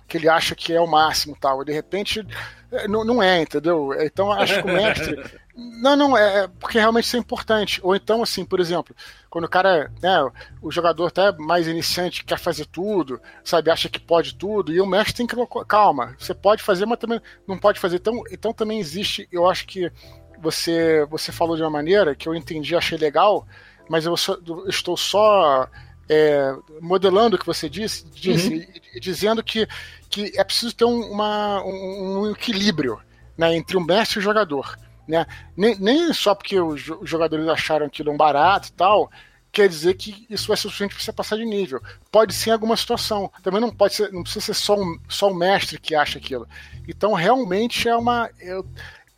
que 0.08 0.16
ele 0.16 0.28
acha 0.28 0.54
que 0.54 0.72
é 0.72 0.80
o 0.80 0.86
máximo 0.86 1.36
tal, 1.40 1.62
e 1.62 1.64
de 1.64 1.72
repente 1.72 2.24
é, 2.72 2.86
não, 2.88 3.04
não 3.04 3.22
é, 3.22 3.42
entendeu? 3.42 3.90
Então 4.00 4.32
acho 4.32 4.62
que 4.62 4.68
o 4.68 4.72
mestre. 4.72 5.16
Não, 5.56 5.96
não, 5.96 6.18
é, 6.18 6.44
é 6.44 6.48
porque 6.48 6.78
realmente 6.78 7.04
isso 7.04 7.16
é 7.16 7.18
importante. 7.18 7.80
Ou 7.82 7.96
então, 7.96 8.22
assim, 8.22 8.44
por 8.44 8.60
exemplo, 8.60 8.94
quando 9.30 9.46
o 9.46 9.48
cara, 9.48 9.90
né, 10.02 10.30
o 10.60 10.70
jogador 10.70 11.06
até 11.06 11.32
mais 11.32 11.66
iniciante 11.66 12.24
quer 12.24 12.38
fazer 12.38 12.66
tudo, 12.66 13.18
sabe, 13.42 13.70
acha 13.70 13.88
que 13.88 13.98
pode 13.98 14.34
tudo, 14.34 14.70
e 14.70 14.80
o 14.80 14.86
mestre 14.86 15.14
tem 15.14 15.26
que. 15.26 15.34
Calma, 15.66 16.14
você 16.18 16.34
pode 16.34 16.62
fazer, 16.62 16.84
mas 16.84 16.98
também 16.98 17.20
não 17.48 17.58
pode 17.58 17.80
fazer. 17.80 17.96
Então, 17.96 18.22
então 18.30 18.52
também 18.52 18.78
existe, 18.78 19.26
eu 19.32 19.48
acho 19.48 19.66
que 19.66 19.90
você, 20.38 21.06
você 21.06 21.32
falou 21.32 21.56
de 21.56 21.62
uma 21.62 21.70
maneira 21.70 22.14
que 22.14 22.28
eu 22.28 22.34
entendi, 22.34 22.76
achei 22.76 22.98
legal, 22.98 23.46
mas 23.88 24.04
eu, 24.04 24.14
só, 24.14 24.36
eu 24.46 24.68
estou 24.68 24.94
só 24.94 25.66
é, 26.08 26.54
modelando 26.82 27.36
o 27.36 27.38
que 27.38 27.46
você 27.46 27.68
disse, 27.68 28.04
disse 28.10 28.48
uhum. 28.48 28.56
e, 28.56 28.82
e, 28.94 29.00
dizendo 29.00 29.42
que, 29.42 29.66
que 30.10 30.32
é 30.38 30.44
preciso 30.44 30.74
ter 30.74 30.84
um, 30.84 31.00
uma, 31.00 31.64
um, 31.64 32.20
um 32.20 32.30
equilíbrio 32.30 33.00
né, 33.36 33.56
entre 33.56 33.76
o 33.76 33.80
mestre 33.80 34.18
e 34.18 34.20
o 34.20 34.22
jogador. 34.22 34.76
Né? 35.06 35.26
Nem, 35.56 35.78
nem 35.78 36.12
só 36.12 36.34
porque 36.34 36.60
os 36.60 36.80
jogadores 37.02 37.46
acharam 37.48 37.86
aquilo 37.86 38.12
um 38.12 38.16
barato 38.16 38.68
e 38.68 38.72
tal, 38.72 39.10
quer 39.52 39.68
dizer 39.68 39.94
que 39.94 40.26
isso 40.28 40.48
vai 40.48 40.56
ser 40.56 40.64
suficiente 40.64 40.94
para 40.94 41.02
você 41.02 41.12
passar 41.12 41.36
de 41.36 41.44
nível. 41.44 41.80
Pode 42.10 42.34
ser 42.34 42.50
em 42.50 42.52
alguma 42.52 42.76
situação. 42.76 43.32
Também 43.42 43.60
não 43.60 43.70
pode 43.70 43.94
ser, 43.94 44.12
não 44.12 44.22
precisa 44.22 44.46
ser 44.46 44.54
só, 44.54 44.76
um, 44.78 44.98
só 45.08 45.30
o 45.30 45.34
mestre 45.34 45.78
que 45.78 45.94
acha 45.94 46.18
aquilo. 46.18 46.46
Então, 46.86 47.14
realmente 47.14 47.88
é 47.88 47.96
uma. 47.96 48.28
Eu, 48.38 48.66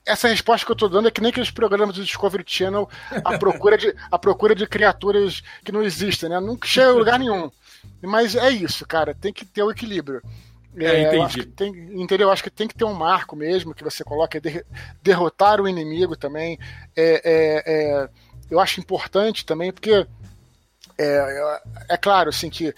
essa 0.07 0.29
resposta 0.29 0.65
que 0.65 0.71
eu 0.71 0.75
estou 0.75 0.89
dando 0.89 1.09
é 1.09 1.11
que 1.11 1.21
nem 1.21 1.31
aqueles 1.31 1.51
programas 1.51 1.95
do 1.95 2.05
Discovery 2.05 2.45
Channel 2.47 2.89
à 3.25 3.37
procura 3.39 3.77
de, 3.77 3.95
à 4.11 4.19
procura 4.19 4.55
de 4.55 4.67
criaturas 4.67 5.43
que 5.65 5.73
não 5.73 5.83
existem, 5.83 6.31
né? 6.31 6.39
Nunca 6.41 6.69
chega 6.69 6.89
a 6.89 6.93
lugar 6.93 7.19
nenhum. 7.19 7.51
Mas 8.01 8.37
é 8.37 8.51
isso, 8.51 8.87
cara, 8.87 9.15
tem 9.15 9.33
que 9.33 9.45
ter 9.45 9.63
o 9.63 9.71
equilíbrio. 9.71 10.23
É, 10.77 10.85
é 10.85 11.09
entendi. 11.09 11.47
Tem, 11.47 11.71
entendeu? 12.01 12.29
Eu 12.29 12.33
acho 12.33 12.43
que 12.43 12.51
tem 12.51 12.69
que 12.69 12.75
ter 12.75 12.85
um 12.85 12.95
marco 12.95 13.35
mesmo 13.35 13.75
que 13.75 13.85
você 13.85 14.05
coloque, 14.05 14.41
de, 14.41 14.65
derrotar 15.03 15.61
o 15.61 15.69
inimigo 15.69 16.17
também. 16.17 16.59
É, 16.97 17.23
é, 17.25 17.63
é, 17.67 18.09
eu 18.51 18.61
acho 18.61 18.81
importante 18.81 19.45
também, 19.45 19.73
porque 19.73 20.07
é, 20.99 21.61
é 21.89 21.97
claro 21.97 22.31
assim 22.31 22.51
que 22.51 22.75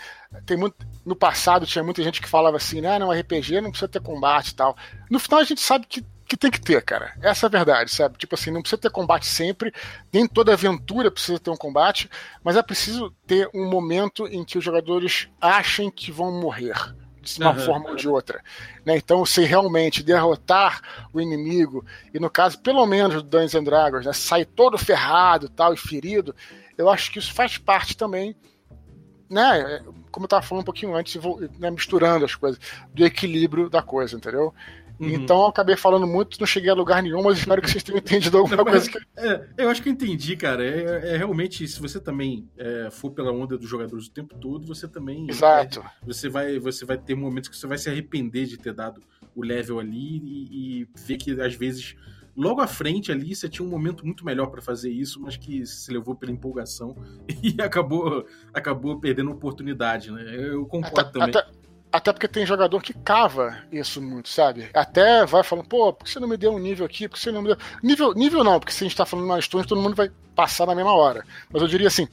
tem 0.47 0.57
muito, 0.57 0.77
no 1.05 1.17
passado 1.17 1.67
tinha 1.67 1.83
muita 1.83 2.03
gente 2.03 2.21
que 2.21 2.29
falava 2.29 2.57
assim, 2.57 2.85
ah, 2.87 2.99
não, 2.99 3.11
RPG 3.11 3.61
não 3.61 3.71
precisa 3.71 3.89
ter 3.89 4.01
combate 4.01 4.51
e 4.51 4.55
tal. 4.55 4.77
No 5.11 5.19
final 5.19 5.41
a 5.41 5.45
gente 5.45 5.61
sabe 5.61 5.87
que 5.87 6.05
que 6.31 6.37
tem 6.37 6.49
que 6.49 6.61
ter, 6.61 6.81
cara. 6.83 7.13
Essa 7.21 7.47
é 7.47 7.49
a 7.49 7.51
verdade, 7.51 7.91
sabe? 7.91 8.17
Tipo 8.17 8.37
assim, 8.37 8.53
não 8.53 8.63
precisa 8.63 8.81
ter 8.81 8.89
combate 8.89 9.27
sempre, 9.27 9.75
nem 10.13 10.29
toda 10.29 10.53
aventura 10.53 11.11
precisa 11.11 11.41
ter 11.41 11.51
um 11.51 11.57
combate, 11.57 12.09
mas 12.45 12.57
é 12.57 12.63
preciso 12.63 13.13
ter 13.27 13.51
um 13.53 13.69
momento 13.69 14.29
em 14.29 14.45
que 14.45 14.57
os 14.57 14.63
jogadores 14.63 15.29
achem 15.41 15.91
que 15.91 16.13
vão 16.13 16.41
morrer 16.41 16.77
de 17.37 17.43
uma 17.43 17.53
uhum. 17.53 17.61
forma 17.61 17.91
ou 17.91 17.97
de 17.97 18.09
outra. 18.09 18.43
Né? 18.85 18.97
Então, 18.97 19.25
se 19.25 19.45
realmente 19.45 20.03
derrotar 20.03 20.81
o 21.13 21.21
inimigo, 21.21 21.85
e 22.13 22.19
no 22.19 22.31
caso, 22.31 22.61
pelo 22.61 22.85
menos 22.87 23.15
do 23.17 23.23
Dungeons 23.23 23.55
and 23.55 23.65
Dragons, 23.65 24.07
né, 24.07 24.13
sair 24.13 24.45
todo 24.45 24.79
ferrado 24.79 25.49
tal, 25.49 25.75
e 25.75 25.77
ferido, 25.77 26.35
eu 26.77 26.89
acho 26.89 27.11
que 27.13 27.19
isso 27.19 27.33
faz 27.33 27.59
parte 27.59 27.97
também, 27.97 28.35
né? 29.29 29.83
Como 30.11 30.25
eu 30.25 30.27
estava 30.27 30.43
falando 30.43 30.63
um 30.63 30.65
pouquinho 30.65 30.95
antes, 30.97 31.21
né, 31.59 31.71
misturando 31.71 32.25
as 32.25 32.35
coisas, 32.35 32.61
do 32.93 33.05
equilíbrio 33.05 33.71
da 33.71 33.83
coisa, 33.83 34.17
entendeu? 34.17 34.53
Uhum. 35.01 35.09
Então 35.09 35.41
eu 35.41 35.47
acabei 35.47 35.77
falando 35.77 36.07
muito, 36.07 36.39
não 36.39 36.47
cheguei 36.47 36.69
a 36.71 36.75
lugar 36.75 37.03
nenhum, 37.03 37.23
mas 37.23 37.39
espero 37.39 37.63
que 37.63 37.71
vocês 37.71 37.83
tenham 37.83 37.99
entendido 37.99 38.37
alguma 38.37 38.63
coisa. 38.65 38.91
Que... 38.91 38.99
É, 39.17 39.47
eu 39.57 39.71
acho 39.71 39.83
que 39.83 39.89
eu 39.89 39.93
entendi, 39.95 40.37
cara. 40.37 40.63
É, 40.63 41.15
é 41.15 41.17
realmente, 41.17 41.67
se 41.67 41.81
você 41.81 41.99
também 41.99 42.47
é, 42.59 42.91
for 42.91 43.11
pela 43.11 43.33
onda 43.33 43.57
dos 43.57 43.67
jogadores 43.67 44.07
o 44.07 44.11
tempo 44.11 44.35
todo, 44.35 44.67
você 44.67 44.87
também. 44.87 45.27
Exato. 45.31 45.81
É, 45.81 46.07
você, 46.07 46.29
vai, 46.29 46.59
você 46.59 46.85
vai 46.85 46.99
ter 46.99 47.15
momentos 47.15 47.49
que 47.49 47.57
você 47.57 47.67
vai 47.67 47.79
se 47.79 47.89
arrepender 47.89 48.45
de 48.45 48.59
ter 48.59 48.75
dado 48.75 49.03
o 49.35 49.43
level 49.43 49.79
ali 49.79 50.19
e, 50.19 50.83
e 50.83 50.89
ver 50.95 51.17
que 51.17 51.41
às 51.41 51.55
vezes 51.55 51.97
logo 52.37 52.61
à 52.61 52.67
frente 52.67 53.11
ali 53.11 53.35
você 53.35 53.49
tinha 53.49 53.67
um 53.67 53.71
momento 53.71 54.05
muito 54.05 54.25
melhor 54.25 54.47
para 54.47 54.61
fazer 54.61 54.91
isso, 54.91 55.21
mas 55.21 55.37
que 55.37 55.67
se 55.67 55.93
levou 55.93 56.15
pela 56.15 56.33
empolgação 56.33 56.95
e 57.43 57.61
acabou 57.61 58.27
acabou 58.53 59.01
perdendo 59.01 59.31
a 59.31 59.35
oportunidade, 59.35 60.11
né? 60.11 60.37
Eu 60.37 60.67
concordo 60.67 61.01
até, 61.01 61.13
também. 61.13 61.29
Até, 61.31 61.60
até 61.93 62.13
porque 62.13 62.29
tem 62.29 62.47
jogador 62.47 62.81
que 62.83 62.95
cava 62.95 63.59
isso 63.73 64.01
muito, 64.01 64.29
sabe? 64.29 64.71
Até 64.73 65.27
vai 65.27 65.43
falando, 65.43 65.67
pô, 65.67 65.93
por 65.93 66.05
que 66.05 66.11
você 66.11 66.21
não 66.21 66.29
me 66.29 66.37
deu 66.37 66.53
um 66.53 66.59
nível 66.59 66.87
aqui? 66.87 67.09
Por 67.09 67.17
que 67.17 67.23
você 67.23 67.33
não 67.33 67.43
me 67.43 67.49
deu. 67.49 67.57
Nível, 67.83 68.15
nível 68.15 68.45
não, 68.45 68.61
porque 68.61 68.73
se 68.73 68.85
a 68.85 68.87
gente 68.87 68.97
tá 68.97 69.05
falando 69.05 69.27
uma 69.27 69.39
história, 69.39 69.67
todo 69.67 69.81
mundo 69.81 69.97
vai 69.97 70.11
passar 70.35 70.67
na 70.67 70.75
mesma 70.75 70.95
hora. 70.95 71.25
Mas 71.53 71.63
eu 71.63 71.69
diria 71.69 71.89
assim, 71.89 72.07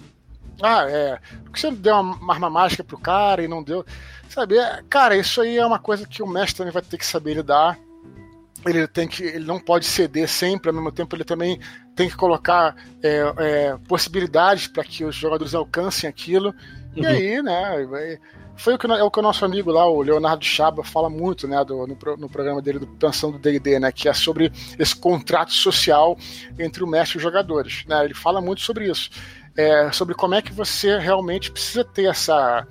ah, 0.61 0.85
é. 0.89 1.19
Por 1.43 1.51
que 1.51 1.61
você 1.61 1.71
deu 1.71 1.95
uma 1.95 2.33
arma 2.33 2.49
mágica 2.49 2.83
pro 2.83 2.97
cara 2.97 3.43
e 3.43 3.47
não 3.47 3.63
deu. 3.63 3.85
Sabe, 4.29 4.57
é, 4.57 4.83
cara, 4.89 5.15
isso 5.15 5.41
aí 5.41 5.57
é 5.57 5.65
uma 5.65 5.79
coisa 5.79 6.07
que 6.07 6.21
o 6.23 6.27
mestre 6.27 6.57
também 6.57 6.73
vai 6.73 6.81
ter 6.81 6.97
que 6.97 7.05
saber 7.05 7.35
lidar. 7.35 7.77
Ele 8.65 8.87
tem 8.87 9.07
que. 9.07 9.23
Ele 9.23 9.45
não 9.45 9.59
pode 9.59 9.85
ceder 9.85 10.27
sempre, 10.27 10.69
ao 10.69 10.75
mesmo 10.75 10.91
tempo 10.91 11.15
ele 11.15 11.23
também 11.23 11.59
tem 11.95 12.09
que 12.09 12.15
colocar 12.15 12.75
é, 13.03 13.33
é, 13.37 13.77
possibilidades 13.87 14.67
para 14.67 14.83
que 14.83 15.05
os 15.05 15.15
jogadores 15.15 15.53
alcancem 15.53 16.09
aquilo. 16.09 16.49
Uhum. 16.95 17.03
E 17.03 17.05
aí, 17.05 17.41
né? 17.41 17.85
Vai, 17.85 18.19
foi 18.57 18.73
o 18.73 18.77
que, 18.77 18.87
é 18.87 19.03
o 19.03 19.11
que 19.11 19.19
o 19.19 19.21
nosso 19.21 19.45
amigo 19.45 19.71
lá, 19.71 19.87
o 19.87 20.01
Leonardo 20.01 20.43
Chaba, 20.43 20.83
fala 20.83 21.09
muito, 21.09 21.47
né, 21.47 21.63
do, 21.63 21.87
no, 21.87 21.97
no 22.17 22.29
programa 22.29 22.61
dele 22.61 22.79
do 22.79 22.87
Pensando 22.87 23.37
D&D, 23.37 23.79
né, 23.79 23.91
que 23.91 24.09
é 24.09 24.13
sobre 24.13 24.51
esse 24.77 24.95
contrato 24.95 25.53
social 25.53 26.17
entre 26.57 26.83
o 26.83 26.87
mestre 26.87 27.15
e 27.15 27.19
os 27.19 27.23
jogadores, 27.23 27.85
né, 27.87 28.03
ele 28.03 28.13
fala 28.13 28.41
muito 28.41 28.61
sobre 28.61 28.89
isso, 28.89 29.09
é, 29.55 29.91
sobre 29.91 30.15
como 30.15 30.35
é 30.35 30.41
que 30.41 30.51
você 30.51 30.97
realmente 30.97 31.51
precisa 31.51 31.83
ter 31.83 32.05
essa... 32.09 32.65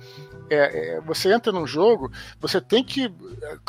É, 0.49 0.55
é, 0.95 1.01
você 1.01 1.33
entra 1.33 1.51
num 1.51 1.67
jogo, 1.67 2.09
você 2.39 2.61
tem 2.61 2.81
que 2.81 3.11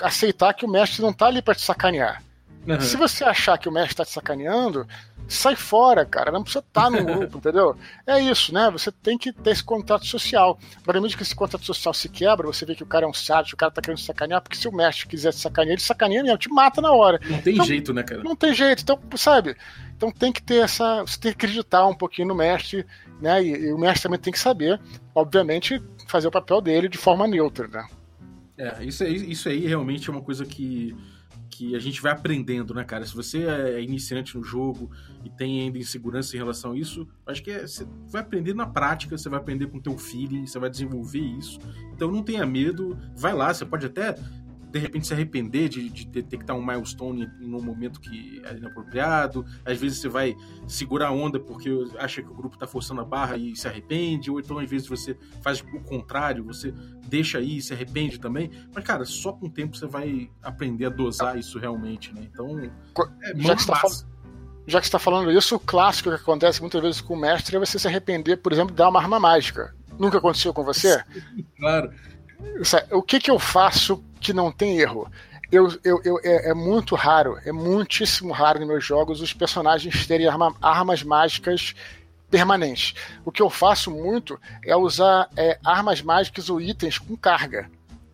aceitar 0.01 0.55
que 0.55 0.65
o 0.65 0.69
mestre 0.69 1.03
não 1.03 1.11
está 1.11 1.27
ali 1.27 1.43
para 1.43 1.55
te 1.55 1.63
sacanear. 1.63 2.23
Uhum. 2.65 2.81
Se 2.81 2.97
você 2.97 3.25
achar 3.25 3.59
que 3.59 3.69
o 3.69 3.73
mestre 3.73 3.95
está 3.95 4.05
te 4.05 4.13
sacaneando, 4.13 4.87
sai 5.29 5.55
fora, 5.55 6.05
cara. 6.05 6.33
Não 6.33 6.43
precisa 6.43 6.65
estar 6.67 6.91
no 6.91 7.05
grupo, 7.05 7.39
entendeu? 7.39 7.77
É 8.07 8.19
isso, 8.21 8.53
né? 8.53 8.71
Você 8.71 8.91
tem 8.91 9.19
que 9.19 9.33
ter 9.33 9.51
esse 9.51 9.63
contato 9.63 10.07
social. 10.07 10.59
Para 10.83 11.01
mim, 11.01 11.09
que 11.09 11.23
esse 11.23 11.35
contato 11.35 11.65
social 11.65 11.93
se 11.93 12.09
quebra, 12.09 12.47
você 12.47 12.65
vê 12.65 12.75
que 12.75 12.83
o 12.83 12.87
cara 12.87 13.05
é 13.05 13.09
um 13.09 13.15
sábio, 13.15 13.55
o 13.55 13.57
cara 13.57 13.71
tá 13.71 13.83
querendo 13.83 14.01
sacanear, 14.01 14.41
porque 14.41 14.57
se 14.57 14.67
o 14.67 14.73
mestre 14.73 15.07
quiser 15.07 15.33
te 15.33 15.39
sacanear, 15.39 15.75
ele 15.75 15.81
sacaneia 15.81 16.21
ele 16.21 16.39
te 16.39 16.49
mata 16.49 16.81
na 16.81 16.93
hora. 16.93 17.21
Não 17.29 17.41
tem 17.41 17.55
então, 17.55 17.67
jeito, 17.67 17.93
né, 17.93 18.03
cara? 18.03 18.23
Não 18.23 18.35
tem 18.35 18.55
jeito. 18.55 18.83
Então, 18.83 18.99
sabe? 19.17 19.57
Então 19.97 20.11
tem 20.11 20.33
que 20.33 20.43
ter 20.43 20.63
essa. 20.63 21.03
Você 21.03 21.19
tem 21.19 21.33
que 21.33 21.45
acreditar 21.45 21.87
um 21.87 21.95
pouquinho 21.95 22.29
no 22.29 22.35
mestre, 22.35 22.87
né? 23.21 23.43
E, 23.43 23.67
e 23.67 23.73
o 23.73 23.79
mestre 23.79 24.05
também 24.05 24.19
tem 24.19 24.33
que 24.33 24.39
saber, 24.39 24.81
obviamente, 25.15 25.83
fazer 26.07 26.29
o 26.29 26.31
papel 26.33 26.61
dele 26.61 26.89
de 26.89 26.99
forma 26.99 27.27
neutra, 27.27 27.69
né? 27.69 27.87
É, 28.57 28.85
isso 28.85 29.05
aí, 29.05 29.31
isso 29.31 29.49
aí 29.49 29.67
realmente 29.67 30.09
é 30.09 30.13
uma 30.13 30.23
coisa 30.23 30.45
que 30.45 30.97
que 31.51 31.75
a 31.75 31.79
gente 31.79 32.01
vai 32.01 32.13
aprendendo, 32.13 32.75
né, 32.75 32.85
cara? 32.85 33.05
Se 33.05 33.15
você 33.15 33.45
é 33.45 33.83
iniciante 33.83 34.37
no 34.37 34.43
jogo 34.43 34.91
e 35.25 35.31
tem 35.31 35.63
ainda 35.63 35.79
insegurança 35.79 36.37
em 36.37 36.39
relação 36.39 36.73
a 36.73 36.79
isso, 36.79 37.09
acho 37.27 37.43
que 37.43 37.51
é, 37.51 37.67
você 37.67 37.87
vai 38.09 38.23
aprender 38.23 38.55
na 38.55 38.67
prática, 38.67 39.17
você 39.17 39.29
vai 39.29 39.39
aprender 39.39 39.67
com 39.67 39.79
o 39.79 39.81
teu 39.81 39.97
feeling, 39.97 40.47
você 40.47 40.59
vai 40.59 40.71
desenvolver 40.71 41.21
isso. 41.21 41.59
Então 41.93 42.11
não 42.11 42.23
tenha 42.23 42.45
medo, 42.47 42.99
vai 43.17 43.35
lá, 43.35 43.53
você 43.53 43.65
pode 43.65 43.87
até 43.87 44.15
de 44.79 44.83
repente 44.87 45.07
se 45.07 45.15
arrepender 45.15 45.69
de, 45.69 45.89
de 45.89 46.07
detectar 46.07 46.57
um 46.57 46.65
milestone 46.65 47.31
em 47.41 47.55
um 47.55 47.63
momento 47.63 48.01
que 48.01 48.41
é 48.45 48.57
inapropriado. 48.57 49.45
Às 49.65 49.79
vezes 49.79 49.99
você 49.99 50.09
vai 50.09 50.37
segurar 50.67 51.09
a 51.09 51.13
onda 51.13 51.39
porque 51.39 51.71
acha 51.99 52.23
que 52.23 52.29
o 52.29 52.35
grupo 52.35 52.55
está 52.55 52.67
forçando 52.67 53.01
a 53.01 53.05
barra 53.05 53.37
e 53.37 53.55
se 53.57 53.69
arrepende, 53.69 54.31
ou 54.31 54.41
então 54.41 54.59
às 54.59 54.69
vezes 54.69 54.89
você 54.89 55.17
faz 55.43 55.61
o 55.61 55.81
contrário, 55.81 56.45
você 56.45 56.73
deixa 57.07 57.39
aí 57.39 57.59
e 57.59 57.63
se 57.63 57.73
arrepende 57.73 58.19
também. 58.19 58.51
Mas, 58.75 58.85
cara, 58.85 59.05
só 59.05 59.33
com 59.33 59.47
o 59.47 59.51
tempo 59.51 59.77
você 59.77 59.87
vai 59.87 60.31
aprender 60.43 60.87
a 60.87 60.91
dosar 60.91 61.39
isso 61.39 61.59
realmente, 61.59 62.13
né? 62.13 62.23
Então, 62.33 62.59
é 62.59 62.71
já 63.37 63.55
que 63.55 63.61
está 63.61 63.77
falando 63.77 64.19
já 64.69 64.81
que 64.81 64.87
está 64.87 64.99
falando 64.99 65.33
isso, 65.33 65.57
o 65.57 65.59
clássico 65.59 66.11
que 66.11 66.17
acontece 66.17 66.61
muitas 66.61 66.83
vezes 66.83 67.01
com 67.01 67.15
o 67.15 67.17
mestre 67.17 67.57
é 67.57 67.59
você 67.59 67.79
se 67.79 67.89
arrepender, 67.89 68.37
por 68.37 68.53
exemplo, 68.53 68.71
de 68.71 68.77
dar 68.77 68.91
uma 68.91 69.01
arma 69.01 69.19
mágica. 69.19 69.75
Nunca 69.99 70.19
aconteceu 70.19 70.53
com 70.53 70.63
você? 70.63 71.03
claro. 71.59 71.91
O 72.93 73.03
que, 73.03 73.19
que 73.19 73.31
eu 73.31 73.39
faço 73.39 74.05
que 74.19 74.33
não 74.33 74.51
tem 74.53 74.79
erro? 74.79 75.11
Eu, 75.51 75.69
eu, 75.83 76.01
eu 76.05 76.21
é, 76.23 76.51
é, 76.51 76.55
muito 76.55 76.95
raro, 76.95 77.39
é 77.45 77.51
muitíssimo 77.51 78.33
raro 78.33 78.59
nos 78.59 78.69
meus 78.69 78.85
jogos 78.85 79.23
os 79.23 79.33
personagens 79.33 80.07
terem 80.07 80.29
arma, 80.29 80.55
armas 80.61 81.03
mágicas 81.03 81.75
permanentes. 82.31 82.95
O 83.25 83.33
que 83.33 83.41
eu 83.41 83.49
faço 83.49 83.91
muito 83.91 84.39
é 84.63 84.77
usar 84.77 85.29
é, 85.37 85.59
armas 85.65 86.03
mágicas 86.03 86.51
ou 86.51 86.61
itens 86.61 86.99
com 86.99 87.17
carga, 87.17 87.71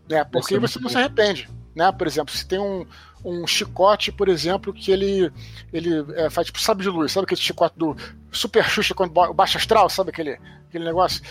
né? 0.08 0.22
Porque 0.22 0.58
você 0.58 0.78
não 0.78 0.88
se 0.88 0.96
arrepende, 0.96 1.48
né? 1.74 1.90
Por 1.90 2.06
exemplo, 2.06 2.32
se 2.32 2.46
tem 2.46 2.60
um, 2.60 2.86
um 3.24 3.46
chicote, 3.46 4.12
por 4.12 4.28
exemplo, 4.28 4.72
que 4.72 4.92
ele 4.92 5.32
ele 5.72 6.04
é, 6.14 6.28
faz 6.28 6.46
tipo 6.46 6.60
sabe 6.60 6.82
de 6.82 6.88
luz, 6.88 7.12
sabe 7.12 7.24
aquele 7.24 7.40
chicote 7.40 7.78
do 7.78 7.96
Super 8.30 8.64
Xuxa 8.64 8.94
quando 8.94 9.12
baixa 9.32 9.58
astral, 9.58 9.88
sabe 9.88 10.10
aquele 10.10 10.38
aquele 10.68 10.84
negócio? 10.84 11.22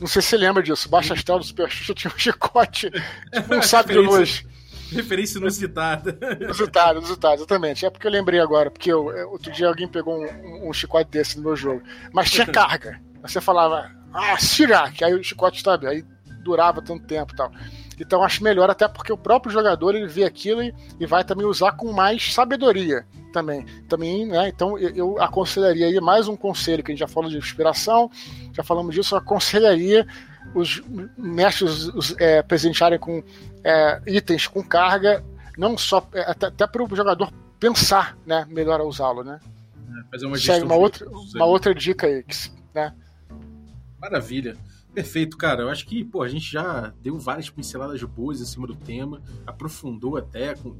Não 0.00 0.06
sei 0.06 0.22
se 0.22 0.28
você 0.28 0.36
lembra 0.36 0.62
disso. 0.62 0.88
Baixa 0.88 1.14
Astral 1.14 1.38
do 1.38 1.44
Super 1.44 1.70
Xuxa 1.70 1.94
tinha 1.94 2.12
um 2.14 2.18
chicote, 2.18 2.90
tipo 3.32 3.54
um 3.54 3.62
sabre 3.62 3.94
de 3.94 4.00
luz. 4.00 4.44
Referência 4.92 5.38
inusitada. 5.38 6.18
Inusitado, 6.40 6.98
inusitado, 6.98 7.34
exatamente. 7.34 7.84
É 7.84 7.90
porque 7.90 8.06
eu 8.06 8.10
lembrei 8.10 8.40
agora, 8.40 8.70
porque 8.70 8.90
eu, 8.90 9.06
outro 9.30 9.52
dia 9.52 9.68
alguém 9.68 9.86
pegou 9.86 10.18
um, 10.18 10.68
um, 10.68 10.72
chicote 10.72 11.10
desse 11.10 11.36
no 11.36 11.42
meu 11.42 11.56
jogo. 11.56 11.82
Mas 12.12 12.30
tinha 12.30 12.46
carga. 12.46 13.00
Você 13.22 13.40
falava, 13.40 13.90
ah, 14.14 14.38
Sirak, 14.38 15.04
aí 15.04 15.14
o 15.14 15.22
chicote, 15.22 15.62
sabe, 15.62 15.86
aí 15.86 16.04
durava 16.42 16.80
tanto 16.80 17.06
tempo 17.06 17.34
e 17.34 17.36
tal. 17.36 17.52
Então 18.00 18.22
acho 18.22 18.42
melhor, 18.42 18.70
até 18.70 18.86
porque 18.86 19.12
o 19.12 19.18
próprio 19.18 19.52
jogador 19.52 19.94
ele 19.94 20.06
vê 20.06 20.24
aquilo 20.24 20.62
e, 20.62 20.74
e 21.00 21.06
vai 21.06 21.24
também 21.24 21.46
usar 21.46 21.72
com 21.72 21.92
mais 21.92 22.32
sabedoria 22.32 23.04
também. 23.32 23.64
Também, 23.88 24.26
né? 24.26 24.48
Então 24.48 24.78
eu, 24.78 24.90
eu 24.94 25.22
aconselharia 25.22 25.86
aí 25.86 26.00
mais 26.00 26.28
um 26.28 26.36
conselho 26.36 26.82
que 26.82 26.90
a 26.90 26.94
gente 26.94 27.00
já 27.00 27.08
falou 27.08 27.30
de 27.30 27.36
inspiração, 27.36 28.10
já 28.52 28.62
falamos 28.62 28.94
disso, 28.94 29.14
eu 29.14 29.18
aconselharia 29.18 30.06
os 30.54 30.82
mestres 31.16 31.88
os, 31.88 32.14
é, 32.18 32.42
presentearem 32.42 32.98
com 32.98 33.22
é, 33.62 34.00
itens 34.06 34.46
com 34.46 34.62
carga, 34.62 35.24
não 35.56 35.76
só 35.76 36.06
é, 36.14 36.30
até, 36.30 36.46
até 36.46 36.66
para 36.66 36.82
o 36.82 36.96
jogador 36.96 37.32
pensar, 37.60 38.16
né, 38.24 38.46
melhor 38.48 38.80
a 38.80 38.84
usá-lo, 38.84 39.24
né? 39.24 39.40
É, 39.90 40.10
fazer 40.10 40.26
uma, 40.26 40.64
uma 40.64 40.76
outra, 40.76 41.08
uma 41.08 41.46
outra 41.46 41.74
dica 41.74 42.06
aí, 42.06 42.24
né? 42.74 42.94
Maravilha. 44.00 44.56
Perfeito, 44.94 45.36
cara. 45.36 45.62
Eu 45.62 45.68
acho 45.68 45.86
que 45.86 46.04
pô, 46.04 46.22
a 46.22 46.28
gente 46.28 46.50
já 46.50 46.92
deu 47.02 47.18
várias 47.18 47.50
pinceladas 47.50 48.02
boas 48.02 48.40
em 48.40 48.44
cima 48.44 48.66
do 48.66 48.74
tema, 48.74 49.22
aprofundou 49.46 50.16
até 50.16 50.54
com 50.54 50.76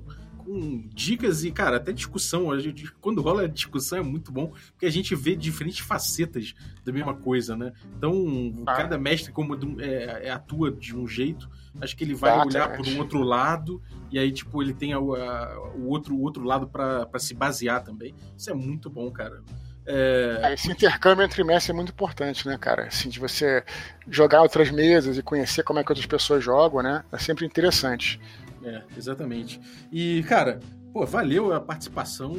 com 0.48 0.82
dicas 0.94 1.44
e, 1.44 1.52
cara, 1.52 1.76
até 1.76 1.92
discussão. 1.92 2.50
A 2.50 2.58
gente, 2.58 2.90
quando 3.02 3.20
rola 3.20 3.46
discussão 3.46 3.98
é 3.98 4.02
muito 4.02 4.32
bom, 4.32 4.50
porque 4.70 4.86
a 4.86 4.90
gente 4.90 5.14
vê 5.14 5.36
diferentes 5.36 5.80
facetas 5.80 6.54
da 6.82 6.90
mesma 6.90 7.14
coisa, 7.14 7.54
né? 7.54 7.74
Então, 7.96 8.54
ah. 8.66 8.74
cada 8.74 8.96
mestre 8.96 9.30
como 9.30 9.54
é, 9.78 10.26
é, 10.26 10.30
atua 10.30 10.70
de 10.70 10.96
um 10.96 11.06
jeito, 11.06 11.50
acho 11.82 11.94
que 11.94 12.02
ele 12.02 12.14
vai 12.14 12.38
olhar 12.38 12.74
por 12.74 12.88
um 12.88 12.98
outro 12.98 13.20
lado 13.22 13.82
e 14.10 14.18
aí, 14.18 14.32
tipo, 14.32 14.62
ele 14.62 14.72
tem 14.72 14.94
a, 14.94 14.96
a, 14.96 15.72
o, 15.76 15.88
outro, 15.88 16.14
o 16.14 16.22
outro 16.22 16.42
lado 16.42 16.66
para 16.66 17.18
se 17.18 17.34
basear 17.34 17.84
também. 17.84 18.14
Isso 18.34 18.50
é 18.50 18.54
muito 18.54 18.88
bom, 18.88 19.10
cara. 19.10 19.42
É... 19.90 20.52
Esse 20.52 20.70
intercâmbio 20.70 21.24
entre 21.24 21.42
mestres 21.42 21.70
é 21.70 21.72
muito 21.72 21.92
importante, 21.92 22.46
né, 22.46 22.58
cara? 22.58 22.88
Assim, 22.88 23.08
de 23.08 23.18
você 23.18 23.64
jogar 24.08 24.42
outras 24.42 24.70
mesas 24.70 25.16
e 25.16 25.22
conhecer 25.22 25.62
como 25.62 25.78
é 25.78 25.84
que 25.84 25.90
outras 25.90 26.06
pessoas 26.06 26.44
jogam, 26.44 26.82
né? 26.82 27.02
É 27.10 27.16
sempre 27.16 27.46
interessante. 27.46 28.20
É, 28.62 28.82
exatamente. 28.96 29.58
E, 29.90 30.22
cara, 30.24 30.60
pô, 30.92 31.06
valeu 31.06 31.54
a 31.54 31.60
participação. 31.60 32.36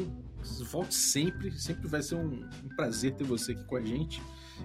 Volte 0.71 0.93
sempre, 0.93 1.51
sempre 1.51 1.87
vai 1.87 2.03
ser 2.03 2.15
um, 2.15 2.47
um 2.63 2.69
prazer 2.75 3.13
ter 3.13 3.23
você 3.23 3.53
aqui 3.53 3.63
com 3.63 3.75
a 3.75 3.81
gente. 3.81 4.21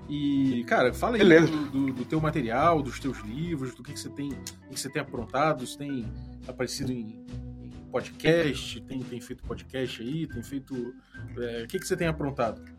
E, 0.08 0.62
cara, 0.68 0.92
fala 0.92 1.16
aí 1.16 1.40
do, 1.40 1.70
do, 1.70 1.92
do, 1.92 2.04
teu 2.04 2.20
material, 2.20 2.82
dos 2.82 3.00
teus 3.00 3.18
livros, 3.20 3.74
do 3.74 3.82
que, 3.82 3.92
que 3.92 4.00
você 4.00 4.10
tem, 4.10 4.28
que 4.70 4.78
você 4.78 4.90
tem 4.90 5.00
aprontado, 5.00 5.66
se 5.66 5.78
tem 5.78 6.06
aparecido 6.46 6.92
em, 6.92 7.24
em, 7.62 7.70
podcast, 7.90 8.80
tem, 8.82 9.00
tem 9.00 9.20
feito 9.20 9.42
podcast 9.44 10.02
aí, 10.02 10.26
tem 10.26 10.42
feito. 10.42 10.94
É, 11.38 11.62
o 11.62 11.66
que, 11.66 11.78
que 11.78 11.86
você 11.86 11.96
tem 11.96 12.08
aprontado? 12.08 12.73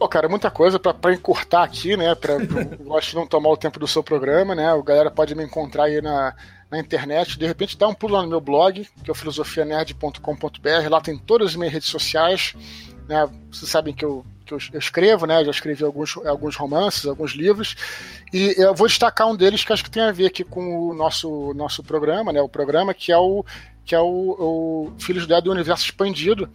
Pô, 0.00 0.08
cara, 0.08 0.30
muita 0.30 0.50
coisa 0.50 0.78
para 0.78 1.12
encurtar 1.12 1.62
aqui, 1.62 1.94
né? 1.94 2.14
Pra, 2.14 2.36
gosto 2.82 3.10
de 3.12 3.16
não 3.16 3.26
tomar 3.26 3.50
o 3.50 3.56
tempo 3.56 3.78
do 3.78 3.86
seu 3.86 4.02
programa, 4.02 4.54
né? 4.54 4.72
O 4.72 4.82
galera 4.82 5.10
pode 5.10 5.34
me 5.34 5.44
encontrar 5.44 5.84
aí 5.84 6.00
na, 6.00 6.34
na 6.70 6.78
internet, 6.78 7.38
de 7.38 7.46
repente 7.46 7.76
dá 7.76 7.86
um 7.86 7.92
pulo 7.92 8.14
lá 8.14 8.22
no 8.22 8.28
meu 8.30 8.40
blog, 8.40 8.88
que 9.04 9.10
é 9.10 9.12
o 9.12 9.14
filosofianerd.com.br, 9.14 10.88
lá 10.88 11.02
tem 11.02 11.18
todas 11.18 11.48
as 11.48 11.56
minhas 11.56 11.74
redes 11.74 11.90
sociais, 11.90 12.54
né? 13.06 13.28
Vocês 13.52 13.70
sabem 13.70 13.92
que 13.92 14.02
eu, 14.02 14.24
que 14.46 14.54
eu, 14.54 14.58
escrevo, 14.78 15.26
né? 15.26 15.44
Já 15.44 15.50
escrevi 15.50 15.84
alguns, 15.84 16.16
alguns 16.24 16.56
romances, 16.56 17.04
alguns 17.04 17.32
livros, 17.32 17.76
e 18.32 18.54
eu 18.56 18.74
vou 18.74 18.86
destacar 18.86 19.28
um 19.28 19.36
deles 19.36 19.62
que 19.64 19.70
acho 19.70 19.84
que 19.84 19.90
tem 19.90 20.02
a 20.02 20.12
ver 20.12 20.28
aqui 20.28 20.44
com 20.44 20.88
o 20.88 20.94
nosso, 20.94 21.52
nosso 21.52 21.82
programa, 21.82 22.32
né? 22.32 22.40
O 22.40 22.48
programa 22.48 22.94
que 22.94 23.12
é 23.12 23.18
o 23.18 23.44
que 23.84 23.94
é 23.94 24.00
o, 24.00 24.06
o 24.06 24.92
Filhos 24.98 25.26
do 25.26 25.40
do 25.42 25.50
Universo 25.50 25.84
Expandido, 25.84 26.48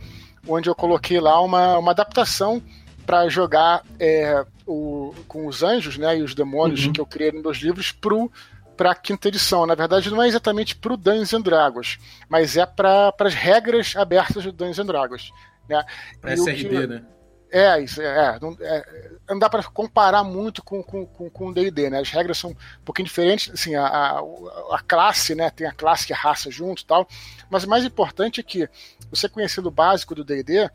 onde 0.48 0.68
eu 0.68 0.74
coloquei 0.74 1.20
lá 1.20 1.40
uma, 1.42 1.78
uma 1.78 1.92
adaptação 1.92 2.60
para 3.06 3.28
jogar 3.30 3.84
é, 4.00 4.46
o, 4.66 5.14
com 5.28 5.48
os 5.48 5.64
anjos 5.64 5.98
né, 5.98 6.18
e 6.18 6.24
os 6.24 6.34
demônios 6.34 6.86
uhum. 6.86 6.94
que 6.94 7.02
eu 7.02 7.06
criei 7.06 7.32
nos 7.32 7.44
meus 7.44 7.58
livros 7.58 7.92
pro 7.92 8.32
para 8.76 8.92
a 8.92 8.96
quinta 8.96 9.30
edição. 9.30 9.66
Na 9.66 9.74
verdade, 9.74 10.10
não 10.10 10.22
é 10.22 10.28
exatamente 10.28 10.76
para 10.76 10.94
o 10.94 10.98
Dungeons 10.98 11.34
and 11.34 11.42
Dragons, 11.42 11.98
mas 12.28 12.58
é 12.58 12.66
para 12.66 13.14
as 13.20 13.34
regras 13.34 13.96
abertas 13.96 14.44
do 14.44 14.52
Dungeons 14.52 14.80
and 14.80 14.86
Dragons. 14.86 15.32
Né? 15.70 15.82
Para 16.20 16.34
SRD, 16.34 16.68
que... 16.68 16.88
né? 16.88 17.04
É, 17.52 17.80
isso, 17.82 18.02
é, 18.02 18.38
não, 18.42 18.58
é, 18.60 19.12
não 19.30 19.40
dá 19.40 19.50
para 19.50 19.64
comparar 19.64 20.26
muito 20.26 20.62
com 20.62 20.80
o 20.80 20.84
com, 20.84 21.06
com, 21.06 21.30
com 21.30 21.54
D&D, 21.54 21.90
né? 21.90 22.00
As 22.00 22.10
regras 22.10 22.38
são 22.38 22.50
um 22.50 22.84
pouquinho 22.84 23.06
diferentes, 23.06 23.50
assim, 23.54 23.76
a, 23.76 23.86
a, 23.86 24.20
a, 24.72 24.80
classe, 24.86 25.34
né? 25.36 25.50
Tem 25.50 25.66
a 25.66 25.72
classe 25.72 26.12
e 26.12 26.14
a 26.14 26.18
raça 26.18 26.52
junto 26.52 26.82
e 26.82 26.86
tal, 26.86 27.08
mas 27.50 27.64
o 27.64 27.70
mais 27.70 27.86
importante 27.86 28.42
é 28.42 28.44
que 28.44 28.68
você 29.10 29.30
conhecendo 29.30 29.68
o 29.68 29.72
básico 29.72 30.14
do 30.14 30.26
D&D, 30.26 30.70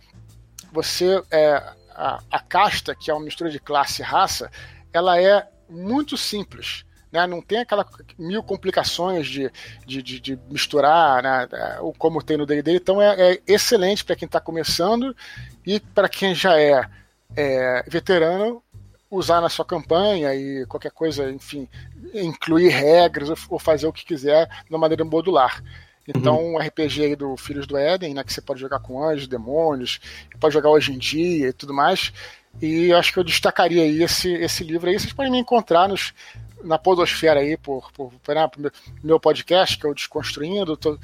você, 0.73 1.23
é, 1.31 1.63
a, 2.01 2.23
a 2.31 2.41
casta, 2.41 2.95
que 2.95 3.11
é 3.11 3.15
uma 3.15 3.25
mistura 3.25 3.51
de 3.51 3.61
classe 3.61 4.03
e 4.03 4.05
raça, 4.05 4.51
ela 4.93 5.21
é 5.21 5.47
muito 5.69 6.17
simples 6.17 6.85
né? 7.13 7.27
Não 7.27 7.41
tem 7.43 7.59
aquela 7.59 7.87
mil 8.19 8.43
complicações 8.43 9.27
de, 9.27 9.51
de, 9.87 10.03
de, 10.03 10.21
de 10.21 10.39
misturar, 10.49 11.23
né? 11.23 11.49
É, 11.53 11.79
como 11.99 12.23
tem 12.23 12.37
no 12.37 12.47
D&D. 12.47 12.77
Então 12.77 13.01
é, 13.03 13.33
é 13.33 13.43
excelente 13.47 14.05
para 14.05 14.17
quem 14.17 14.27
está 14.27 14.41
começando 14.41 15.15
e 15.67 15.81
para 15.81 16.09
quem 16.09 16.35
já 16.35 16.59
é, 16.59 16.89
é 17.37 17.83
veterano 17.89 18.63
usar 19.11 19.41
na 19.41 19.49
sua 19.49 19.65
campanha 19.65 20.33
e 20.35 20.65
qualquer 20.67 20.93
coisa, 20.93 21.29
enfim, 21.31 21.69
incluir 22.15 22.69
regras 22.69 23.29
ou 23.49 23.59
fazer 23.59 23.89
o 23.89 23.93
que 23.93 24.05
quiser 24.05 24.47
de 24.47 24.71
uma 24.71 24.79
maneira 24.79 25.05
modular. 25.05 25.63
Então, 26.09 26.37
uhum. 26.39 26.55
um 26.55 26.59
RPG 26.59 27.05
aí 27.05 27.17
do 27.17 27.37
Filhos 27.37 27.67
do 27.67 27.77
Éden, 27.77 28.15
né, 28.15 28.25
que 28.25 28.33
você 28.33 28.41
pode 28.41 28.61
jogar 28.61 28.81
com 28.81 29.03
anjos, 29.03 29.29
demônios, 29.29 30.01
pode 30.41 30.55
jogar 30.55 30.71
hoje 30.71 30.93
em 30.93 30.99
dia 30.99 31.49
e 31.49 31.53
tudo 31.53 31.73
mais. 31.73 32.13
E 32.61 32.93
acho 32.93 33.13
que 33.13 33.19
eu 33.19 33.25
destacaria 33.25 33.83
aí 33.83 34.03
esse, 34.03 34.33
esse 34.33 34.65
livro 34.65 34.89
aí. 34.89 34.99
Vocês 34.99 35.13
podem 35.13 35.31
me 35.31 35.39
encontrar 35.39 35.89
nos, 35.89 36.13
na 36.65 36.79
podosfera 36.79 37.41
aí 37.41 37.57
por, 37.57 37.93
por, 37.93 38.13
por, 38.13 38.35
né, 38.35 38.49
por 38.49 38.73
meu 39.03 39.21
podcast, 39.21 39.79
que 39.79 39.87
é 39.87 39.91
o 39.91 39.95
Desconstruindo, 39.95 40.77
tô 40.77 40.99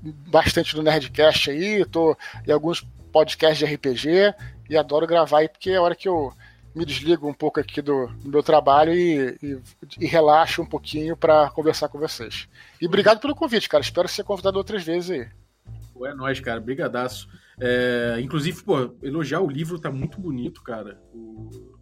bastante 0.00 0.76
no 0.76 0.82
Nerdcast 0.82 1.50
aí, 1.50 1.84
tô 1.84 2.16
em 2.46 2.52
alguns 2.52 2.86
podcasts 3.12 3.58
de 3.58 3.74
RPG 3.74 4.34
e 4.70 4.76
adoro 4.76 5.06
gravar 5.06 5.38
aí, 5.38 5.48
porque 5.48 5.70
é 5.70 5.76
a 5.76 5.82
hora 5.82 5.94
que 5.94 6.08
eu 6.08 6.32
me 6.78 6.86
desligo 6.86 7.28
um 7.28 7.34
pouco 7.34 7.58
aqui 7.58 7.82
do, 7.82 8.06
do 8.22 8.30
meu 8.30 8.42
trabalho 8.42 8.94
e, 8.94 9.36
e, 9.42 9.58
e 9.98 10.06
relaxo 10.06 10.62
um 10.62 10.66
pouquinho 10.66 11.16
para 11.16 11.50
conversar 11.50 11.88
com 11.88 11.98
vocês. 11.98 12.48
E 12.80 12.86
obrigado 12.86 13.20
pelo 13.20 13.34
convite, 13.34 13.68
cara. 13.68 13.82
Espero 13.82 14.06
ser 14.08 14.22
convidado 14.22 14.56
outras 14.56 14.84
vezes 14.84 15.10
aí. 15.10 15.28
Pô, 15.92 16.06
é 16.06 16.14
nóis, 16.14 16.38
cara. 16.38 16.60
Brigadaço. 16.60 17.28
É, 17.60 18.18
inclusive, 18.20 18.62
pô, 18.62 18.94
elogiar 19.02 19.40
o 19.40 19.50
livro 19.50 19.80
tá 19.80 19.90
muito 19.90 20.20
bonito, 20.20 20.62
cara. 20.62 21.02
O... 21.12 21.76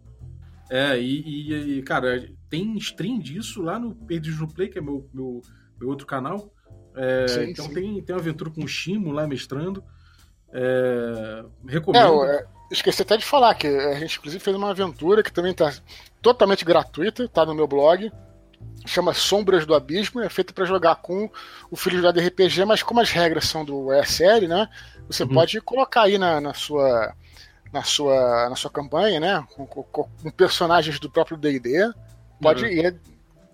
É, 0.69 0.99
e, 0.99 1.77
e, 1.77 1.83
cara, 1.83 2.27
tem 2.49 2.75
stream 2.77 3.19
disso 3.19 3.61
lá 3.61 3.77
no 3.77 3.93
Perdidos 3.93 4.39
no 4.39 4.51
Play, 4.51 4.67
que 4.67 4.79
é 4.79 4.81
meu, 4.81 5.07
meu, 5.13 5.41
meu 5.79 5.89
outro 5.89 6.07
canal. 6.07 6.51
É, 6.95 7.27
Sim, 7.27 7.51
então 7.51 7.65
sim. 7.65 7.73
Tem, 7.73 8.01
tem 8.01 8.15
uma 8.15 8.21
aventura 8.21 8.49
com 8.49 8.63
o 8.63 8.67
Shimo 8.67 9.11
lá 9.11 9.27
mestrando. 9.27 9.83
É, 10.51 11.45
recomendo. 11.67 12.03
É, 12.03 12.07
eu, 12.07 12.23
é, 12.23 12.47
esqueci 12.71 13.01
até 13.01 13.17
de 13.17 13.25
falar 13.25 13.53
que 13.55 13.67
a 13.67 13.95
gente, 13.99 14.17
inclusive, 14.17 14.43
fez 14.43 14.55
uma 14.55 14.69
aventura 14.71 15.23
que 15.23 15.31
também 15.31 15.51
está 15.51 15.73
totalmente 16.21 16.65
gratuita, 16.65 17.27
tá 17.27 17.45
no 17.45 17.53
meu 17.55 17.67
blog. 17.67 18.11
Chama 18.85 19.13
Sombras 19.13 19.65
do 19.65 19.75
Abismo, 19.75 20.21
é 20.21 20.29
feita 20.29 20.53
para 20.53 20.65
jogar 20.65 20.95
com 20.97 21.29
o 21.69 21.75
filho 21.75 22.01
do 22.01 22.19
RPG, 22.19 22.65
mas 22.65 22.81
como 22.81 22.99
as 23.01 23.11
regras 23.11 23.45
são 23.45 23.63
do 23.63 23.93
ESL, 23.93 24.47
né? 24.47 24.67
Você 25.07 25.23
Uhum. 25.23 25.29
pode 25.29 25.61
colocar 25.61 26.03
aí 26.03 26.17
na, 26.17 26.39
na 26.41 26.53
sua 26.53 27.13
na 27.71 27.83
sua 27.83 28.49
na 28.49 28.55
sua 28.55 28.71
campanha, 28.71 29.19
né? 29.19 29.45
Com, 29.55 29.65
com- 29.67 29.83
com 29.83 30.31
personagens 30.31 30.99
do 30.99 31.09
próprio 31.09 31.37
D&D. 31.37 31.91
Pode 32.41 32.63
Uhum. 32.63 32.71
ir, 32.71 32.95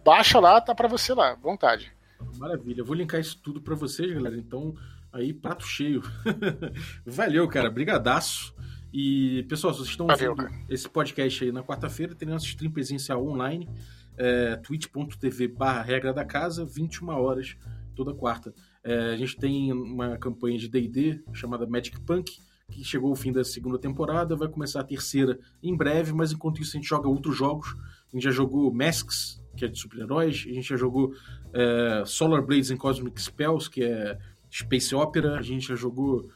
baixa 0.06 0.40
lá, 0.40 0.62
tá 0.62 0.74
para 0.76 0.88
você 0.88 1.14
lá, 1.14 1.36
vontade. 1.36 1.92
Maravilha. 2.38 2.82
Eu 2.82 2.86
vou 2.86 2.96
linkar 2.96 3.20
isso 3.20 3.38
tudo 3.44 3.60
pra 3.60 3.76
vocês, 3.76 4.14
galera. 4.14 4.38
Então, 4.38 4.74
aí, 5.12 5.34
prato 5.34 5.66
cheio. 5.66 6.02
Valeu, 7.06 7.48
cara. 7.48 7.70
Brigadaço. 7.70 8.54
E, 8.94 9.44
pessoal, 9.50 9.74
se 9.74 9.80
vocês 9.80 9.90
estão 9.90 10.06
Valeu, 10.06 10.32
ouvindo 10.32 10.50
esse 10.70 10.88
podcast 10.88 11.44
aí 11.44 11.52
na 11.52 11.64
quarta-feira, 11.64 12.14
tem 12.14 12.28
nosso 12.28 12.46
stream 12.46 12.72
presencial 12.72 13.26
online, 13.26 13.68
é, 14.16 14.56
twitch.tv 14.58 15.48
barra 15.48 15.82
regra 15.82 16.14
da 16.14 16.24
casa, 16.24 16.64
21 16.64 17.10
horas, 17.10 17.58
toda 17.96 18.14
quarta. 18.14 18.54
É, 18.84 19.14
a 19.14 19.18
gente 19.18 19.36
tem 19.36 19.74
uma 19.74 20.16
campanha 20.18 20.60
de 20.60 20.70
D&D 20.70 21.24
chamada 21.34 21.66
Magic 21.66 22.00
Punk, 22.02 22.40
que 22.70 22.84
chegou 22.84 23.10
ao 23.10 23.16
fim 23.16 23.32
da 23.32 23.44
segunda 23.44 23.80
temporada, 23.80 24.36
vai 24.36 24.48
começar 24.48 24.82
a 24.82 24.84
terceira 24.84 25.40
em 25.62 25.76
breve, 25.76 26.14
mas 26.14 26.32
enquanto 26.32 26.62
isso 26.62 26.78
a 26.78 26.80
gente 26.80 26.88
joga 26.88 27.10
outros 27.10 27.36
jogos. 27.36 27.76
A 28.08 28.16
gente 28.16 28.24
já 28.24 28.32
jogou 28.32 28.72
Masks, 28.72 29.42
que 29.58 29.66
é 29.66 29.68
de 29.68 29.80
super-heróis, 29.80 30.46
a 30.48 30.54
gente 30.54 30.70
já 30.70 30.78
jogou 30.78 31.14
é, 31.52 32.04
Solar 32.06 32.44
Blades 32.44 32.70
and 32.70 32.78
Cosmic 32.78 33.20
Spells, 33.20 33.68
que 33.68 33.84
é 33.84 34.20
Space 34.52 34.94
Opera, 34.94 35.38
a 35.38 35.42
gente 35.42 35.68
já 35.68 35.76
jogou, 35.76 36.30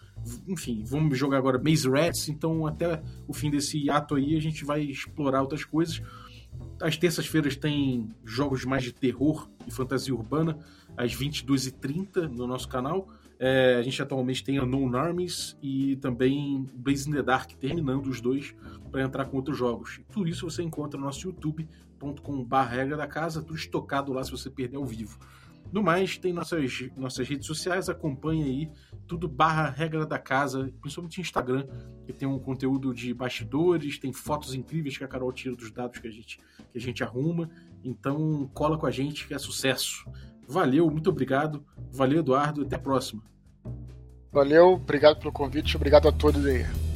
enfim, 0.48 0.84
vamos 0.86 1.18
jogar 1.18 1.38
agora 1.38 1.62
Maze 1.62 1.90
Rats, 1.90 2.30
então 2.30 2.66
até 2.66 3.02
o 3.28 3.34
fim 3.34 3.50
desse 3.50 3.90
ato 3.90 4.16
aí 4.16 4.36
a 4.36 4.42
gente 4.42 4.66
vai 4.66 4.82
explorar 4.82 5.42
outras 5.42 5.64
coisas. 5.64 6.02
Às 6.82 6.98
terças-feiras 6.98 7.56
tem 7.56 8.10
jogos 8.24 8.66
mais 8.66 8.84
de 8.84 8.94
terror 8.94 9.50
e 9.66 9.72
fantasia 9.72 10.14
urbana, 10.14 10.58
às 10.96 11.16
22h30 11.16 12.28
no 12.28 12.48
nosso 12.48 12.68
canal. 12.68 13.08
É, 13.40 13.76
a 13.76 13.84
gente 13.84 14.02
atualmente 14.02 14.44
tem 14.44 14.60
Unknown 14.60 14.96
Armies 14.96 15.56
e 15.62 15.96
também 15.98 16.66
Blazing 16.74 17.12
the 17.12 17.22
Dark, 17.22 17.52
terminando 17.54 18.08
os 18.08 18.20
dois 18.20 18.56
para 18.92 19.04
entrar 19.04 19.26
com 19.26 19.38
outros 19.38 19.58
jogos. 19.58 20.00
Tudo 20.12 20.28
isso 20.28 20.50
você 20.50 20.64
encontra 20.64 21.00
no 21.00 21.06
nosso 21.06 21.28
youtube.com.br 21.28 22.56
regra 22.68 22.98
da 22.98 23.08
casa, 23.08 23.42
tudo 23.42 23.56
estocado 23.56 24.12
lá 24.12 24.24
se 24.24 24.32
você 24.32 24.50
perder 24.50 24.78
ao 24.78 24.86
vivo. 24.86 25.20
No 25.72 25.84
mais, 25.84 26.18
tem 26.18 26.34
nossas, 26.34 26.90
nossas 26.96 27.28
redes 27.28 27.46
sociais, 27.46 27.90
acompanha 27.90 28.46
aí, 28.46 28.70
tudo 29.06 29.28
barra 29.28 29.70
regra 29.70 30.06
da 30.06 30.18
casa, 30.18 30.72
principalmente 30.82 31.22
Instagram, 31.22 31.68
que 32.06 32.14
tem 32.14 32.28
um 32.28 32.40
conteúdo 32.40 32.94
de 32.94 33.14
bastidores, 33.14 34.00
tem 34.00 34.14
fotos 34.14 34.54
incríveis 34.54 34.98
que 34.98 35.04
a 35.04 35.08
Carol 35.08 35.32
tira 35.32 35.56
dos 35.56 35.72
dados 35.72 36.00
que 36.00 36.08
a 36.08 36.12
gente, 36.12 36.40
que 36.72 36.78
a 36.78 36.82
gente 36.82 37.04
arruma. 37.04 37.50
Então 37.84 38.50
cola 38.54 38.78
com 38.78 38.86
a 38.86 38.92
gente 38.92 39.28
que 39.28 39.34
é 39.34 39.38
sucesso. 39.38 40.10
Valeu, 40.48 40.90
muito 40.90 41.10
obrigado. 41.10 41.66
Valeu, 41.92 42.20
Eduardo. 42.20 42.62
Até 42.62 42.78
a 42.78 42.80
próxima. 42.80 43.22
Valeu, 44.32 44.74
obrigado 44.74 45.20
pelo 45.20 45.32
convite, 45.32 45.76
obrigado 45.76 46.08
a 46.08 46.12
todos 46.12 46.46
aí. 46.46 46.87